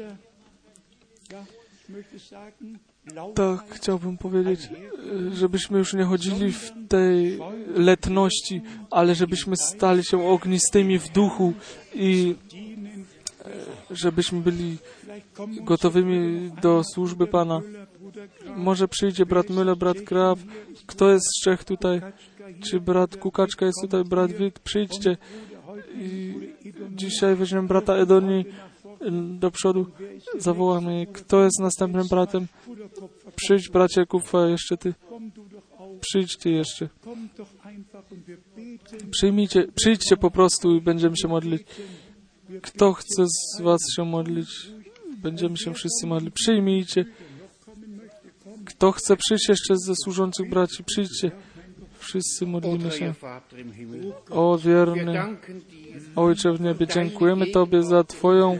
[3.34, 7.38] tak chciałbym powiedzieć, e, żebyśmy już nie chodzili w tej
[7.76, 11.52] letności, ale żebyśmy stali się ognistymi w duchu
[11.94, 12.34] i
[13.44, 13.50] e,
[13.90, 14.78] żebyśmy byli
[15.60, 17.60] gotowymi do służby Pana.
[18.56, 20.38] Może przyjdzie brat Müller, brat Graf.
[20.86, 22.00] Kto jest z Czech tutaj?
[22.60, 24.04] Czy brat Kukaczka jest tutaj?
[24.04, 24.58] Brat Wit?
[24.58, 25.16] Przyjdźcie.
[25.98, 26.34] I
[26.90, 28.44] dzisiaj weźmiemy brata Edoni
[29.38, 29.86] do przodu.
[30.38, 31.06] Zawołamy.
[31.12, 32.46] Kto jest następnym bratem?
[33.36, 34.94] Przyjdź, bracie Kufa, jeszcze ty.
[36.00, 36.88] Przyjdź ty jeszcze.
[39.10, 41.62] Przyjmijcie, przyjdźcie po prostu i będziemy się modlić.
[42.62, 44.48] Kto chce z was się modlić?
[45.22, 46.34] Będziemy się wszyscy modlić.
[46.34, 47.04] Przyjmijcie.
[48.64, 50.84] Kto chce przyjść jeszcze ze służących braci?
[50.84, 51.30] Przyjdźcie.
[52.04, 53.14] Wszyscy modlimy się.
[54.30, 55.22] O wierny
[56.16, 58.58] Ojcze w niebie, dziękujemy Tobie za Twoją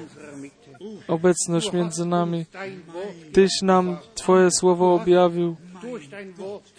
[1.08, 2.44] obecność między nami.
[3.32, 5.56] Tyś nam Twoje słowo objawił.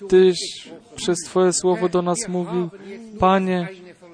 [0.09, 2.69] Tyś przez Twoje słowo do nas mówił.
[3.19, 3.67] Panie,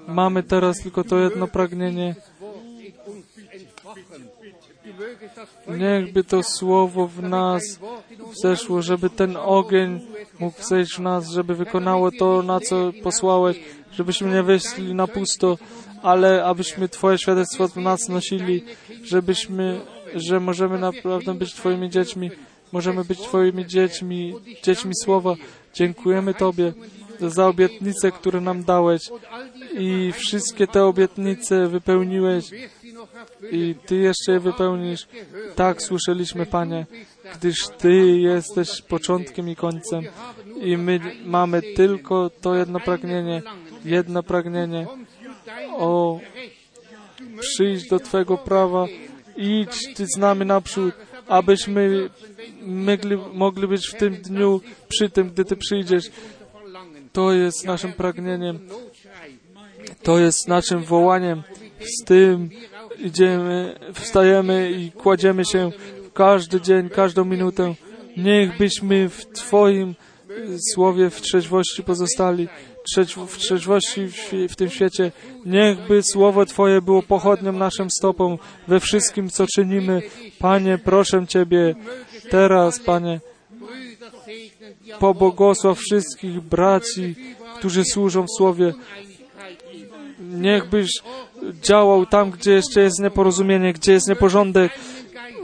[0.08, 2.16] mamy teraz tylko to jedno pragnienie.
[5.68, 7.80] Niechby to słowo w nas
[8.42, 10.00] zeszło, żeby ten ogień
[10.40, 13.60] mógł zejść w nas, żeby wykonało to, na co posłałeś,
[13.92, 15.58] żebyśmy nie wyszli na pusto,
[16.02, 18.64] ale abyśmy Twoje świadectwo w nas nosili,
[19.04, 19.82] żebyśmy,
[20.16, 22.32] że możemy naprawdę być Twoimi dziećmi,
[22.72, 25.36] możemy być Twoimi dziećmi, dziećmi Słowa.
[25.74, 26.74] Dziękujemy Tobie
[27.30, 29.02] za obietnice, które nam dałeś
[29.78, 32.46] i wszystkie te obietnice wypełniłeś
[33.52, 35.08] i Ty jeszcze je wypełnisz.
[35.56, 36.86] Tak słyszeliśmy, Panie,
[37.36, 40.04] gdyż Ty jesteś początkiem i końcem
[40.62, 43.42] i my mamy tylko to jedno pragnienie,
[43.86, 44.88] jedno pragnienie.
[45.78, 46.20] O,
[47.40, 48.86] przyjdź do Twego prawa,
[49.38, 50.94] idź Ty z nami naprzód,
[51.28, 52.10] abyśmy
[53.34, 56.12] mogli być w tym dniu, przy tym, gdy Ty przyjdziesz.
[57.14, 58.60] To jest naszym pragnieniem,
[60.04, 61.44] to jest naszym wołaniem.
[61.80, 62.50] Z tym
[63.00, 65.72] idziemy, wstajemy i kładziemy się
[66.14, 67.76] każdy dzień, każdą minutę.
[68.18, 69.96] Niech byśmy w Twoim
[70.74, 72.48] słowie w trzeźwości pozostali,
[73.28, 74.08] w trzeźwości
[74.50, 75.12] w, tym świecie.
[75.46, 80.02] Niechby słowo Twoje było pochodnią naszym stopom we wszystkim, co czynimy.
[80.40, 81.76] Panie, proszę Ciebie,
[82.30, 83.20] teraz, Panie,
[85.00, 87.16] pobłogosław wszystkich braci,
[87.58, 88.74] którzy służą w Słowie.
[90.20, 90.90] Niechbyś
[91.62, 94.72] działał tam, gdzie jeszcze jest nieporozumienie, gdzie jest nieporządek.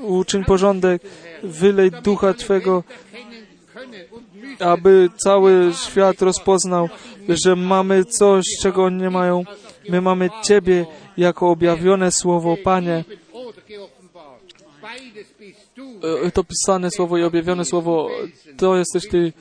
[0.01, 1.01] Uczyń porządek,
[1.43, 2.83] wylej ducha Twego,
[4.59, 6.89] aby cały świat rozpoznał,
[7.29, 9.43] że mamy coś, czego oni nie mają.
[9.89, 10.85] My mamy Ciebie
[11.17, 13.03] jako objawione słowo, Panie.
[15.77, 15.99] Du.
[16.25, 18.09] E, To pisane słowo i objawione słowo,
[18.57, 19.33] to jesteś Ty.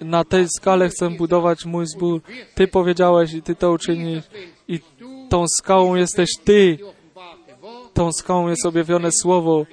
[0.00, 2.20] Na tej skale chcę budować mój zbór.
[2.54, 4.24] Ty powiedziałeś i Ty to uczynisz.
[4.68, 4.80] I
[5.28, 6.78] tą skałą jesteś Ty.
[7.94, 9.66] Tą skałą jest objawione słowo.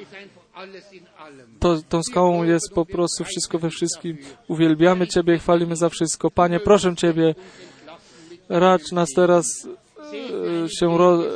[1.60, 4.18] To, tą skałą jest po prostu wszystko we wszystkim.
[4.48, 6.32] Uwielbiamy Ciebie, chwalimy za wszystko.
[6.32, 7.36] Panie, proszę Ciebie,
[8.50, 9.87] racz nas teraz e,
[10.80, 11.28] się, ro, e,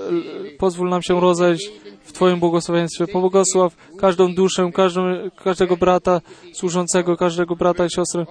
[0.58, 1.72] pozwól nam się rozejść
[2.04, 3.08] w Twoim błogosławieństwie.
[3.08, 5.02] Pobłogosław każdą duszę, każdą,
[5.44, 6.22] każdego brata
[6.54, 8.26] służącego, każdego brata i siostrę.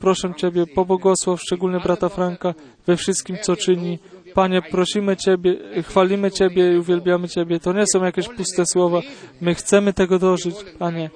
[0.00, 2.54] Proszę Ciebie, pobłogosław szczególnie brata Franka
[2.86, 3.98] we wszystkim, co czyni.
[4.34, 7.60] Panie, prosimy Ciebie, chwalimy Ciebie i uwielbiamy Ciebie.
[7.60, 9.00] To nie są jakieś puste słowa.
[9.40, 11.10] My chcemy tego dożyć, Panie.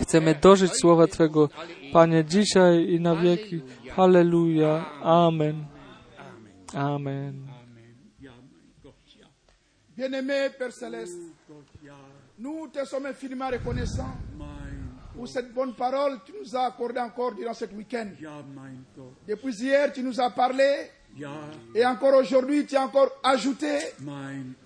[0.00, 1.48] Chcemy dożyć słowa Twego,
[1.92, 3.60] Panie, dzisiaj i na wieki.
[3.96, 4.84] Halleluja.
[5.02, 5.75] Amen.
[6.74, 7.46] Amen.
[9.96, 11.16] Bien-aimé Père Céleste,
[11.82, 11.94] ja.
[12.38, 14.14] nous te sommes infiniment reconnaissants
[15.14, 18.08] pour cette bonne parole que tu nous as accordée encore durant ce week-end.
[19.26, 20.90] Depuis hier, tu nous as parlé
[21.74, 23.78] et encore aujourd'hui, tu as encore ajouté.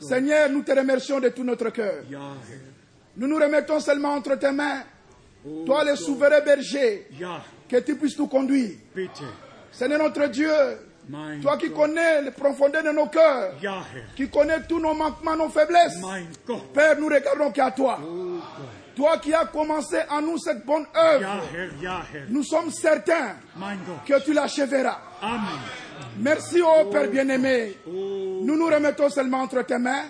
[0.01, 2.02] Seigneur, nous te remercions de tout notre cœur.
[3.16, 4.82] Nous nous remettons seulement entre tes mains,
[5.64, 7.06] toi le souverain berger,
[7.68, 8.78] que tu puisses nous conduire.
[9.70, 10.51] Seigneur notre Dieu,
[11.43, 13.55] toi qui connais les profondeurs de nos cœurs,
[14.16, 16.01] qui connais tous nos manquements, nos faiblesses.
[16.74, 17.99] Père, nous regardons qu'à toi.
[18.03, 18.39] Oh
[18.97, 21.43] Toi qui as commencé en nous cette bonne œuvre,
[22.28, 23.37] nous sommes certains
[24.07, 24.99] que tu l'achèveras.
[25.23, 25.41] Amen.
[26.19, 27.77] Merci, ô Père bien-aimé.
[27.87, 30.05] Nous nous remettons seulement entre tes mains.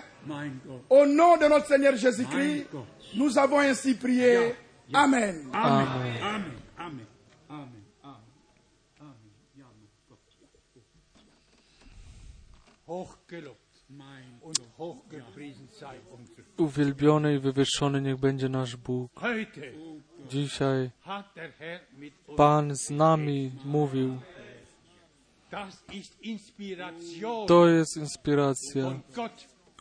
[0.89, 2.67] Au nom de notre Seigneur Jésus-Christ,
[3.15, 4.55] nous avons ainsi prié.
[4.93, 5.47] Amen.
[5.53, 6.43] Amen.
[16.57, 19.11] Uwielbiony i wywyższony niech będzie nasz Bóg.
[20.29, 20.89] Dzisiaj.
[22.37, 24.19] Pan z nami mówił.
[27.47, 28.99] To jest inspiracja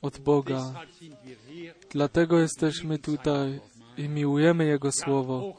[0.03, 0.73] od Boga.
[1.91, 3.61] Dlatego jesteśmy tutaj
[3.97, 5.55] i miłujemy Jego Słowo.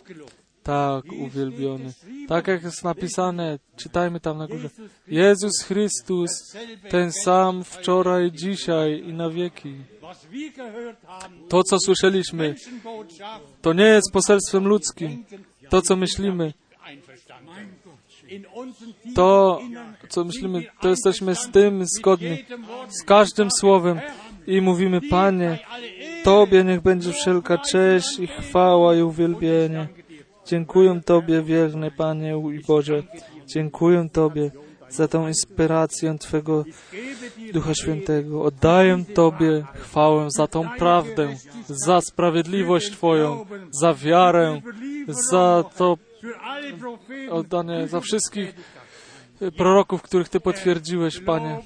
[0.63, 1.93] Tak, uwielbiony.
[2.27, 4.69] Tak jak jest napisane, czytajmy tam na górze.
[5.07, 6.55] Jezus Chrystus,
[6.89, 9.75] ten sam wczoraj, dzisiaj i na wieki.
[11.49, 12.55] To, co słyszeliśmy,
[13.61, 15.25] to nie jest poselstwem ludzkim.
[15.69, 16.53] To, co myślimy,
[19.15, 19.61] to,
[20.09, 22.45] co myślimy, to jesteśmy z tym zgodni,
[22.89, 23.99] z każdym słowem
[24.47, 25.59] i mówimy, Panie,
[26.23, 29.87] Tobie niech będzie wszelka cześć i chwała i uwielbienie.
[30.51, 33.03] Dziękuję Tobie, wierny Panie i Boże.
[33.45, 34.51] Dziękuję Tobie
[34.89, 36.65] za tą inspirację Twego
[37.53, 38.43] Ducha Świętego.
[38.43, 41.35] Oddaję Tobie chwałę za tą prawdę,
[41.67, 44.61] za sprawiedliwość Twoją, za wiarę,
[45.07, 45.97] za to
[47.29, 48.55] oddanie, za wszystkich
[49.57, 51.59] proroków, których Ty potwierdziłeś, Panie.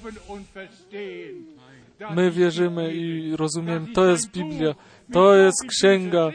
[2.14, 4.74] My wierzymy i rozumiemy, to jest Biblia,
[5.12, 6.30] to jest księga,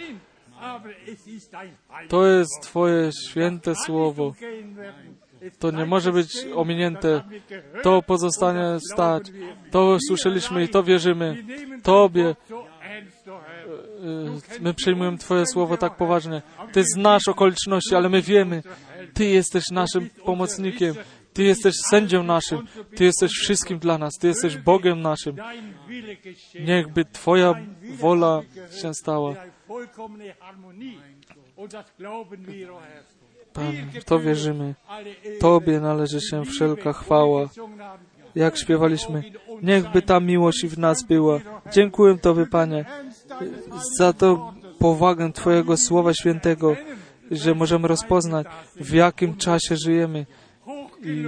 [2.08, 4.34] To jest Twoje święte słowo.
[5.60, 7.24] To nie może być ominięte.
[7.84, 9.24] To pozostanie stać.
[9.72, 11.44] To słyszeliśmy i to wierzymy.
[11.84, 12.36] Tobie y,
[14.62, 16.42] my przyjmujemy Twoje słowo tak poważnie.
[16.72, 18.64] Ty znasz okoliczności, ale my wiemy,
[19.14, 20.96] Ty jesteś naszym pomocnikiem.
[21.34, 22.68] Ty jesteś sędzią naszym.
[22.96, 24.14] Ty jesteś wszystkim dla nas.
[24.20, 25.36] Ty jesteś Bogiem naszym.
[26.66, 27.54] Niechby Twoja
[28.00, 28.42] wola
[28.82, 29.36] się stała.
[33.54, 34.76] Panie, w to wierzymy.
[35.40, 37.50] Tobie należy się wszelka chwała.
[38.36, 39.24] Jak śpiewaliśmy,
[39.62, 41.40] niechby ta miłość i w nas była.
[41.72, 42.86] Dziękuję Tobie, Panie,
[43.98, 46.76] za tą powagę Twojego Słowa Świętego,
[47.32, 50.26] że możemy rozpoznać, w jakim czasie żyjemy
[51.04, 51.26] i,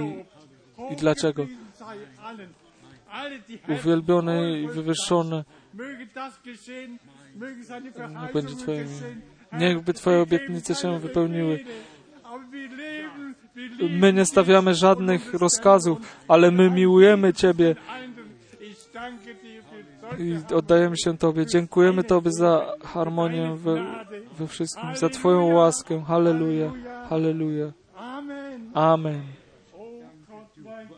[0.92, 1.46] i dlaczego.
[3.68, 5.44] Uwielbione i wywyższone
[8.22, 9.33] niech będzie Twoje imię.
[9.52, 11.64] Niechby Twoje obietnice się wypełniły.
[13.90, 15.98] My nie stawiamy żadnych rozkazów,
[16.28, 17.76] ale my miłujemy Ciebie
[20.18, 21.46] i oddajemy się Tobie.
[21.46, 24.04] Dziękujemy Tobie za harmonię we,
[24.38, 26.04] we wszystkim, za Twoją łaskę.
[26.04, 26.72] Halleluja,
[27.08, 27.72] halleluja.
[27.96, 28.70] Amen.
[28.74, 29.22] Amen.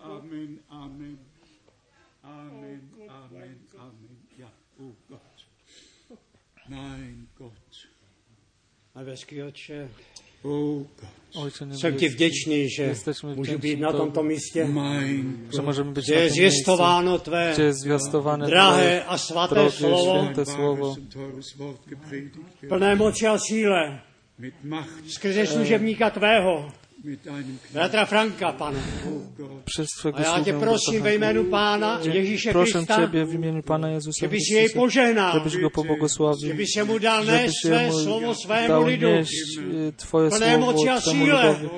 [0.04, 1.16] Amen, Amen.
[2.22, 3.58] Amen, Amen.
[4.38, 4.46] Ja,
[4.80, 5.46] oh Gott.
[6.68, 7.15] Mein
[11.72, 12.94] Jsem ti vděčný, že
[13.36, 14.68] můžu být na tomto místě,
[15.54, 17.54] že můžeme být je zvěstováno tvé
[18.46, 20.96] drahé a svaté slovo, slovo,
[22.68, 24.00] plné moci a síle,
[25.08, 26.72] skrze služebníka tvého,
[27.72, 28.78] bratra Franka, pane.
[29.64, 30.60] przez A Twego já tě sługę.
[30.60, 35.32] prosím ve jménu Pána Ježíše Proszę Ciebie w imieniu Pana Jezusa že bys jej poženal,
[35.32, 37.66] żebyś Go pobłogosławił, mu żebyś svému dał nieść
[39.58, 41.68] y, Twoje słowo a ludowi,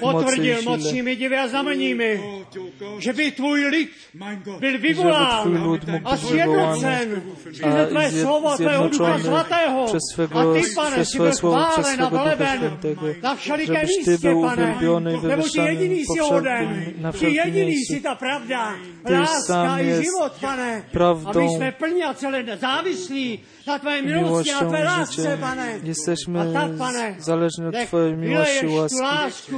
[0.00, 0.76] potvrdil moci i síle.
[0.76, 4.60] mocnými divy a znameními, Gott, oh Gott, že by tvůj lid mein Gott.
[4.60, 8.56] byl żeby vyvolán Twój lud mógł a być wywołany sjednocen a skrze Tvé zje- slovo,
[8.56, 9.86] Tvého Ducha zjednoczony Svatého.
[9.86, 12.24] przez A swego, Ty, pane, przez si Twoje byl słowo, przez chválen a swego Ducha
[12.24, 16.04] veleben Świętego, na všelikém żebyś Ty místě, był pane, uwielbiony i nebo Ty wywyższany jediný
[16.06, 17.94] po jsi wszelkim, hoden, na Ty wszelkim jediný miejscu.
[17.94, 18.74] jsi ta pravda,
[19.06, 23.38] Ty láska sám i jest život, pane, prawdą, a my jsme plně a celé závislí
[23.66, 25.38] na Tvé milosti, na miłością Tvé i lásce, życiem.
[25.40, 25.78] pane.
[25.82, 29.52] Jesteśmy A tak, pane, zależni od nech Twojej miłości, vyleješ tu łaski.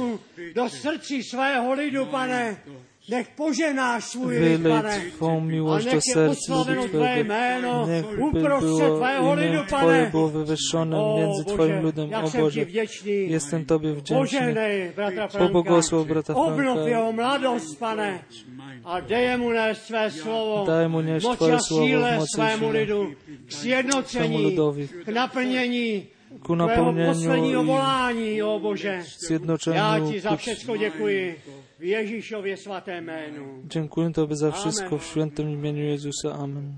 [0.55, 2.57] Do srdcí svého lidu, pane,
[3.09, 5.01] Nech poženáš svůj lid, pane.
[5.21, 7.87] A miłość nech je serc oslaveno ludzi Tvé jméno
[8.17, 10.09] uprostřed Tvého lidu, Twoje pane.
[10.11, 12.09] było wywyższone O między Bože, Twoim ludem.
[12.09, 13.29] jak O jsem Ti Boże, vděčný.
[13.31, 14.15] jestem Tobie wdzięczny.
[14.17, 16.05] Poženej bratra Franka.
[16.05, 16.89] Brata Obnov Franka.
[16.89, 18.19] jeho mladost, pane.
[18.85, 20.65] A dej mu nést své slovo.
[20.67, 23.13] Daj mu nieść Moc Twoje a słowo w síle svému lidu.
[23.47, 24.57] K sjednocení.
[25.05, 26.07] K naplnění
[26.39, 28.97] ku napełnieniu i volání, o Bože.
[28.97, 30.11] Já zjednoczeniu.
[33.65, 36.33] Dziękuję Tobie za wszystko w świętym imieniu Jezusa.
[36.33, 36.77] Amen.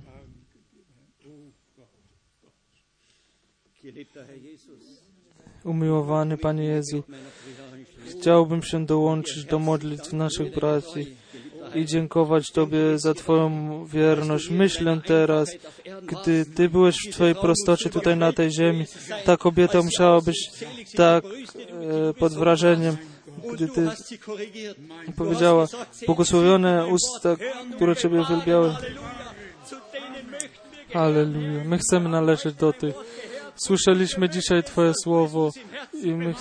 [5.63, 7.03] Umiłowany Panie Jezu,
[8.05, 11.22] chciałbym się dołączyć do modlitw naszych braci
[11.75, 14.49] i dziękować Tobie za Twoją wierność.
[14.49, 15.49] Myślę teraz,
[16.03, 18.85] gdy Ty byłeś w Twojej prostocie tutaj na tej ziemi,
[19.25, 20.49] ta kobieta musiała być
[20.95, 22.97] tak e, pod wrażeniem,
[23.53, 23.89] gdy Ty
[25.17, 25.67] powiedziała,
[26.05, 27.35] błogosławione usta,
[27.75, 28.75] które Ciebie uwielbiały.
[30.93, 31.63] Halleluja.
[31.65, 32.95] My chcemy należeć do tych.
[33.55, 35.49] Słyszeliśmy dzisiaj Twoje słowo
[36.03, 36.33] i my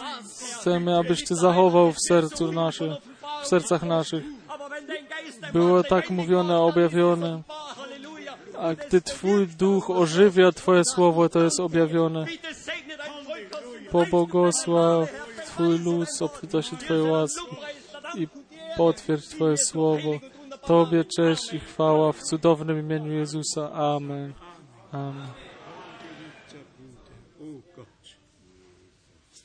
[0.61, 2.95] chcemy, abyś Ty zachował w sercu naszym,
[3.43, 4.25] w sercach naszych.
[5.53, 7.43] Było tak mówione, objawione.
[8.59, 12.27] A gdy Twój duch ożywia Twoje słowo, to jest objawione.
[13.91, 15.09] Pobłogosław
[15.47, 17.57] Twój lud z obfitości Twojej łaski
[18.15, 18.29] i
[18.77, 20.11] potwierdź Twoje słowo.
[20.67, 23.73] Tobie cześć i chwała w cudownym imieniu Jezusa.
[23.73, 24.33] Amen.
[24.93, 25.52] Amen.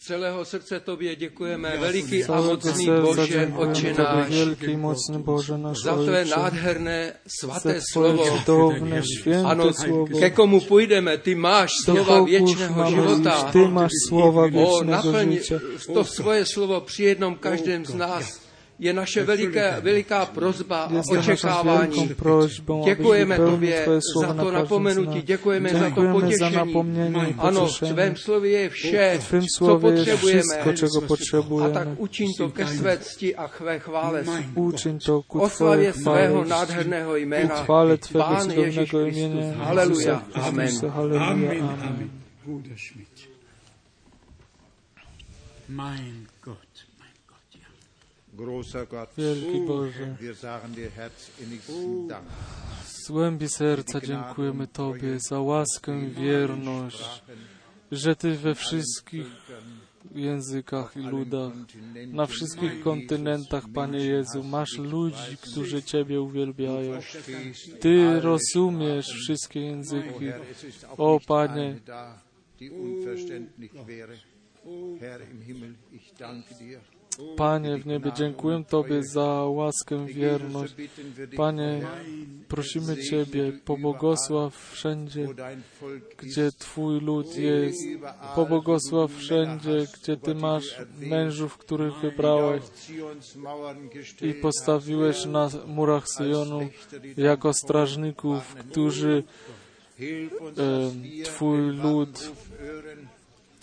[0.08, 4.66] Celého srdce Tobě děkujeme, veliký a Całego mocný serca Bože, dziękuję Otče Tobie, náš, wielki
[4.72, 8.24] i mocny Boże nasz za Tvé Ojcze, nádherné, za svaté Twoje slovo.
[8.26, 10.20] cudowne, święte Ano, słowo.
[10.20, 13.34] ke komu půjdeme, Ty máš Do slova kogo věčného mamy života.
[13.36, 13.46] iść?
[13.54, 15.60] Ty masz słowa O, wiecznego naplň życia.
[15.94, 18.47] to svoje slovo při jednom každém z nás.
[18.80, 21.96] Je naše veliká, veliká prozba a Jest to naszą očekávání.
[21.96, 25.24] wielką prośbą, abyś Děkujeme wypełnił Tobě Twoje za słowo na to każdym z napomenutí, nas.
[25.26, 26.56] děkujeme za to Dziękujemy za potěšení.
[26.56, 27.94] napomnienie i Ano, v pocieszenie.
[27.94, 30.42] Tvém slově je vše, W Twym co słowie jest potřebujeme.
[30.42, 31.96] wszystko, czego A tak potrzebujemy.
[31.98, 34.24] učiň to ke své cti a chvé chvále.
[34.56, 37.56] Uczyń to ku Oslavě Twojej svého chwale, nádherného ku jména.
[37.64, 39.24] chwale Twego Pán Ježíš cudownego Kristus.
[39.24, 40.14] imienia Haleluja.
[40.14, 40.68] Jezusa Amen.
[40.68, 40.90] Chrystusa.
[40.94, 41.22] Halleluja.
[41.32, 41.80] Amen, Amen.
[41.88, 42.10] Amen.
[42.46, 43.18] Bruder Schmidt.
[45.70, 47.68] Mein Gott, mein Gott, ja.
[47.68, 48.26] Großer Gott,
[49.18, 50.16] Wielki Boże,
[52.86, 57.22] z głębi serca dziękujemy Tobie za łaskę i wierność,
[57.92, 59.28] że Ty we wszystkich
[60.16, 61.54] językach i ludach,
[62.08, 67.00] na wszystkich kontynentach, Panie Jezu, masz ludzi, którzy Ciebie uwielbiają.
[67.80, 70.26] Ty rozumiesz wszystkie języki.
[70.98, 71.76] O Panie,
[72.60, 74.18] die unverständlich wäre.
[75.00, 76.97] Herr im Himmel, ich danke dir.
[77.36, 80.76] Panie w niebie, dziękuję Tobie za łaskę, wierność.
[81.38, 81.82] Panie,
[82.48, 85.28] prosimy Ciebie, pobłogosław wszędzie,
[86.18, 87.80] gdzie Twój lud jest.
[88.36, 92.64] Pobłogosław wszędzie, gdzie Ty masz mężów, których wybrałeś
[94.22, 96.60] i postawiłeś na murach Syjonu
[97.18, 99.24] jako strażników, którzy
[100.00, 102.32] e, Twój lud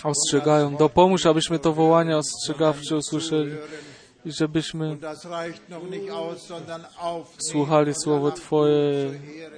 [0.04, 0.76] ostrzegają.
[0.76, 3.50] Dopomóż, abyśmy to wołanie ostrzegawcze usłyszeli
[4.24, 4.96] i żebyśmy
[7.50, 9.10] słuchali Słowo Twoje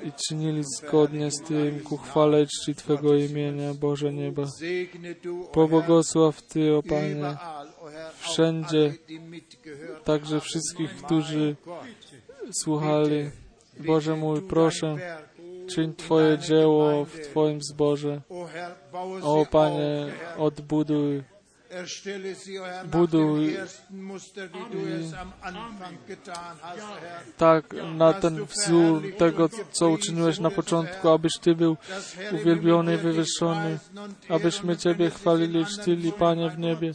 [0.04, 4.42] i czynili zgodnie z tym ku chwale czci Twego imienia, Boże nieba.
[5.52, 7.36] Pobłogosław Ty, o Panie,
[8.18, 8.94] wszędzie,
[10.04, 11.56] także wszystkich, którzy
[12.52, 13.30] słuchali.
[13.86, 14.96] Boże mój, proszę.
[15.68, 18.20] Czyń Twoje dzieło w Twoim zborze.
[19.22, 20.06] O Panie,
[20.38, 21.22] odbuduj,
[22.84, 23.56] buduj
[27.36, 27.64] tak
[27.96, 31.76] na ten wzór tego, co uczyniłeś na początku, abyś Ty był
[32.32, 33.78] uwielbiony i wywyższony,
[34.28, 36.92] abyśmy Ciebie chwalili i czcili, Panie w niebie.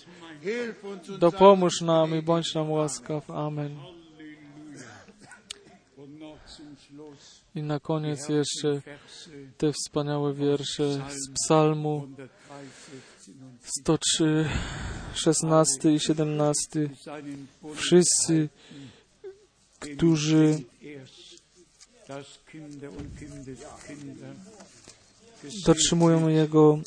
[1.20, 3.32] Dopomóż nam i bądź nam łaskaw.
[3.32, 4.01] Amen.
[7.56, 8.82] I na koniec jeszcze
[9.58, 12.08] te wspaniałe wiersze z Psalmu
[13.82, 14.50] 103,
[15.14, 16.90] 16 und 103, 16 i 17.
[17.04, 18.50] seinen Bund Wszyscy,
[19.80, 20.64] którzy
[25.66, 26.80] dotrzymują Jego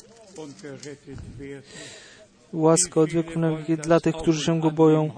[2.53, 5.11] łaskę od wieki dla tych, którzy się Go boją,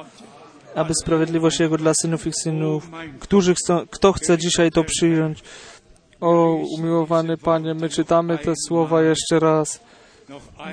[0.77, 2.89] aby sprawiedliwość Jego dla synów ich synów.
[3.19, 5.43] Którzy chcą, kto chce dzisiaj to przyjąć?
[6.21, 9.79] O, umiłowany Panie, my czytamy te słowa jeszcze raz,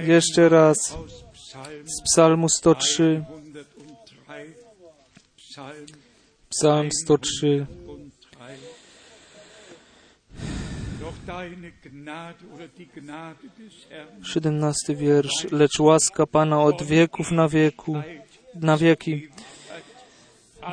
[0.05, 0.77] jeszcze raz
[1.85, 3.25] z Psalmu 103.
[3.27, 4.45] 103,
[5.37, 5.87] Psalm
[6.49, 7.67] Psalm 103.
[11.01, 15.47] Doch deine Gnade oder die Gnade des Herrn 17 wiersz.
[15.53, 18.03] Lecz łaska Pana od wieków na wieku,
[18.55, 19.29] na wieki,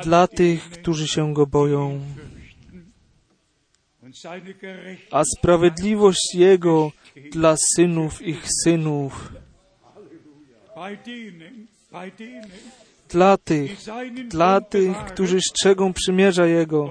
[0.02, 2.00] dla tych, którzy się Go boją.
[5.10, 6.92] A sprawiedliwość Jego
[7.32, 9.32] dla synów ich synów,
[13.08, 13.78] dla tych,
[14.28, 16.90] dla tych, którzy strzegą przymierza Jego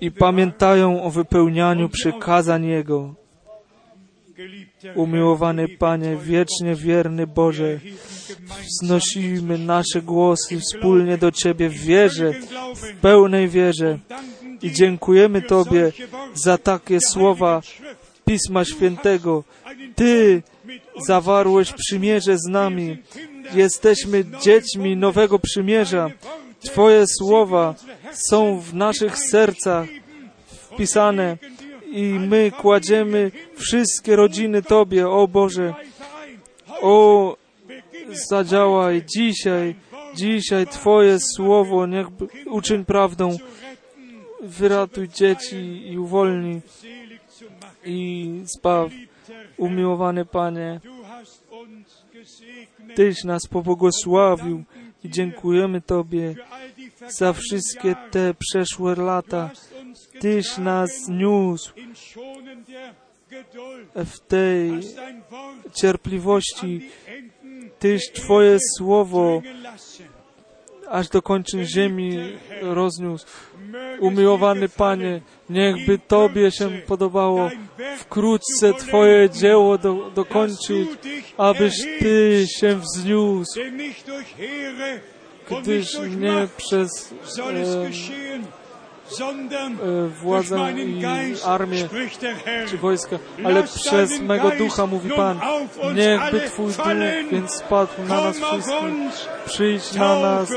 [0.00, 3.14] i pamiętają o wypełnianiu przykazań Jego.
[4.94, 7.78] Umiłowany Panie, wiecznie wierny Boże,
[8.66, 12.32] wznosimy nasze głosy wspólnie do Ciebie w wierze,
[12.76, 13.98] w pełnej wierze
[14.62, 15.92] i dziękujemy Tobie
[16.34, 17.62] za takie słowa.
[18.24, 19.44] Pisma Świętego.
[19.94, 20.42] Ty
[21.06, 22.96] zawarłeś przymierze z nami.
[23.54, 26.10] Jesteśmy dziećmi nowego przymierza.
[26.60, 27.74] Twoje słowa
[28.12, 29.88] są w naszych sercach
[30.50, 31.36] wpisane
[31.90, 35.74] i my kładziemy wszystkie rodziny Tobie, o Boże.
[36.80, 37.36] O,
[38.30, 39.74] zadziałaj dzisiaj,
[40.14, 42.06] dzisiaj Twoje słowo, niech
[42.46, 43.36] uczyń prawdą.
[44.40, 46.60] Wyratuj dzieci i uwolnij
[47.84, 48.90] i zbaw.
[49.56, 50.80] Umiłowany Panie,
[52.94, 54.64] Tyś nas pobłogosławił
[55.04, 56.34] i dziękujemy Tobie
[57.08, 59.50] za wszystkie te przeszłe lata.
[60.20, 61.72] Tyś nas niósł
[63.94, 64.70] w tej
[65.74, 66.90] cierpliwości.
[67.78, 69.42] Tyś Twoje słowo
[70.90, 72.18] aż do kończyn ziemi
[72.62, 73.26] rozniósł.
[74.00, 75.20] Umiłowany Panie,
[75.50, 77.50] niechby Tobie się podobało
[77.98, 80.88] wkrótce Twoje dzieło do, dokończyć,
[81.36, 83.60] abyś Ty się wzniósł,
[85.60, 87.90] gdyż nie przez e,
[90.22, 91.04] władzę meinen i
[91.44, 91.88] armię
[92.68, 95.40] czy wojska, ale przez mego ducha, mówi Pan,
[95.94, 99.28] niechby Twój duch więc spadł na nas wszystkich.
[99.46, 100.48] Przyjdź na nas,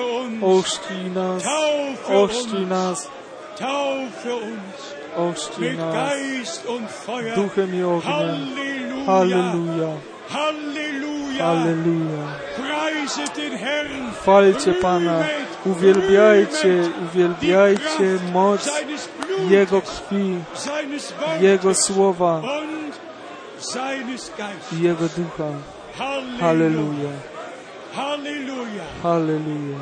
[0.42, 1.44] ochrzcij nas,
[2.10, 3.10] uns, nas,
[5.60, 6.64] mit nas.
[7.36, 8.48] Duchem i ogniem.
[9.06, 9.88] Halleluja.
[11.40, 12.24] Halleluja.
[14.22, 15.24] Chwalcie Pana,
[15.66, 18.70] uwielbiajcie, uwielbiajcie moc
[19.50, 20.38] Jego krwi,
[21.42, 22.42] Jego słowa
[24.72, 25.44] i Jego ducha.
[26.40, 26.40] Halleluja.
[26.40, 27.10] Halleluja,
[27.96, 28.84] Halleluja.
[29.04, 29.78] halleluja.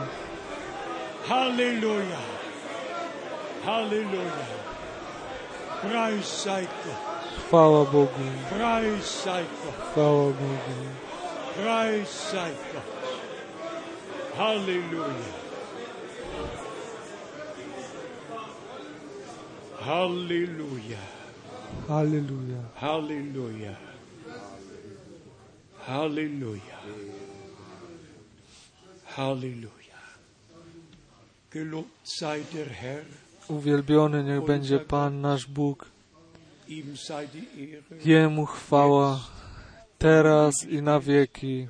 [1.30, 2.18] Halleluja.
[3.66, 4.46] Halleluja.
[5.82, 6.96] Preis sei Gott.
[7.48, 9.92] Chwała Bogu, Preis sei Gott.
[9.92, 10.80] chwała Bogu.
[11.56, 12.90] Preis sei Gott.
[14.38, 15.39] Halleluja.
[19.80, 20.98] Halleluja.
[21.88, 22.62] Halleluja.
[22.76, 23.76] Halleluja.
[25.88, 26.80] Halleluja.
[29.06, 29.80] Halleluja.
[33.48, 35.86] Uwielbiony niech będzie Pan nasz Bóg.
[38.06, 39.20] Jemu chwała
[39.98, 41.68] teraz i na wieki.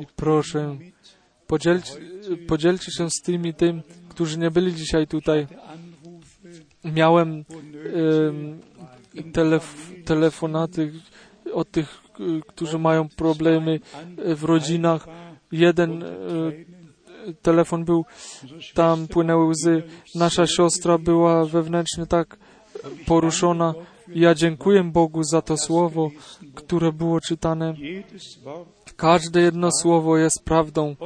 [0.00, 0.76] I proszę,
[1.46, 1.92] podzielcie,
[2.48, 3.82] podzielcie się z tymi tym,
[4.14, 5.46] którzy nie byli dzisiaj tutaj.
[6.84, 8.60] Miałem em,
[9.32, 10.92] telef telefonaty
[11.52, 12.02] od tych,
[12.46, 13.80] którzy mają problemy
[14.18, 15.06] y, w rodzinach.
[15.52, 16.06] Jeden y,
[17.42, 18.04] telefon był,
[18.74, 19.82] tam płynęły łzy.
[20.14, 22.36] Nasza siostra była wewnętrznie tak
[23.06, 23.74] poruszona.
[24.08, 26.10] Ja dziękuję Bogu za to słowo,
[26.54, 27.74] które było czytane.
[28.96, 30.96] Każde jedno słowo jest prawdą.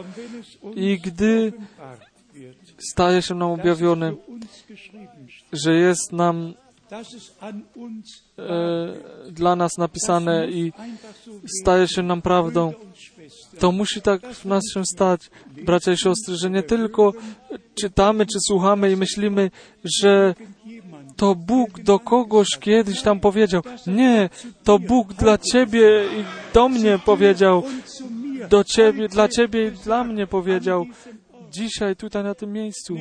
[0.74, 1.52] I gdy
[2.78, 4.16] staje się nam steht,
[5.52, 6.54] że jest nam
[8.38, 8.52] e,
[9.30, 10.72] dla nas napisane i
[11.62, 12.72] staje się nam prawdą,
[13.58, 15.30] to musi tak w nas się stać,
[15.64, 17.12] bracia i siostry, że nie tylko
[17.80, 19.50] czytamy czy słuchamy i myślimy,
[19.84, 20.34] że
[21.16, 23.62] to Bóg do kogoś kiedyś tam powiedział.
[23.86, 24.30] Nie,
[24.64, 26.24] to Bóg dla Ciebie i
[26.54, 27.62] do mnie powiedział.
[28.50, 30.86] Do Ciebie, dla Ciebie i dla mnie powiedział.
[31.56, 32.96] Dzisiaj, tutaj na tym miejscu.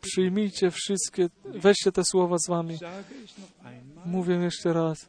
[0.00, 2.78] Przyjmijcie wszystkie, weźcie te słowa z Wami.
[4.06, 5.08] Mówię jeszcze raz.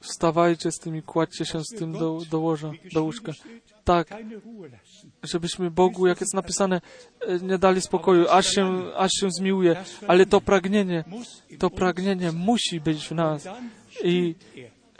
[0.00, 3.32] Wstawajcie z tym i kładźcie się z tym do, do łoża, do łóżka.
[3.84, 4.08] Tak,
[5.22, 6.80] żebyśmy Bogu, jak jest napisane,
[7.20, 9.84] e, nie dali spokoju, aż się, aż się zmiłuje.
[10.06, 11.04] Ale to pragnienie,
[11.58, 13.48] to pragnienie musi być w nas.
[14.04, 14.34] I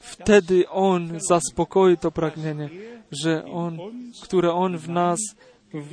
[0.05, 2.69] wtedy On zaspokoi to pragnienie,
[3.13, 3.79] że On,
[4.23, 5.19] które On w nas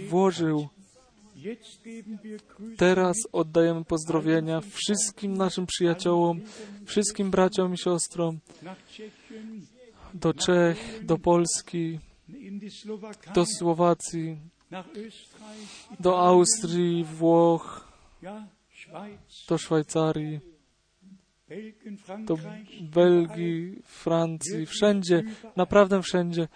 [0.10, 0.68] włożył.
[2.78, 6.42] Teraz oddajemy pozdrowienia wszystkim naszym przyjaciołom,
[6.86, 8.40] wszystkim braciom i siostrom
[10.14, 12.00] do Czech, do Polski,
[13.34, 14.38] do Słowacji,
[16.00, 17.88] do Austrii, Włoch,
[19.50, 20.40] do Szwajcarii,
[22.26, 25.24] Do Frankreich, Belgii, Francji, wszędzie,
[25.56, 26.48] naprawdę wszędzie.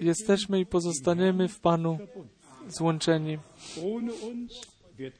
[0.00, 1.98] Jesteśmy i pozostaniemy w Panu
[2.68, 3.38] złączeni.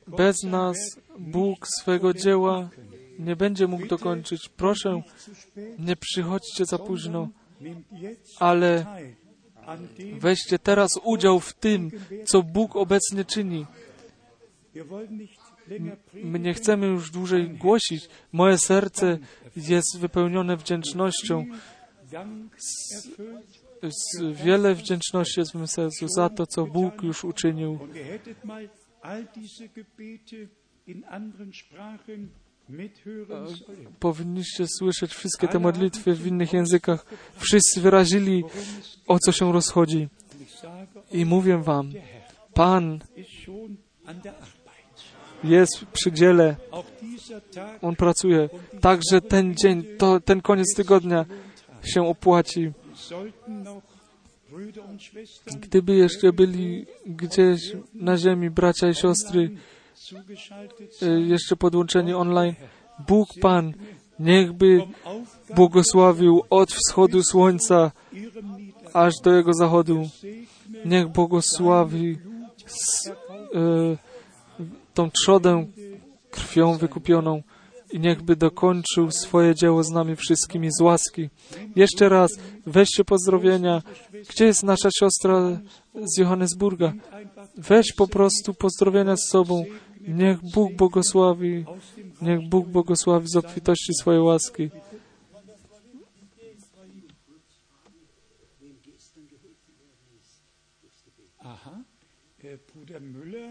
[0.07, 0.77] Bez nas
[1.19, 2.71] Bóg swego dzieła
[3.19, 4.49] nie będzie mógł dokończyć.
[4.57, 5.03] Proszę,
[5.79, 7.29] nie przychodźcie za późno,
[8.39, 8.87] ale
[10.19, 11.91] weźcie teraz udział w tym,
[12.25, 13.67] co Bóg obecnie czyni.
[16.15, 18.09] My nie chcemy już dłużej głosić.
[18.33, 19.19] Moje serce
[19.57, 21.45] jest wypełnione wdzięcznością.
[22.13, 23.69] Erfüllt.
[23.83, 27.79] Z wiele wdzięczności jest w moim sercu za to, co Bóg już uczynił.
[34.01, 37.07] Powinniście słyszeć wszystkie te modlitwy w innych językach.
[37.37, 38.45] Wszyscy wyrazili,
[39.07, 40.09] o co się rozchodzi.
[41.13, 41.93] I mówię wam,
[42.55, 42.99] Pan
[45.45, 46.57] jest przy dziele.
[47.83, 48.49] On pracuje.
[48.81, 51.25] Także ten dzień, to, ten koniec tygodnia
[51.85, 52.73] się opłaci.
[55.61, 57.61] Gdyby jeszcze byli gdzieś
[57.95, 59.51] na ziemi bracia i siostry,
[60.91, 62.55] sein, jeszcze podłączeni online,
[63.09, 63.75] Bóg Pan
[64.19, 64.83] niechby
[65.55, 67.91] błogosławił od wschodu słońca
[68.93, 70.09] aż do jego zachodu.
[70.85, 72.19] Niech błogosławi
[72.67, 73.11] s,
[73.55, 74.08] e,
[74.99, 75.67] tą trzodę
[76.31, 77.43] krwią wykupioną
[77.93, 81.29] i niechby dokończył swoje dzieło z nami wszystkimi z łaski.
[81.77, 82.31] Jeszcze raz,
[82.67, 83.83] weźcie pozdrowienia.
[84.29, 85.61] Gdzie jest nasza siostra
[85.95, 86.93] z Johannesburga?
[87.57, 89.65] Weź po prostu pozdrowienia z sobą.
[90.01, 91.65] Niech Bóg błogosławi,
[92.23, 94.71] niech Bóg błogosławi z obfitości swojej łaski.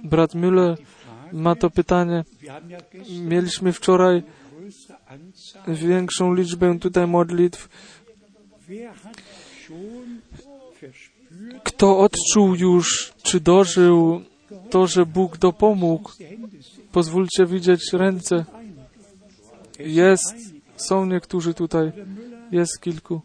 [0.03, 0.77] Brat Müller
[1.33, 2.23] ma to pytanie.
[3.09, 4.23] Mieliśmy wczoraj
[5.67, 7.69] większą liczbę tutaj modlitw.
[11.63, 14.21] Kto odczuł już, czy dożył
[14.69, 16.11] to, że Bóg dopomógł?
[16.91, 18.45] Pozwólcie widzieć ręce.
[19.79, 20.35] Jest,
[20.75, 21.91] są niektórzy tutaj,
[22.51, 23.21] jest kilku.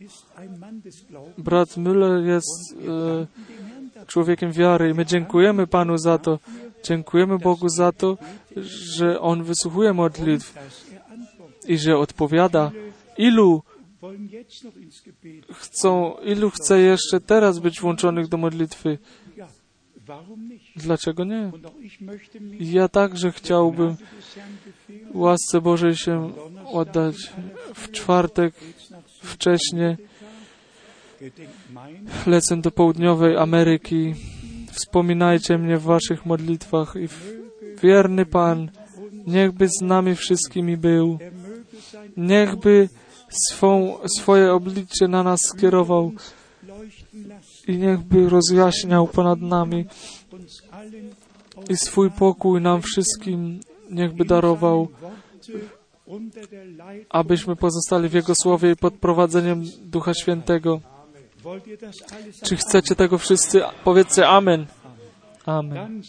[1.38, 6.38] Brat Müller jest e, człowiekiem wiary i my dziękujemy Panu za to.
[6.82, 8.18] Dziękujemy Bogu za to,
[8.56, 10.54] że On wysłuchuje modlitw
[11.68, 12.70] i że odpowiada.
[13.18, 13.62] Ilu
[15.52, 18.98] chcą, ilu chce jeszcze teraz być włączonych do modlitwy?
[20.76, 21.50] Dlaczego nie?
[22.60, 23.96] Ja także chciałbym
[25.14, 26.32] łasce Bożej się
[26.72, 27.16] oddać
[27.74, 28.54] w czwartek
[29.22, 29.96] wcześnie.
[31.20, 34.14] gedenkt mein, Lecę do południowej Ameryki.
[34.72, 37.08] Wspominajcie mnie w waszych modlitwach i
[37.82, 38.70] wierny Pan,
[39.26, 41.18] niechby z nami wszystkimi był.
[42.16, 42.88] Niechby
[43.48, 46.12] swą, swoje oblicze na nas skierował
[47.68, 49.84] i niechby rozjaśniał ponad nami
[51.68, 54.88] i swój pokój nam wszystkim niechby darował,
[57.10, 60.80] abyśmy pozostali w Jego Słowie i pod prowadzeniem Ducha Świętego.
[62.44, 63.62] Czy chcecie tego wszyscy?
[63.84, 64.66] Powiedzcie Amen.
[65.46, 66.02] Amen.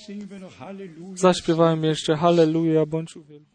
[1.15, 3.52] Zaśpiewałem jeszcze Halleluja, bądź uwielbiony.